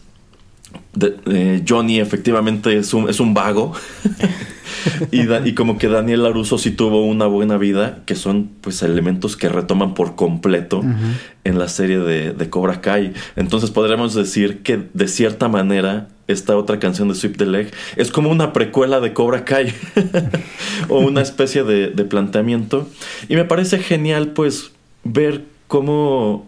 eh, 1.01 1.63
Johnny 1.67 1.99
efectivamente 1.99 2.77
es 2.77 2.93
un, 2.93 3.09
es 3.09 3.19
un 3.19 3.33
vago 3.33 3.73
y, 5.11 5.53
como 5.53 5.77
que 5.77 5.87
Daniel 5.87 6.23
Laruso 6.23 6.57
sí 6.57 6.71
tuvo 6.71 7.05
una 7.05 7.25
buena 7.25 7.57
vida, 7.57 7.99
que 8.05 8.15
son 8.15 8.49
pues 8.61 8.83
elementos 8.83 9.35
que 9.35 9.49
retoman 9.49 9.93
por 9.93 10.15
completo 10.15 10.83
en 11.43 11.59
la 11.59 11.67
serie 11.67 11.99
de, 11.99 12.49
Cobra 12.49 12.81
Kai. 12.81 13.13
Entonces 13.35 13.71
podríamos 13.71 14.13
decir 14.13 14.61
que 14.61 14.89
de 14.93 15.07
cierta 15.07 15.47
manera 15.47 16.09
esta 16.27 16.55
otra 16.55 16.79
canción 16.79 17.07
de 17.09 17.15
Sweep 17.15 17.37
the 17.37 17.45
Leg 17.45 17.71
es 17.95 18.11
como 18.11 18.29
una 18.29 18.53
precuela 18.53 18.99
de 18.99 19.13
Cobra 19.13 19.45
Kai 19.45 19.73
o 20.89 20.99
una 20.99 21.21
especie 21.21 21.63
de 21.63 22.05
planteamiento. 22.05 22.87
Y 23.27 23.35
me 23.35 23.45
parece 23.45 23.79
genial 23.79 24.29
pues 24.33 24.71
ver 25.03 25.45
cómo 25.67 26.47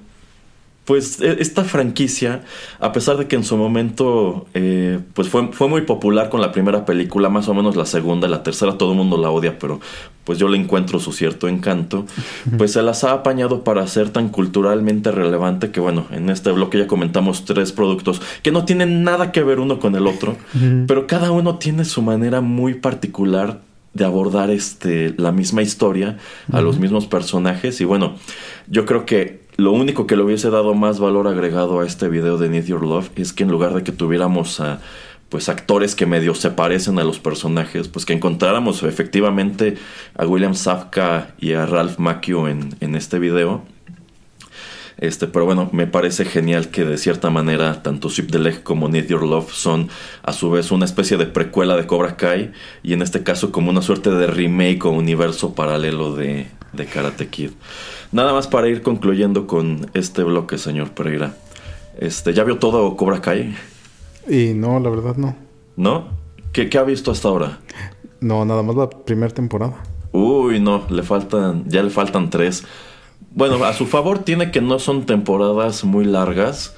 pues 0.92 1.22
e, 1.22 1.38
esta 1.40 1.64
franquicia, 1.64 2.42
a 2.82 2.92
pesar 2.92 3.16
de 3.16 3.30
que 3.30 3.38
en 3.38 3.46
su 3.46 3.56
momento 3.56 4.48
eh, 4.54 5.00
pues 5.14 5.30
fue, 5.30 5.48
fue, 5.54 5.70
muy 5.70 5.84
popular 5.84 6.28
con 6.28 6.42
la 6.42 6.52
primera 6.52 6.84
película, 6.84 7.30
más 7.30 7.48
o 7.48 7.54
menos 7.54 7.78
la 7.78 7.86
segunda, 7.86 8.28
la 8.28 8.44
tercera 8.44 8.78
todo 8.78 8.92
el 8.92 8.98
mundo 8.98 9.16
la 9.16 9.30
odia, 9.30 9.58
pero 9.58 9.80
pues 10.26 10.38
yo 10.38 10.50
le 10.50 10.58
encuentro 10.58 11.00
su 11.00 11.14
cierto 11.14 11.48
encanto, 11.48 12.06
pues 12.58 12.74
se 12.74 12.82
las 12.82 13.06
ha 13.06 13.14
apañado 13.14 13.64
para 13.64 13.88
ser 13.88 14.10
tan 14.10 14.28
culturalmente 14.28 15.12
relevante 15.12 15.72
que 15.72 15.80
bueno, 15.80 16.08
en 16.12 16.30
este 16.30 16.52
bloque 16.52 16.78
ya 16.78 16.88
comentamos 16.88 17.46
tres 17.46 17.72
productos 17.72 18.22
que 18.44 18.52
no 18.52 18.66
tienen 18.66 19.06
nada 19.06 19.32
que 19.32 19.44
ver 19.44 19.62
uno 19.62 19.80
con 19.80 19.96
el 19.96 20.08
otro, 20.08 20.36
pero 20.88 21.08
cada 21.08 21.32
uno 21.32 21.58
tiene 21.58 21.86
su 21.86 22.02
manera 22.02 22.42
muy 22.42 22.74
particular 22.74 23.62
de 23.94 24.06
abordar 24.06 24.50
este 24.50 25.14
la 25.18 25.32
misma 25.32 25.62
historia 25.62 26.18
a 26.52 26.62
los 26.62 26.80
mismos 26.80 27.08
personajes 27.08 27.82
y 27.82 27.86
bueno 27.86 28.16
yo 28.68 28.86
creo 28.86 29.06
que 29.06 29.42
lo 29.58 29.74
único 29.74 30.08
que 30.08 30.16
le 30.16 30.24
hubiese 30.24 30.50
dado 30.50 30.74
más 30.74 31.00
valor 31.00 31.28
agregado 31.28 31.82
a 31.82 31.86
este 31.86 32.08
video 32.08 32.38
de 32.38 32.50
Need 32.50 32.66
Your 32.66 32.86
Love 32.86 33.12
es 33.16 33.34
que 33.34 33.44
en 33.44 33.52
lugar 33.52 33.74
de 33.74 33.84
que 33.84 33.92
tuviéramos 33.92 34.60
a 34.60 34.80
pues 35.32 35.48
actores 35.48 35.96
que 35.96 36.06
medio 36.06 36.36
se 36.36 36.52
parecen 36.52 37.00
a 37.00 37.06
los 37.06 37.20
personajes, 37.20 37.88
pues 37.88 38.06
que 38.06 38.12
encontráramos 38.12 38.84
efectivamente 38.84 39.78
a 40.18 40.26
William 40.28 40.56
Safka 40.56 41.36
y 41.40 41.54
a 41.54 41.66
Ralph 41.66 42.00
Macchio 42.00 42.50
en, 42.50 42.76
en 42.82 42.96
este 42.96 43.18
video. 43.18 43.64
Este, 45.02 45.26
pero 45.26 45.46
bueno, 45.46 45.68
me 45.74 45.88
parece 45.88 46.26
genial 46.26 46.70
que 46.70 46.86
de 46.86 46.98
cierta 46.98 47.32
manera 47.32 47.82
tanto 47.82 48.08
Sweep 48.08 48.32
the 48.32 48.40
Leg 48.40 48.62
como 48.62 48.88
Need 48.88 49.08
Your 49.08 49.24
Love 49.24 49.52
son 49.52 49.90
a 50.22 50.32
su 50.32 50.52
vez 50.52 50.72
una 50.72 50.86
especie 50.86 51.18
de 51.18 51.26
precuela 51.26 51.76
de 51.76 51.88
Cobra 51.88 52.16
Kai 52.16 52.52
y 52.84 52.94
en 52.94 53.02
este 53.02 53.24
caso 53.24 53.52
como 53.52 53.72
una 53.72 53.82
suerte 53.82 54.12
de 54.12 54.28
remake 54.28 54.86
o 54.86 54.92
universo 54.92 55.56
paralelo 55.56 56.16
de, 56.16 56.46
de 56.74 56.86
Karate 56.86 57.30
Kid. 57.30 57.50
Nada 58.12 58.32
más 58.32 58.48
para 58.48 58.68
ir 58.68 58.84
concluyendo 58.84 59.48
con 59.48 59.90
este 59.96 60.24
bloque, 60.24 60.60
señor 60.60 60.92
Pereira. 60.92 61.36
Este, 61.98 62.34
¿Ya 62.34 62.44
vio 62.44 62.60
todo 62.60 62.96
Cobra 62.96 63.22
Kai? 63.22 63.56
Y 64.30 64.54
no, 64.54 64.80
la 64.80 64.90
verdad 64.92 65.16
no. 65.18 65.36
¿No? 65.78 66.10
¿Qué, 66.54 66.70
ha 66.78 66.84
visto 66.84 67.12
hasta 67.12 67.28
ahora? 67.28 67.60
No, 68.20 68.46
nada 68.46 68.62
más 68.62 68.76
la 68.76 68.88
primera 68.88 69.34
temporada. 69.34 69.82
Uy, 70.12 70.60
no, 70.60 70.84
le 70.90 71.02
faltan, 71.02 71.64
ya 71.68 71.82
le 71.82 71.90
faltan 71.90 72.30
tres. 72.30 72.66
Bueno, 73.34 73.64
a 73.64 73.74
su 73.74 73.86
favor 73.86 74.20
tiene 74.20 74.52
que 74.52 74.62
no 74.62 74.78
son 74.80 75.06
temporadas 75.06 75.84
muy 75.84 76.06
largas. 76.06 76.76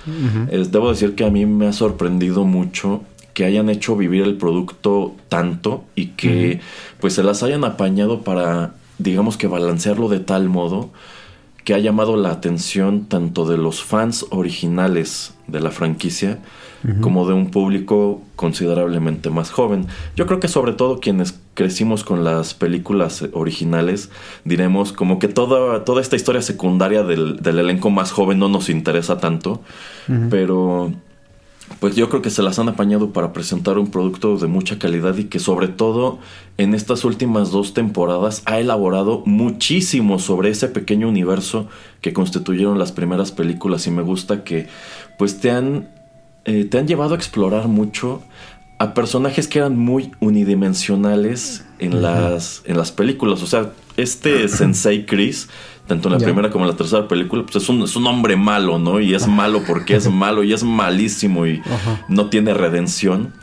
debo 0.72 0.90
decir 0.90 1.16
que 1.16 1.26
a 1.26 1.30
mí 1.30 1.46
me 1.46 1.68
ha 1.68 1.74
sorprendido 1.74 2.46
mucho 2.46 3.02
que 3.34 3.46
hayan 3.46 3.70
hecho 3.70 3.96
vivir 3.96 4.24
el 4.24 4.38
producto 4.38 5.16
tanto 5.28 5.84
y 5.96 6.08
que 6.08 6.60
pues 7.00 7.14
se 7.14 7.24
las 7.24 7.44
hayan 7.44 7.64
apañado 7.64 8.22
para 8.22 8.76
digamos 9.00 9.38
que 9.38 9.48
balancearlo 9.48 10.08
de 10.08 10.20
tal 10.20 10.50
modo 10.50 10.92
que 11.64 11.74
ha 11.74 11.80
llamado 11.80 12.16
la 12.16 12.30
atención 12.30 13.06
tanto 13.06 13.48
de 13.48 13.58
los 13.58 13.84
fans 13.84 14.26
originales 14.30 15.34
de 15.48 15.62
la 15.62 15.72
franquicia 15.72 16.40
como 17.02 17.26
de 17.26 17.34
un 17.34 17.50
público 17.50 18.22
considerablemente 18.36 19.30
más 19.30 19.52
joven. 19.52 19.88
Yo 20.16 20.26
creo 20.26 20.42
que 20.42 20.50
sobre 20.50 20.74
todo 20.74 21.00
quienes 21.00 21.40
crecimos 21.54 22.04
con 22.04 22.24
las 22.24 22.54
películas 22.54 23.26
originales, 23.32 24.10
diremos 24.44 24.92
como 24.92 25.18
que 25.18 25.28
toda, 25.28 25.86
toda 25.86 26.02
esta 26.02 26.16
historia 26.16 26.42
secundaria 26.42 27.04
del, 27.04 27.40
elenco 27.46 27.90
más 27.90 28.12
joven 28.12 28.40
no 28.40 28.50
nos 28.50 28.70
interesa 28.70 29.18
tanto, 29.20 29.62
pero 30.30 30.92
pues 31.80 31.96
yo 31.96 32.10
creo 32.10 32.22
que 32.22 32.30
se 32.30 32.44
las 32.44 32.60
han 32.60 32.70
apañado 32.70 33.12
para 33.12 33.34
presentar 33.34 33.78
un 33.78 33.90
producto 33.90 34.38
de 34.38 34.48
mucha 34.48 34.80
calidad 34.80 35.18
y 35.18 35.26
que 35.26 35.40
sobre 35.40 35.68
todo 35.68 36.20
en 36.58 36.74
estas 36.74 37.04
últimas 37.06 37.52
dos 37.52 37.74
temporadas 37.74 38.42
ha 38.46 38.60
elaborado 38.60 39.24
muchísimo 39.26 40.20
sobre 40.20 40.50
ese 40.50 40.68
pequeño 40.68 41.08
universo 41.08 41.68
que 42.02 42.14
constituyeron 42.14 42.80
las 42.80 42.92
primeras 42.92 43.32
películas 43.32 43.88
y 43.88 43.92
me 43.92 44.02
gusta 44.02 44.44
que 44.44 44.68
pues 45.18 45.40
te 45.40 45.52
han, 45.52 45.90
eh, 46.46 46.66
te 46.66 46.78
han 46.78 46.88
llevado 46.88 47.14
a 47.14 47.18
explorar 47.18 47.68
mucho 47.68 48.22
a 48.80 48.94
personajes 48.94 49.48
que 49.48 49.60
eran 49.60 49.78
muy 49.78 50.12
unidimensionales 50.20 51.66
en, 51.80 52.02
las, 52.02 52.64
en 52.66 52.78
las 52.78 52.92
películas. 52.92 53.42
O 53.42 53.48
sea, 53.48 53.72
este 53.96 54.48
Sensei 54.50 55.06
Chris 55.06 55.48
tanto 55.88 56.08
en 56.08 56.14
la 56.14 56.20
primera 56.20 56.50
como 56.50 56.64
en 56.64 56.72
la 56.72 56.78
tercera 56.78 57.08
película, 57.08 57.44
pues 57.44 57.58
es 57.58 57.68
un, 57.68 57.82
es 57.84 57.96
un 57.96 58.08
hombre 58.08 58.38
malo, 58.38 58.80
¿no? 58.80 59.02
Y 59.02 59.14
es 59.14 59.28
malo 59.28 59.64
porque 59.68 59.96
es 59.96 60.10
malo 60.10 60.44
y 60.44 60.54
es 60.54 60.64
malísimo 60.64 61.46
y 61.46 61.62
no 62.08 62.30
tiene 62.30 62.54
redención. 62.54 63.34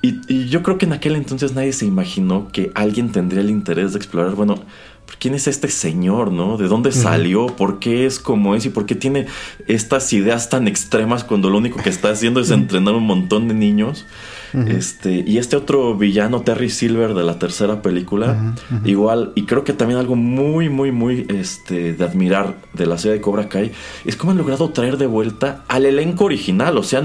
Y, 0.00 0.48
yo 0.48 0.62
creo 0.62 0.78
que 0.78 0.86
en 0.86 0.94
aquel 0.94 1.14
entonces 1.14 1.52
nadie 1.52 1.72
se 1.72 1.86
imaginó 1.86 2.48
que 2.48 2.72
alguien 2.74 3.12
tendría 3.12 3.42
el 3.42 3.50
interés 3.50 3.92
de 3.92 3.98
explorar, 3.98 4.34
bueno, 4.34 4.56
¿quién 5.18 5.34
es 5.34 5.46
este 5.46 5.68
señor, 5.68 6.32
no? 6.32 6.56
¿De 6.56 6.68
dónde 6.68 6.92
salió? 6.92 7.46
¿Por 7.46 7.78
qué 7.78 8.06
es 8.06 8.18
como 8.18 8.54
es? 8.54 8.66
¿Y 8.66 8.70
por 8.70 8.86
qué 8.86 8.94
tiene 8.94 9.26
estas 9.66 10.12
ideas 10.12 10.48
tan 10.48 10.68
extremas 10.68 11.24
cuando 11.24 11.50
lo 11.50 11.58
único 11.58 11.82
que 11.82 11.90
está 11.90 12.10
haciendo 12.10 12.40
es 12.40 12.50
entrenar 12.50 12.94
un 12.94 13.06
montón 13.06 13.48
de 13.48 13.54
niños? 13.54 14.06
Este, 14.66 15.24
y 15.26 15.38
este 15.38 15.56
otro 15.56 15.96
villano, 15.96 16.42
Terry 16.42 16.68
Silver, 16.68 17.14
de 17.14 17.22
la 17.22 17.38
tercera 17.38 17.80
película, 17.80 18.54
igual, 18.84 19.32
y 19.34 19.44
creo 19.44 19.64
que 19.64 19.72
también 19.72 19.98
algo 19.98 20.14
muy, 20.14 20.68
muy, 20.68 20.92
muy 20.92 21.26
este, 21.30 21.94
de 21.94 22.04
admirar 22.04 22.60
de 22.74 22.86
la 22.86 22.98
serie 22.98 23.16
de 23.16 23.20
Cobra 23.22 23.48
Kai, 23.48 23.72
es 24.04 24.16
cómo 24.16 24.32
han 24.32 24.38
logrado 24.38 24.68
traer 24.70 24.98
de 24.98 25.06
vuelta 25.06 25.64
al 25.68 25.86
elenco 25.86 26.24
original. 26.24 26.76
O 26.76 26.82
sea, 26.82 27.02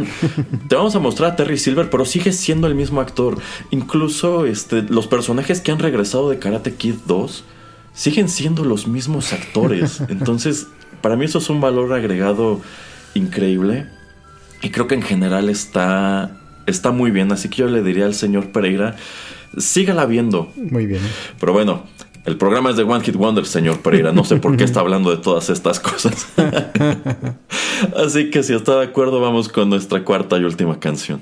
te 0.68 0.76
vamos 0.76 0.95
a 0.95 0.99
mostrar 0.99 1.32
a 1.32 1.36
Terry 1.38 1.58
Silver, 1.58 1.89
pero 1.89 2.03
sigue 2.03 2.34
siendo 2.34 2.68
el 2.68 2.76
mismo 2.76 2.99
actor. 2.99 3.38
Incluso 3.72 4.45
este, 4.45 4.82
los 4.82 5.08
personajes 5.08 5.62
que 5.62 5.72
han 5.72 5.80
regresado 5.80 6.30
de 6.30 6.39
Karate 6.39 6.74
Kid 6.74 6.95
2 7.05 7.45
siguen 7.98 8.30
siendo 8.30 8.64
los 8.64 8.88
mismos 8.88 9.34
actores. 9.34 10.02
Entonces, 10.08 10.68
para 11.02 11.18
mí 11.18 11.26
eso 11.26 11.39
es 11.39 11.50
un 11.50 11.60
valor 11.60 11.91
agregado 11.93 12.62
increíble. 13.16 13.88
Y 14.62 14.70
creo 14.70 14.88
que 14.88 14.95
en 14.95 15.02
general 15.02 15.50
está 15.50 16.32
está 16.68 16.91
muy 16.91 17.12
bien, 17.12 17.32
así 17.32 17.50
que 17.50 17.58
yo 17.58 17.68
le 17.68 17.82
diría 17.82 18.06
al 18.06 18.14
señor 18.14 18.52
Pereira, 18.52 18.98
sígala 19.58 20.06
viendo. 20.06 20.52
Muy 20.56 20.86
bien. 20.86 21.02
Pero 21.39 21.54
bueno, 21.54 21.84
el 22.26 22.38
programa 22.38 22.70
es 22.70 22.76
de 22.76 22.84
One 22.84 23.04
Hit 23.04 23.16
Wonder, 23.16 23.45
señor 23.45 23.80
Pereira. 23.80 24.12
No 24.12 24.24
sé 24.26 24.36
por 24.36 24.56
qué 24.58 24.66
está 24.66 24.80
hablando 24.82 25.10
de 25.10 25.18
todas 25.18 25.50
estas 25.50 25.80
cosas. 25.80 26.28
así 27.95 28.30
que 28.30 28.43
si 28.43 28.54
está 28.54 28.80
de 28.80 28.86
acuerdo, 28.86 29.22
vamos 29.22 29.50
con 29.50 29.70
nuestra 29.70 30.04
cuarta 30.04 30.38
y 30.38 30.43
última 30.43 30.80
canción. 30.80 31.22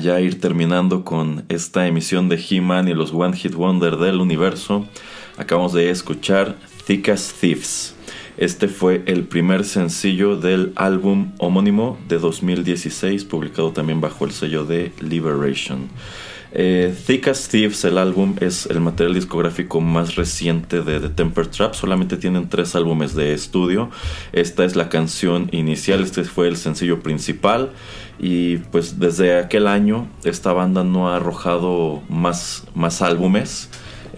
Ya 0.00 0.20
ir 0.20 0.40
terminando 0.40 1.04
con 1.04 1.44
esta 1.48 1.86
emisión 1.86 2.28
de 2.28 2.36
He-Man 2.36 2.88
y 2.88 2.94
los 2.94 3.12
One 3.12 3.36
Hit 3.36 3.54
Wonder 3.54 3.96
del 3.96 4.20
universo, 4.20 4.86
acabamos 5.36 5.72
de 5.72 5.90
escuchar 5.90 6.56
Thick 6.86 7.08
as 7.08 7.32
Thieves. 7.40 7.94
Este 8.36 8.68
fue 8.68 9.02
el 9.06 9.24
primer 9.24 9.64
sencillo 9.64 10.36
del 10.36 10.72
álbum 10.76 11.32
homónimo 11.38 11.98
de 12.08 12.18
2016, 12.18 13.24
publicado 13.24 13.72
también 13.72 14.00
bajo 14.00 14.24
el 14.24 14.30
sello 14.30 14.64
de 14.64 14.92
Liberation. 15.00 15.88
Eh, 16.52 16.94
Thick 17.06 17.28
as 17.28 17.48
Thieves, 17.48 17.84
el 17.84 17.98
álbum, 17.98 18.36
es 18.40 18.66
el 18.66 18.80
material 18.80 19.14
discográfico 19.14 19.80
más 19.80 20.16
reciente 20.16 20.82
de 20.82 21.00
The 21.00 21.10
Temper 21.10 21.46
Trap. 21.46 21.74
Solamente 21.74 22.16
tienen 22.16 22.48
tres 22.48 22.74
álbumes 22.74 23.14
de 23.14 23.34
estudio. 23.34 23.90
Esta 24.32 24.64
es 24.64 24.76
la 24.76 24.88
canción 24.88 25.48
inicial, 25.52 26.02
este 26.02 26.24
fue 26.24 26.48
el 26.48 26.56
sencillo 26.56 27.00
principal. 27.00 27.72
Y 28.18 28.56
pues 28.56 28.98
desde 28.98 29.38
aquel 29.38 29.66
año 29.66 30.08
esta 30.24 30.52
banda 30.52 30.84
no 30.84 31.08
ha 31.08 31.16
arrojado 31.16 32.02
más, 32.08 32.64
más 32.74 33.02
álbumes. 33.02 33.68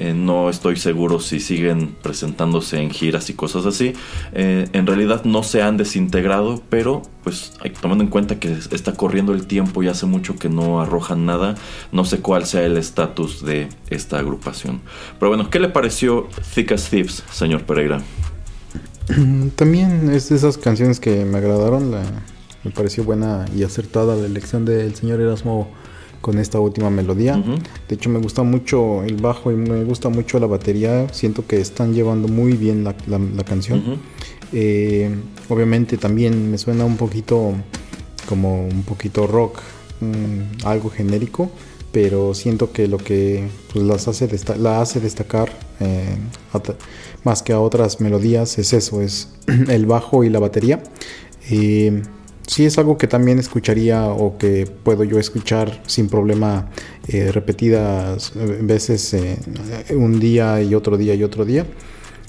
Eh, 0.01 0.15
no 0.15 0.49
estoy 0.49 0.77
seguro 0.77 1.21
si 1.21 1.41
siguen 1.41 1.95
presentándose 2.01 2.81
en 2.81 2.89
giras 2.89 3.29
y 3.29 3.35
cosas 3.35 3.67
así. 3.67 3.93
Eh, 4.33 4.67
en 4.73 4.87
realidad 4.87 5.25
no 5.25 5.43
se 5.43 5.61
han 5.61 5.77
desintegrado, 5.77 6.63
pero 6.71 7.03
pues 7.23 7.53
tomando 7.83 8.03
en 8.03 8.09
cuenta 8.09 8.41
que 8.41 8.51
está 8.71 8.95
corriendo 8.95 9.35
el 9.35 9.47
tiempo 9.47 9.83
y 9.83 9.89
hace 9.89 10.07
mucho 10.07 10.37
que 10.37 10.49
no 10.49 10.81
arrojan 10.81 11.27
nada, 11.27 11.55
no 11.93 12.07
sé 12.07 12.21
cuál 12.21 12.47
sea 12.47 12.65
el 12.65 12.79
estatus 12.79 13.45
de 13.45 13.69
esta 13.91 14.19
agrupación. 14.19 14.81
Pero 15.19 15.29
bueno, 15.29 15.51
¿qué 15.51 15.61
le 15.61 15.69
pareció 15.69 16.29
Thick 16.55 16.73
as 16.73 16.89
Thieves, 16.89 17.23
señor 17.31 17.65
Pereira? 17.65 18.01
También 19.57 20.11
es 20.11 20.31
de 20.31 20.37
esas 20.37 20.57
canciones 20.57 20.99
que 20.99 21.27
me 21.27 21.37
agradaron. 21.37 21.91
me 22.65 22.71
pareció 22.71 23.05
buena 23.05 23.45
y 23.55 23.65
acertada 23.65 24.17
la 24.17 24.25
elección 24.25 24.65
del 24.65 24.95
señor 24.95 25.21
Erasmo 25.21 25.69
con 26.21 26.39
esta 26.39 26.61
última 26.61 26.91
melodía. 26.91 27.43
De 27.89 27.95
hecho 27.95 28.11
me 28.11 28.19
gusta 28.19 28.43
mucho 28.43 29.03
el 29.05 29.17
bajo 29.17 29.51
y 29.51 29.57
me 29.57 29.85
gusta 29.85 30.09
mucho 30.09 30.39
la 30.39 30.47
batería. 30.47 31.09
Siento 31.13 31.47
que 31.47 31.61
están 31.61 31.95
llevando 31.95 32.29
muy 32.29 32.53
bien 32.55 32.85
la, 32.85 32.95
canción. 33.45 33.99
Eh, 34.53 35.15
obviamente 35.49 35.97
también 35.97 36.51
me 36.51 36.59
suena 36.59 36.85
un 36.85 36.97
poquito 36.97 37.55
como 38.29 38.67
un 38.67 38.83
poquito 38.83 39.27
rock, 39.27 39.61
mm, 40.01 40.67
algo 40.67 40.91
genérico, 40.91 41.51
pero 41.93 42.35
siento 42.35 42.73
que 42.73 42.87
lo 42.87 42.99
que 42.99 43.49
pues, 43.73 43.85
las 43.85 44.07
hace 44.09 44.29
la 44.59 44.81
hace 44.81 45.01
destacar 45.01 45.51
eh, 45.81 46.17
más 47.25 47.43
que 47.43 47.53
a 47.53 47.61
otras 47.61 48.01
melodías 48.01 48.59
es 48.59 48.73
eso, 48.73 49.01
es 49.01 49.31
el 49.69 49.87
bajo 49.87 50.25
y 50.25 50.29
la 50.29 50.39
batería. 50.39 50.83
Eh, 51.51 52.03
sí 52.51 52.67
es 52.67 52.79
algo 52.79 52.99
que 52.99 53.07
también 53.07 53.39
escucharía 53.39 54.07
o 54.07 54.37
que 54.37 54.67
puedo 54.67 55.05
yo 55.05 55.21
escuchar 55.21 55.81
sin 55.87 56.09
problema 56.09 56.69
eh, 57.07 57.31
repetidas 57.31 58.33
veces 58.35 59.15
eh, 59.15 59.39
un 59.91 60.19
día 60.19 60.61
y 60.61 60.75
otro 60.75 60.97
día 60.97 61.15
y 61.15 61.23
otro 61.23 61.45
día. 61.45 61.65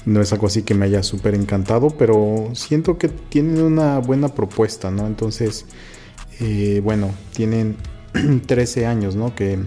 No 0.05 0.21
es 0.21 0.31
algo 0.31 0.45
así 0.45 0.61
que 0.61 0.75
me 0.75 0.85
haya 0.85 1.01
súper 1.01 1.33
encantado, 1.33 1.89
pero 1.89 2.51
siento 2.53 2.99
que 2.99 3.07
tienen 3.07 3.63
una 3.63 3.97
buena 3.97 4.27
propuesta, 4.27 4.91
¿no? 4.91 5.07
Entonces, 5.07 5.65
eh, 6.39 6.81
bueno, 6.83 7.09
tienen 7.33 7.77
13 8.45 8.85
años, 8.85 9.15
¿no? 9.15 9.33
Que 9.33 9.57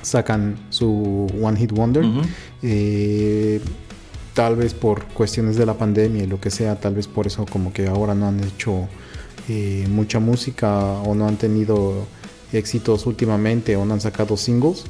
sacan 0.00 0.56
su 0.70 1.26
One 1.42 1.58
Hit 1.58 1.72
Wonder. 1.72 2.06
tal 4.32 4.56
vez 4.56 4.72
por 4.72 5.04
cuestiones 5.08 5.56
de 5.56 5.66
la 5.66 5.74
pandemia 5.74 6.24
y 6.24 6.26
lo 6.26 6.40
que 6.40 6.50
sea, 6.50 6.80
tal 6.80 6.94
vez 6.94 7.06
por 7.06 7.26
eso 7.26 7.44
como 7.44 7.70
que 7.72 7.86
ahora 7.86 8.14
no 8.14 8.28
han 8.28 8.42
hecho 8.42 8.88
mucha 9.88 10.20
música 10.20 10.74
o 11.04 11.14
no 11.14 11.28
han 11.28 11.36
tenido 11.36 12.06
éxitos 12.52 13.06
últimamente 13.06 13.76
o 13.76 13.84
no 13.84 13.94
han 13.94 14.00
sacado 14.00 14.36
singles. 14.36 14.84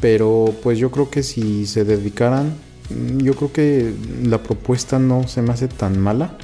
Pero 0.00 0.54
pues 0.62 0.78
yo 0.78 0.90
creo 0.90 1.10
que 1.10 1.22
si 1.22 1.66
se 1.66 1.84
dedicaran, 1.84 2.54
mm, 2.90 3.18
yo 3.18 3.34
creo 3.34 3.52
que 3.52 3.94
la 4.22 4.42
propuesta 4.42 4.98
no 4.98 5.26
se 5.28 5.42
me 5.42 5.52
hace 5.52 5.68
tan 5.68 5.98
mala. 6.00 6.36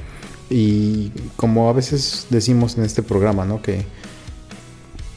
Y 0.49 1.11
como 1.35 1.69
a 1.69 1.73
veces 1.73 2.27
decimos 2.29 2.77
en 2.77 2.83
este 2.83 3.03
programa, 3.03 3.45
¿no? 3.45 3.61
Que 3.61 3.85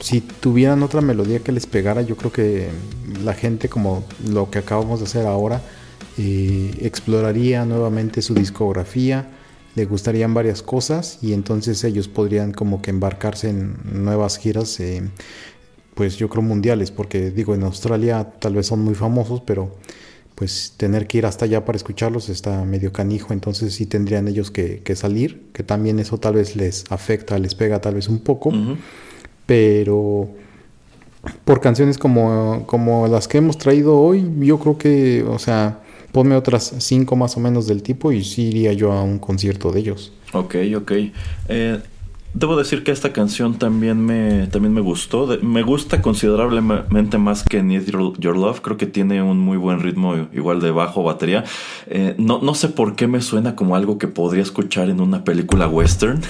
si 0.00 0.20
tuvieran 0.20 0.82
otra 0.82 1.00
melodía 1.00 1.40
que 1.40 1.52
les 1.52 1.66
pegara, 1.66 2.02
yo 2.02 2.16
creo 2.16 2.32
que 2.32 2.68
la 3.24 3.34
gente, 3.34 3.68
como 3.68 4.04
lo 4.26 4.50
que 4.50 4.58
acabamos 4.58 5.00
de 5.00 5.06
hacer 5.06 5.26
ahora, 5.26 5.62
eh, 6.18 6.74
exploraría 6.80 7.64
nuevamente 7.64 8.22
su 8.22 8.34
discografía 8.34 9.35
le 9.76 9.84
gustarían 9.84 10.34
varias 10.34 10.62
cosas 10.62 11.18
y 11.22 11.34
entonces 11.34 11.84
ellos 11.84 12.08
podrían 12.08 12.52
como 12.52 12.82
que 12.82 12.90
embarcarse 12.90 13.50
en 13.50 13.76
nuevas 14.04 14.38
giras, 14.38 14.80
eh, 14.80 15.02
pues 15.94 16.16
yo 16.16 16.28
creo 16.28 16.42
mundiales, 16.42 16.90
porque 16.90 17.30
digo, 17.30 17.54
en 17.54 17.62
Australia 17.62 18.32
tal 18.38 18.54
vez 18.54 18.66
son 18.66 18.80
muy 18.80 18.94
famosos, 18.94 19.42
pero 19.46 19.76
pues 20.34 20.74
tener 20.76 21.06
que 21.06 21.18
ir 21.18 21.26
hasta 21.26 21.44
allá 21.44 21.64
para 21.64 21.76
escucharlos 21.76 22.30
está 22.30 22.64
medio 22.64 22.92
canijo, 22.92 23.34
entonces 23.34 23.74
sí 23.74 23.86
tendrían 23.86 24.28
ellos 24.28 24.50
que, 24.50 24.82
salir, 24.96 25.46
que 25.52 25.62
también 25.62 25.98
eso 25.98 26.18
tal 26.18 26.34
vez 26.34 26.56
les 26.56 26.84
afecta, 26.90 27.38
les 27.38 27.54
pega 27.54 27.80
tal 27.80 27.94
vez 27.94 28.08
un 28.08 28.20
poco, 28.20 28.52
pero 29.44 30.28
por 31.44 31.60
canciones 31.60 31.98
como, 31.98 32.64
como 32.66 33.08
las 33.08 33.28
que 33.28 33.38
hemos 33.38 33.58
traído 33.58 33.98
hoy, 33.98 34.26
yo 34.40 34.58
creo 34.58 34.78
que, 34.78 35.22
o 35.22 35.38
sea, 35.38 35.80
ponme 36.16 36.34
otras 36.34 36.72
cinco 36.78 37.14
más 37.14 37.36
o 37.36 37.40
menos 37.40 37.66
del 37.66 37.82
tipo 37.82 38.10
y 38.10 38.24
sí 38.24 38.44
iría 38.44 38.72
yo 38.72 38.90
a 38.90 39.02
un 39.02 39.18
concierto 39.18 39.70
de 39.70 39.80
ellos. 39.80 40.14
Ok, 40.32 40.54
ok. 40.74 40.92
Eh, 41.50 41.78
Debo 42.36 42.54
decir 42.54 42.84
que 42.84 42.92
esta 42.92 43.14
canción 43.14 43.54
también 43.54 44.04
me, 44.04 44.46
también 44.48 44.74
me 44.74 44.82
gustó. 44.82 45.26
me 45.40 45.62
gusta 45.62 46.02
considerablemente 46.02 47.16
más 47.16 47.42
que 47.42 47.62
Need 47.62 47.86
Your, 48.18 48.36
Love. 48.36 48.60
Creo 48.60 48.76
que 48.76 48.84
tiene 48.84 49.22
un 49.22 49.38
muy 49.38 49.56
buen 49.56 49.80
ritmo, 49.80 50.14
igual 50.34 50.60
de 50.60 50.70
bajo, 50.70 51.02
batería. 51.02 51.44
Eh, 51.86 52.14
no, 52.18 52.38
no 52.42 52.54
sé 52.54 52.68
por 52.68 52.94
qué 52.94 53.06
me 53.06 53.22
suena 53.22 53.56
como 53.56 53.74
algo 53.74 53.96
que 53.96 54.06
podría 54.06 54.42
escuchar 54.42 54.90
en 54.90 55.00
una 55.00 55.24
película 55.24 55.66
western. 55.66 56.20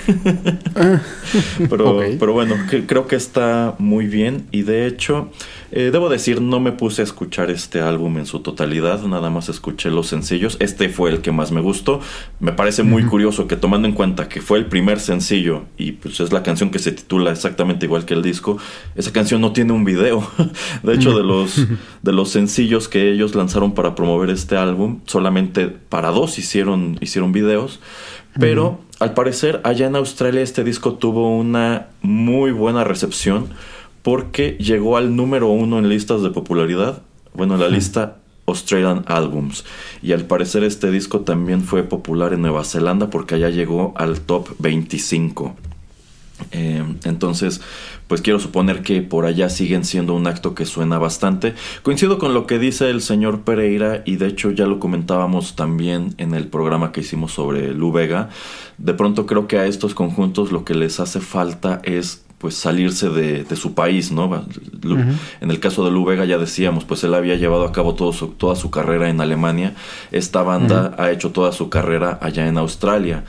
pero, 1.69 1.99
pero 2.21 2.33
bueno, 2.33 2.55
creo 2.87 3.09
que 3.09 3.17
está 3.17 3.75
muy 3.81 4.07
bien. 4.07 4.47
Y 4.53 4.63
de 4.63 4.87
hecho, 4.87 5.31
eh, 5.73 5.91
debo 5.93 6.09
decir, 6.09 6.41
no 6.41 6.61
me 6.61 6.71
puse 6.71 7.03
a 7.03 7.05
escuchar 7.05 7.51
este 7.51 7.81
álbum 7.81 8.19
en 8.19 8.27
su 8.27 8.39
totalidad. 8.41 9.03
Nada 9.03 9.29
más 9.31 9.49
escuché 9.49 9.91
los 9.91 10.07
sencillos. 10.07 10.57
Este 10.61 10.89
fue 10.89 11.11
el 11.11 11.21
que 11.21 11.33
más 11.33 11.51
me 11.51 11.61
gustó. 11.61 11.99
Me 12.39 12.53
parece 12.53 12.85
muy 12.85 13.03
curioso 13.03 13.49
que 13.49 13.57
tomando 13.57 13.89
en 13.89 13.95
cuenta 13.95 14.29
que 14.29 14.41
fue 14.41 14.59
el 14.59 14.67
primer 14.67 15.01
sencillo 15.01 15.65
y 15.77 15.96
pues 16.03 16.21
es 16.21 16.33
la 16.33 16.43
canción 16.43 16.71
que 16.71 16.79
se 16.79 16.93
titula 16.93 17.31
exactamente 17.31 17.87
igual 17.87 18.05
que 18.05 18.15
el 18.15 18.23
disco. 18.23 18.59
Esa 18.95 19.13
canción 19.13 19.41
no 19.41 19.53
tiene 19.53 19.73
un 19.73 19.85
video. 19.85 20.29
de 20.83 20.95
hecho, 20.95 21.17
de 21.17 21.25
los, 21.25 21.67
de 22.03 22.13
los 22.13 22.31
sencillos 22.31 22.89
que 22.89 23.11
ellos 23.11 23.35
lanzaron 23.35 23.73
para 23.73 23.95
promover 23.95 24.31
este 24.31 24.57
álbum, 24.57 25.01
solamente 25.07 25.69
para 25.69 26.11
dos 26.11 26.39
hicieron, 26.39 26.99
hicieron 27.01 27.33
videos. 27.33 27.81
Pero 28.39 28.81
al 28.99 29.15
parecer, 29.15 29.61
allá 29.65 29.87
en 29.87 29.97
Australia 29.97 30.43
este 30.43 30.63
disco 30.63 30.95
tuvo 30.95 31.37
una 31.37 31.89
muy 32.03 32.51
buena 32.51 32.85
recepción 32.85 33.49
porque 34.03 34.57
llegó 34.61 34.97
al 34.97 35.17
número 35.17 35.49
uno 35.49 35.79
en 35.79 35.89
listas 35.89 36.23
de 36.23 36.31
popularidad. 36.31 37.03
Bueno, 37.35 37.55
en 37.55 37.61
la 37.61 37.69
lista 37.69 38.19
Australian 38.47 39.05
Albums. 39.07 39.65
Y 40.03 40.13
al 40.13 40.25
parecer 40.25 40.65
este 40.65 40.91
disco 40.91 41.21
también 41.21 41.63
fue 41.63 41.83
popular 41.83 42.33
en 42.33 42.43
Nueva 42.43 42.65
Zelanda 42.65 43.11
porque 43.11 43.35
allá 43.35 43.51
llegó 43.51 43.93
al 43.97 44.21
top 44.21 44.49
25. 44.59 45.57
Eh, 46.53 46.85
entonces, 47.05 47.61
pues 48.09 48.21
quiero 48.21 48.39
suponer 48.39 48.83
que 48.83 49.03
por 49.03 49.25
allá 49.25 49.49
siguen 49.49 49.85
siendo 49.85 50.15
un 50.15 50.27
acto 50.27 50.55
que 50.55 50.67
suena 50.67 50.99
bastante. 50.99 51.55
Coincido 51.83 52.19
con 52.19 52.35
lo 52.35 52.47
que 52.47 52.59
dice 52.59 52.91
el 52.91 53.01
señor 53.01 53.43
Pereira 53.43 54.03
y 54.05 54.17
de 54.17 54.29
hecho 54.29 54.51
ya 54.51 54.67
lo 54.67 54.79
comentábamos 54.79 55.57
también 55.57 56.15
en 56.19 56.35
el 56.35 56.49
programa 56.49 56.93
que 56.93 57.01
hicimos 57.01 57.33
sobre 57.33 57.73
Lu 57.73 57.93
Vega. 57.93 58.29
De 58.79 58.95
pronto 58.95 59.27
creo 59.27 59.49
que 59.49 59.59
a 59.59 59.67
estos 59.67 59.95
conjuntos 59.95 60.53
lo 60.53 60.65
que 60.65 60.75
les 60.75 61.01
hace 61.01 61.21
falta 61.21 61.81
es 61.85 62.27
pues 62.39 62.55
salirse 62.55 63.09
de, 63.09 63.57
su 63.57 63.75
país, 63.75 64.13
¿no? 64.13 64.45
En 65.41 65.51
el 65.51 65.59
caso 65.59 65.85
de 65.87 65.91
Lu 65.91 66.05
Vega 66.05 66.27
ya 66.27 66.37
decíamos, 66.37 66.85
pues 66.85 67.03
él 67.03 67.15
había 67.15 67.37
llevado 67.37 67.65
a 67.65 67.73
cabo 67.73 67.95
todo 67.95 68.13
toda 68.29 68.57
su 68.57 68.71
carrera 68.71 69.09
en 69.09 69.23
Alemania. 69.23 69.75
Esta 70.13 70.43
banda 70.43 70.95
ha 70.99 71.11
hecho 71.11 71.31
toda 71.31 71.53
su 71.53 71.71
carrera 71.71 72.19
allá 72.21 72.47
en 72.47 72.59
Australia. 72.59 73.25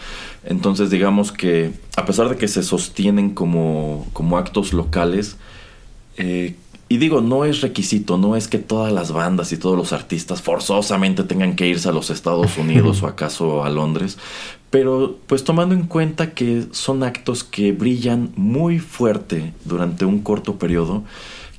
Entonces 0.47 0.89
digamos 0.89 1.33
que 1.33 1.73
a 1.97 2.05
pesar 2.05 2.29
de 2.29 2.37
que 2.37 2.47
se 2.47 2.63
sostienen 2.63 3.31
como, 3.31 4.07
como 4.13 4.37
actos 4.37 4.71
locales, 4.71 5.35
eh, 6.15 6.55
y 6.89 6.97
digo, 6.99 7.19
no 7.19 7.43
es 7.43 7.59
requisito, 7.59 8.17
no 8.17 8.37
es 8.37 8.47
que 8.47 8.57
todas 8.57 8.93
las 8.93 9.11
bandas 9.11 9.51
y 9.51 9.57
todos 9.57 9.75
los 9.75 9.91
artistas 9.91 10.41
forzosamente 10.41 11.25
tengan 11.25 11.57
que 11.57 11.67
irse 11.67 11.89
a 11.89 11.91
los 11.91 12.09
Estados 12.09 12.57
Unidos 12.57 13.03
o 13.03 13.07
acaso 13.07 13.65
a 13.65 13.69
Londres, 13.69 14.17
pero 14.69 15.17
pues 15.27 15.43
tomando 15.43 15.75
en 15.75 15.83
cuenta 15.83 16.33
que 16.33 16.63
son 16.71 17.03
actos 17.03 17.43
que 17.43 17.73
brillan 17.73 18.31
muy 18.37 18.79
fuerte 18.79 19.53
durante 19.65 20.05
un 20.05 20.19
corto 20.19 20.55
periodo, 20.55 21.03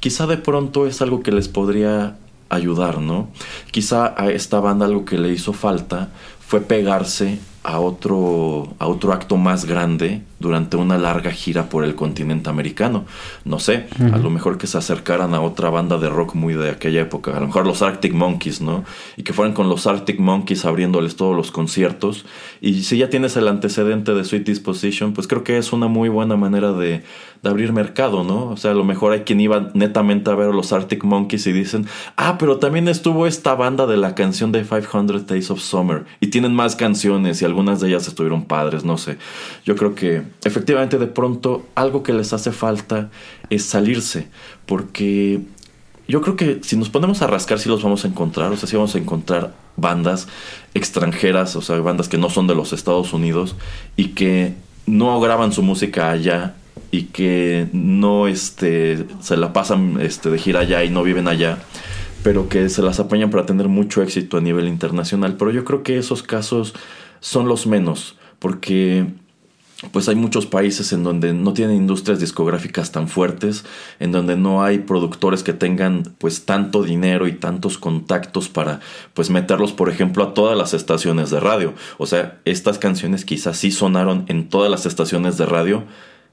quizá 0.01 0.27
de 0.27 0.39
pronto 0.39 0.87
es 0.87 1.03
algo 1.03 1.23
que 1.23 1.33
les 1.33 1.49
podría 1.49 2.17
ayudar, 2.49 3.03
¿no? 3.03 3.29
Quizá 3.71 4.15
a 4.17 4.31
esta 4.31 4.61
banda 4.61 4.87
algo 4.87 5.05
que 5.05 5.19
le 5.19 5.31
hizo 5.31 5.53
falta 5.53 6.09
fue 6.41 6.63
pegarse 6.63 7.39
a 7.65 7.81
otro, 7.81 8.75
a 8.79 8.87
otro 8.87 9.13
acto 9.13 9.37
más 9.37 9.65
grande 9.65 10.23
durante 10.39 10.77
una 10.77 10.97
larga 10.97 11.33
gira 11.33 11.69
por 11.69 11.85
el 11.85 11.95
continente 11.95 12.49
americano. 12.49 13.05
No 13.45 13.59
sé, 13.59 13.89
a 14.13 14.19
lo 14.19 14.31
mejor 14.31 14.59
que 14.59 14.67
se 14.67 14.79
acercaran 14.79 15.35
a 15.35 15.41
otra 15.41 15.69
banda 15.69 15.99
de 15.99 16.09
rock 16.09 16.35
muy 16.35 16.55
de 16.55 16.71
aquella 16.71 17.01
época, 17.03 17.37
a 17.37 17.41
lo 17.41 17.47
mejor 17.47 17.67
los 17.67 17.83
Arctic 17.83 18.13
Monkeys, 18.15 18.61
¿no? 18.61 18.85
Y 19.17 19.23
que 19.23 19.33
fueran 19.33 19.55
con 19.55 19.69
los 19.69 19.87
Arctic 19.87 20.21
Monkeys 20.21 20.65
abriéndoles 20.65 21.17
todos 21.17 21.37
los 21.37 21.51
conciertos. 21.51 22.25
Y 22.61 22.85
si 22.85 22.99
ya 22.99 23.11
tienes 23.11 23.37
el 23.37 23.49
antecedente 23.49 24.15
de 24.15 24.25
Sweet 24.25 24.47
Disposition, 24.47 25.13
pues 25.13 25.27
creo 25.27 25.43
que 25.43 25.59
es 25.59 25.73
una 25.73 25.89
muy 25.89 26.09
buena 26.09 26.37
manera 26.37 26.73
de, 26.73 27.03
de 27.43 27.51
abrir 27.51 27.73
mercado, 27.73 28.25
¿no? 28.25 28.51
O 28.51 28.57
sea, 28.57 28.73
a 28.73 28.75
lo 28.75 28.85
mejor 28.85 29.13
hay 29.13 29.21
quien 29.21 29.41
iba 29.41 29.71
netamente 29.75 30.31
a 30.31 30.35
ver 30.35 30.49
a 30.51 30.53
los 30.53 30.73
Arctic 30.73 31.05
Monkeys 31.05 31.47
y 31.47 31.53
dicen, 31.53 31.87
ah, 32.17 32.37
pero 32.39 32.59
también 32.59 32.89
estuvo 32.89 33.27
esta 33.27 33.55
banda 33.55 33.87
de 33.87 33.97
la 33.97 34.15
canción 34.15 34.51
de 34.51 34.63
500 34.63 35.27
Days 35.27 35.51
of 35.51 35.61
Summer 35.61 36.05
y 36.21 36.29
tienen 36.29 36.55
más 36.55 36.75
canciones 36.75 37.41
y 37.41 37.45
algunas 37.45 37.81
de 37.81 37.89
ellas 37.89 38.09
estuvieron 38.09 38.45
padres, 38.45 38.85
no 38.85 38.99
sé. 38.99 39.19
Yo 39.65 39.77
creo 39.77 39.95
que 39.95 40.23
efectivamente 40.45 40.99
de 40.99 41.07
pronto 41.07 41.67
algo 41.75 42.03
que 42.03 42.13
les 42.13 42.33
hace 42.33 42.51
falta 42.53 43.11
es 43.51 43.65
salirse, 43.65 44.29
porque 44.67 45.41
yo 46.09 46.23
creo 46.23 46.37
que 46.37 46.61
si 46.63 46.77
nos 46.77 46.89
ponemos 46.89 47.23
a 47.23 47.27
rascar 47.27 47.59
sí 47.59 47.69
los 47.69 47.83
vamos 47.83 48.05
a 48.05 48.09
encontrar, 48.09 48.51
o 48.51 48.57
sea, 48.57 48.69
sí 48.69 48.75
vamos 48.75 48.95
a 48.95 48.99
encontrar 48.99 49.55
bandas 49.77 50.27
extranjeras, 50.75 51.55
o 51.55 51.63
sea, 51.63 51.79
bandas 51.79 52.09
que 52.09 52.19
no 52.19 52.31
son 52.31 52.47
de 52.47 52.55
los 52.55 52.73
Estados 52.73 53.13
Unidos 53.13 53.55
y 53.95 54.09
que 54.09 54.55
no 54.87 55.21
graban 55.21 55.53
su 55.53 55.63
música 55.63 56.11
allá 56.11 56.57
y 56.91 57.05
que 57.05 57.69
no 57.73 58.29
este, 58.29 59.07
se 59.21 59.37
la 59.37 59.53
pasan 59.53 60.01
este, 60.01 60.31
de 60.31 60.39
gira 60.39 60.61
allá 60.61 60.85
y 60.85 60.91
no 60.91 61.03
viven 61.03 61.29
allá, 61.29 61.59
pero 62.23 62.49
que 62.49 62.69
se 62.69 62.83
las 62.83 63.01
apañan 63.01 63.31
para 63.31 63.47
tener 63.47 63.69
mucho 63.69 64.03
éxito 64.03 64.37
a 64.37 64.41
nivel 64.41 64.69
internacional. 64.69 65.37
Pero 65.37 65.51
yo 65.51 65.65
creo 65.65 65.83
que 65.83 65.99
esos 65.99 66.23
casos 66.23 66.75
son 67.21 67.49
los 67.49 67.67
menos, 67.67 68.17
porque 68.39 69.07
pues 69.93 70.09
hay 70.09 70.17
muchos 70.17 70.47
países 70.47 70.93
en 70.93 71.05
donde 71.05 71.33
no 71.33 71.53
tienen 71.53 71.77
industrias 71.77 72.19
discográficas 72.19 72.91
tan 72.91 73.07
fuertes, 73.07 73.65
en 74.01 74.11
donde 74.11 74.37
no 74.37 74.65
hay 74.65 74.79
productores 74.79 75.45
que 75.45 75.53
tengan 75.53 76.03
pues 76.19 76.45
tanto 76.45 76.83
dinero 76.83 77.29
y 77.29 77.33
tantos 77.33 77.79
contactos 77.79 78.49
para 78.49 78.81
pues 79.15 79.31
meterlos 79.31 79.73
por 79.73 79.89
ejemplo 79.89 80.25
a 80.25 80.35
todas 80.35 80.59
las 80.59 80.75
estaciones 80.75 81.31
de 81.31 81.39
radio. 81.39 81.75
O 81.97 82.07
sea, 82.07 82.41
estas 82.45 82.79
canciones 82.79 83.25
quizás 83.25 83.57
sí 83.57 83.71
sonaron 83.71 84.25
en 84.27 84.49
todas 84.49 84.71
las 84.71 84.85
estaciones 84.85 85.39
de 85.39 85.47
radio 85.47 85.85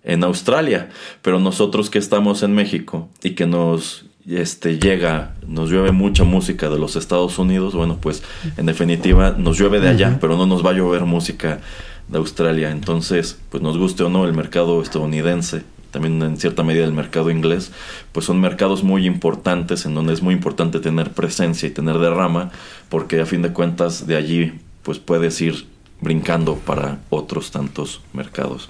en 0.05 0.23
Australia, 0.23 0.89
pero 1.21 1.39
nosotros 1.39 1.89
que 1.89 1.99
estamos 1.99 2.43
en 2.43 2.53
México 2.53 3.09
y 3.23 3.31
que 3.31 3.47
nos 3.47 4.05
este, 4.27 4.79
llega, 4.79 5.35
nos 5.47 5.69
llueve 5.69 5.91
mucha 5.91 6.23
música 6.23 6.69
de 6.69 6.79
los 6.79 6.95
Estados 6.95 7.37
Unidos, 7.37 7.75
bueno, 7.75 7.97
pues 7.99 8.23
en 8.57 8.65
definitiva 8.65 9.35
nos 9.37 9.57
llueve 9.57 9.79
de 9.79 9.89
allá, 9.89 10.17
pero 10.21 10.37
no 10.37 10.45
nos 10.45 10.65
va 10.65 10.71
a 10.71 10.73
llover 10.73 11.05
música 11.05 11.59
de 12.07 12.17
Australia. 12.17 12.71
Entonces, 12.71 13.39
pues 13.49 13.61
nos 13.61 13.77
guste 13.77 14.03
o 14.03 14.09
no 14.09 14.25
el 14.25 14.33
mercado 14.33 14.81
estadounidense, 14.81 15.63
también 15.91 16.21
en 16.21 16.37
cierta 16.37 16.63
medida 16.63 16.85
el 16.85 16.93
mercado 16.93 17.31
inglés, 17.31 17.71
pues 18.11 18.25
son 18.25 18.39
mercados 18.39 18.83
muy 18.83 19.07
importantes 19.07 19.85
en 19.85 19.95
donde 19.95 20.13
es 20.13 20.21
muy 20.21 20.33
importante 20.33 20.79
tener 20.79 21.11
presencia 21.11 21.67
y 21.67 21.71
tener 21.71 21.97
derrama, 21.97 22.51
porque 22.89 23.21
a 23.21 23.25
fin 23.25 23.41
de 23.41 23.53
cuentas 23.53 24.05
de 24.05 24.15
allí 24.15 24.53
pues 24.83 24.99
puedes 24.99 25.41
ir 25.41 25.65
brincando 26.01 26.55
para 26.57 26.99
otros 27.09 27.51
tantos 27.51 28.01
mercados. 28.13 28.69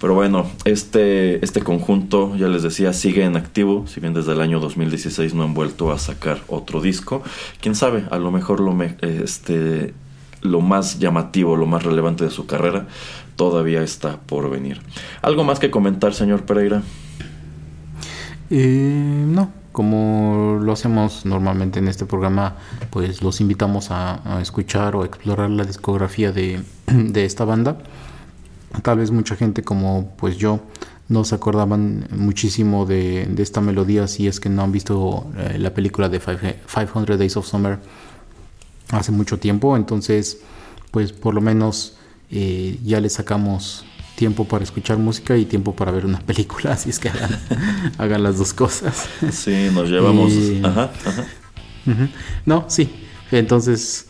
Pero 0.00 0.14
bueno, 0.14 0.46
este, 0.64 1.44
este 1.44 1.60
conjunto, 1.60 2.34
ya 2.34 2.48
les 2.48 2.62
decía, 2.62 2.94
sigue 2.94 3.22
en 3.22 3.36
activo, 3.36 3.86
si 3.86 4.00
bien 4.00 4.14
desde 4.14 4.32
el 4.32 4.40
año 4.40 4.58
2016 4.58 5.34
no 5.34 5.42
han 5.42 5.52
vuelto 5.52 5.92
a 5.92 5.98
sacar 5.98 6.40
otro 6.48 6.80
disco. 6.80 7.22
Quién 7.60 7.74
sabe, 7.74 8.04
a 8.10 8.18
lo 8.18 8.30
mejor 8.30 8.60
lo, 8.60 8.74
este, 9.02 9.92
lo 10.40 10.62
más 10.62 11.00
llamativo, 11.00 11.54
lo 11.54 11.66
más 11.66 11.82
relevante 11.84 12.24
de 12.24 12.30
su 12.30 12.46
carrera 12.46 12.86
todavía 13.36 13.82
está 13.82 14.16
por 14.20 14.48
venir. 14.48 14.80
¿Algo 15.20 15.44
más 15.44 15.58
que 15.58 15.70
comentar, 15.70 16.14
señor 16.14 16.46
Pereira? 16.46 16.82
Eh, 18.48 19.24
no, 19.26 19.52
como 19.72 20.60
lo 20.62 20.72
hacemos 20.72 21.26
normalmente 21.26 21.78
en 21.78 21.88
este 21.88 22.06
programa, 22.06 22.56
pues 22.88 23.20
los 23.20 23.42
invitamos 23.42 23.90
a, 23.90 24.36
a 24.36 24.40
escuchar 24.40 24.96
o 24.96 25.04
explorar 25.04 25.50
la 25.50 25.64
discografía 25.64 26.32
de, 26.32 26.62
de 26.86 27.26
esta 27.26 27.44
banda 27.44 27.76
tal 28.82 28.98
vez 28.98 29.10
mucha 29.10 29.36
gente 29.36 29.62
como 29.62 30.14
pues 30.16 30.36
yo 30.36 30.60
no 31.08 31.24
se 31.24 31.34
acordaban 31.34 32.06
muchísimo 32.12 32.86
de, 32.86 33.28
esta 33.38 33.60
melodía 33.60 34.06
si 34.06 34.28
es 34.28 34.38
que 34.38 34.48
no 34.48 34.62
han 34.62 34.70
visto 34.70 35.26
eh, 35.36 35.58
la 35.58 35.74
película 35.74 36.08
de 36.08 36.20
500 36.20 37.18
Days 37.18 37.36
of 37.36 37.46
Summer 37.46 37.78
hace 38.90 39.10
mucho 39.12 39.38
tiempo. 39.38 39.76
Entonces 39.76 40.38
pues 40.92 41.12
por 41.12 41.34
lo 41.34 41.40
menos 41.40 41.96
eh, 42.30 42.78
ya 42.84 43.00
le 43.00 43.10
sacamos 43.10 43.84
tiempo 44.14 44.44
para 44.44 44.62
escuchar 44.62 44.98
música 44.98 45.36
y 45.36 45.46
tiempo 45.46 45.74
para 45.74 45.90
ver 45.90 46.06
una 46.06 46.20
película. 46.26 46.72
Así 46.72 46.90
es 46.90 47.00
que 47.00 47.10
hagan, 47.98 48.22
las 48.22 48.38
dos 48.38 48.54
cosas. 48.54 49.08
Sí 49.32 49.68
nos 49.74 49.90
llevamos. 49.90 50.32
No 52.46 52.66
sí. 52.68 52.88
Entonces 53.32 54.06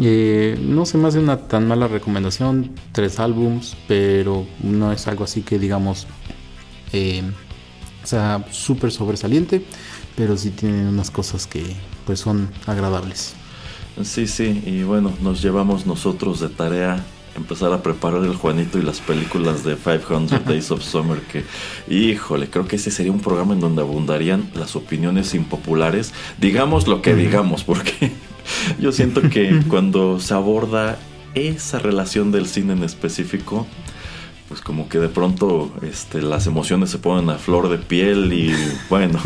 eh, 0.00 0.58
no 0.60 0.86
se 0.86 0.98
me 0.98 1.08
hace 1.08 1.18
una 1.18 1.48
tan 1.48 1.68
mala 1.68 1.86
recomendación, 1.88 2.70
tres 2.92 3.20
álbums, 3.20 3.76
pero 3.86 4.46
no 4.62 4.92
es 4.92 5.06
algo 5.06 5.24
así 5.24 5.42
que 5.42 5.58
digamos 5.58 6.06
eh, 6.92 7.22
sea 8.04 8.44
súper 8.50 8.92
sobresaliente, 8.92 9.64
pero 10.16 10.36
sí 10.36 10.50
tienen 10.50 10.86
unas 10.86 11.10
cosas 11.10 11.46
que 11.46 11.62
pues 12.06 12.20
son 12.20 12.48
agradables. 12.66 13.34
Sí, 14.02 14.26
sí, 14.26 14.62
y 14.64 14.82
bueno, 14.82 15.12
nos 15.20 15.42
llevamos 15.42 15.86
nosotros 15.86 16.40
de 16.40 16.48
tarea 16.48 17.04
empezar 17.36 17.72
a 17.72 17.82
preparar 17.82 18.24
el 18.24 18.34
Juanito 18.34 18.78
y 18.78 18.82
las 18.82 19.00
películas 19.00 19.64
de 19.64 19.76
500 19.76 20.44
Days 20.46 20.70
of 20.70 20.82
Summer 20.82 21.20
que, 21.20 21.44
híjole, 21.88 22.48
creo 22.48 22.66
que 22.66 22.76
ese 22.76 22.90
sería 22.90 23.12
un 23.12 23.20
programa 23.20 23.54
en 23.54 23.60
donde 23.60 23.82
abundarían 23.82 24.50
las 24.54 24.76
opiniones 24.76 25.34
impopulares, 25.34 26.12
digamos 26.38 26.86
lo 26.86 27.02
que 27.02 27.14
digamos, 27.14 27.64
porque 27.64 28.12
yo 28.80 28.92
siento 28.92 29.22
que 29.28 29.60
cuando 29.68 30.20
se 30.20 30.34
aborda 30.34 30.98
esa 31.34 31.78
relación 31.78 32.32
del 32.32 32.46
cine 32.46 32.72
en 32.72 32.82
específico, 32.82 33.66
pues 34.48 34.60
como 34.60 34.88
que 34.88 34.98
de 34.98 35.08
pronto 35.08 35.72
este, 35.82 36.22
las 36.22 36.46
emociones 36.46 36.90
se 36.90 36.98
ponen 36.98 37.30
a 37.30 37.38
flor 37.38 37.68
de 37.68 37.78
piel 37.78 38.32
y 38.32 38.52
bueno. 38.90 39.20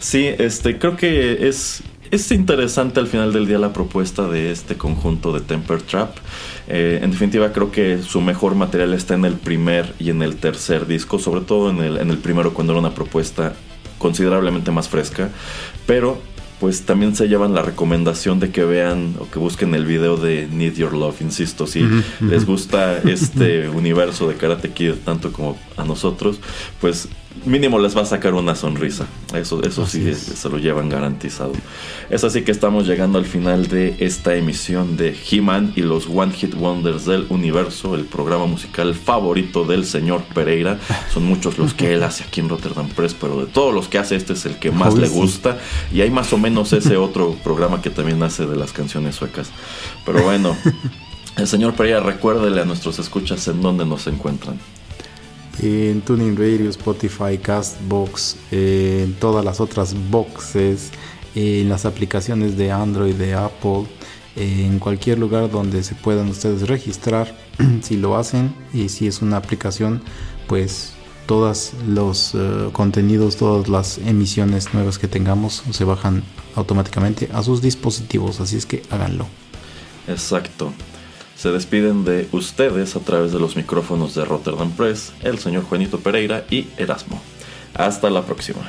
sí, 0.00 0.26
este, 0.26 0.78
creo 0.78 0.96
que 0.96 1.48
es, 1.48 1.82
es 2.10 2.30
interesante 2.30 3.00
al 3.00 3.06
final 3.06 3.32
del 3.32 3.46
día 3.46 3.58
la 3.58 3.72
propuesta 3.72 4.28
de 4.28 4.50
este 4.52 4.76
conjunto 4.76 5.32
de 5.32 5.40
Temper 5.40 5.80
Trap. 5.80 6.16
Eh, 6.68 7.00
en 7.02 7.10
definitiva, 7.10 7.50
creo 7.52 7.72
que 7.72 8.02
su 8.02 8.20
mejor 8.20 8.54
material 8.54 8.92
está 8.92 9.14
en 9.14 9.24
el 9.24 9.34
primer 9.34 9.94
y 9.98 10.10
en 10.10 10.22
el 10.22 10.36
tercer 10.36 10.86
disco, 10.86 11.18
sobre 11.18 11.40
todo 11.40 11.70
en 11.70 11.78
el, 11.78 11.96
en 11.96 12.10
el 12.10 12.18
primero 12.18 12.52
cuando 12.52 12.74
era 12.74 12.80
una 12.80 12.94
propuesta 12.94 13.54
considerablemente 13.98 14.70
más 14.70 14.88
fresca. 14.88 15.30
Pero 15.86 16.20
pues 16.60 16.82
también 16.82 17.14
se 17.14 17.28
llevan 17.28 17.54
la 17.54 17.62
recomendación 17.62 18.40
de 18.40 18.50
que 18.50 18.64
vean 18.64 19.14
o 19.18 19.30
que 19.30 19.38
busquen 19.38 19.74
el 19.74 19.84
video 19.84 20.16
de 20.16 20.48
Need 20.50 20.74
Your 20.74 20.92
Love, 20.92 21.20
insisto, 21.22 21.66
si 21.66 21.86
les 22.20 22.44
gusta 22.44 22.98
este 23.04 23.68
universo 23.68 24.28
de 24.28 24.36
Karate 24.36 24.70
Kid 24.70 24.94
tanto 25.04 25.32
como 25.32 25.58
a 25.76 25.84
nosotros, 25.84 26.40
pues 26.80 27.08
mínimo 27.44 27.78
les 27.78 27.96
va 27.96 28.02
a 28.02 28.06
sacar 28.06 28.34
una 28.34 28.54
sonrisa. 28.54 29.06
Eso, 29.34 29.62
eso 29.62 29.86
sí 29.86 30.14
se 30.14 30.48
lo 30.48 30.58
llevan 30.58 30.88
garantizado. 30.88 31.52
Es 32.10 32.24
así 32.24 32.42
que 32.42 32.52
estamos 32.52 32.86
llegando 32.86 33.18
al 33.18 33.24
final 33.24 33.68
de 33.68 33.96
esta 34.00 34.34
emisión 34.34 34.96
de 34.96 35.16
He-Man 35.30 35.72
y 35.76 35.82
los 35.82 36.06
One 36.08 36.32
Hit 36.32 36.54
Wonders 36.54 37.04
del 37.04 37.26
universo, 37.28 37.94
el 37.94 38.04
programa 38.04 38.46
musical 38.46 38.94
favorito 38.94 39.64
del 39.64 39.84
señor 39.84 40.22
Pereira. 40.34 40.78
Son 41.12 41.24
muchos 41.24 41.58
los 41.58 41.74
que 41.74 41.94
él 41.94 42.02
hace 42.02 42.24
aquí 42.24 42.40
en 42.40 42.48
Rotterdam 42.48 42.88
Press, 42.88 43.14
pero 43.14 43.40
de 43.40 43.46
todos 43.46 43.74
los 43.74 43.88
que 43.88 43.98
hace, 43.98 44.16
este 44.16 44.32
es 44.32 44.46
el 44.46 44.58
que 44.58 44.70
más 44.70 44.94
le 44.94 45.08
gusta. 45.08 45.58
Y 45.92 46.00
hay 46.00 46.10
más 46.10 46.32
o 46.32 46.38
menos 46.38 46.47
ese 46.56 46.96
otro 46.96 47.34
programa 47.44 47.82
que 47.82 47.90
también 47.90 48.22
hace 48.22 48.46
de 48.46 48.56
las 48.56 48.72
canciones 48.72 49.16
suecas. 49.16 49.50
Pero 50.04 50.22
bueno. 50.22 50.56
El 51.36 51.46
señor 51.46 51.74
Pereira, 51.74 52.00
recuérdele 52.00 52.60
a 52.60 52.64
nuestros 52.64 52.98
escuchas 52.98 53.46
en 53.46 53.62
dónde 53.62 53.86
nos 53.86 54.08
encuentran 54.08 54.58
en 55.60 56.00
Tuning 56.02 56.36
Radio, 56.36 56.70
Spotify, 56.70 57.38
Castbox, 57.40 58.36
en 58.50 59.14
todas 59.14 59.44
las 59.44 59.60
otras 59.60 59.94
boxes, 60.10 60.90
en 61.34 61.68
las 61.68 61.84
aplicaciones 61.84 62.56
de 62.56 62.70
Android, 62.70 63.14
de 63.14 63.34
Apple, 63.34 63.84
en 64.36 64.78
cualquier 64.78 65.18
lugar 65.18 65.50
donde 65.50 65.82
se 65.82 65.94
puedan 65.94 66.28
ustedes 66.28 66.68
registrar, 66.68 67.34
si 67.82 67.96
lo 67.96 68.16
hacen 68.16 68.54
y 68.72 68.88
si 68.88 69.06
es 69.06 69.20
una 69.20 69.36
aplicación, 69.36 70.02
pues 70.46 70.92
todos 71.28 71.74
los 71.86 72.34
eh, 72.34 72.70
contenidos, 72.72 73.36
todas 73.36 73.68
las 73.68 73.98
emisiones 73.98 74.72
nuevas 74.72 74.98
que 74.98 75.08
tengamos 75.08 75.62
se 75.70 75.84
bajan 75.84 76.24
automáticamente 76.56 77.28
a 77.34 77.42
sus 77.42 77.60
dispositivos, 77.60 78.40
así 78.40 78.56
es 78.56 78.64
que 78.64 78.82
háganlo. 78.88 79.26
Exacto. 80.08 80.72
Se 81.36 81.50
despiden 81.50 82.06
de 82.06 82.26
ustedes 82.32 82.96
a 82.96 83.00
través 83.00 83.30
de 83.30 83.38
los 83.38 83.56
micrófonos 83.56 84.14
de 84.14 84.24
Rotterdam 84.24 84.72
Press, 84.72 85.12
el 85.20 85.38
señor 85.38 85.64
Juanito 85.64 86.00
Pereira 86.00 86.46
y 86.50 86.66
Erasmo. 86.78 87.20
Hasta 87.74 88.08
la 88.08 88.24
próxima. 88.24 88.62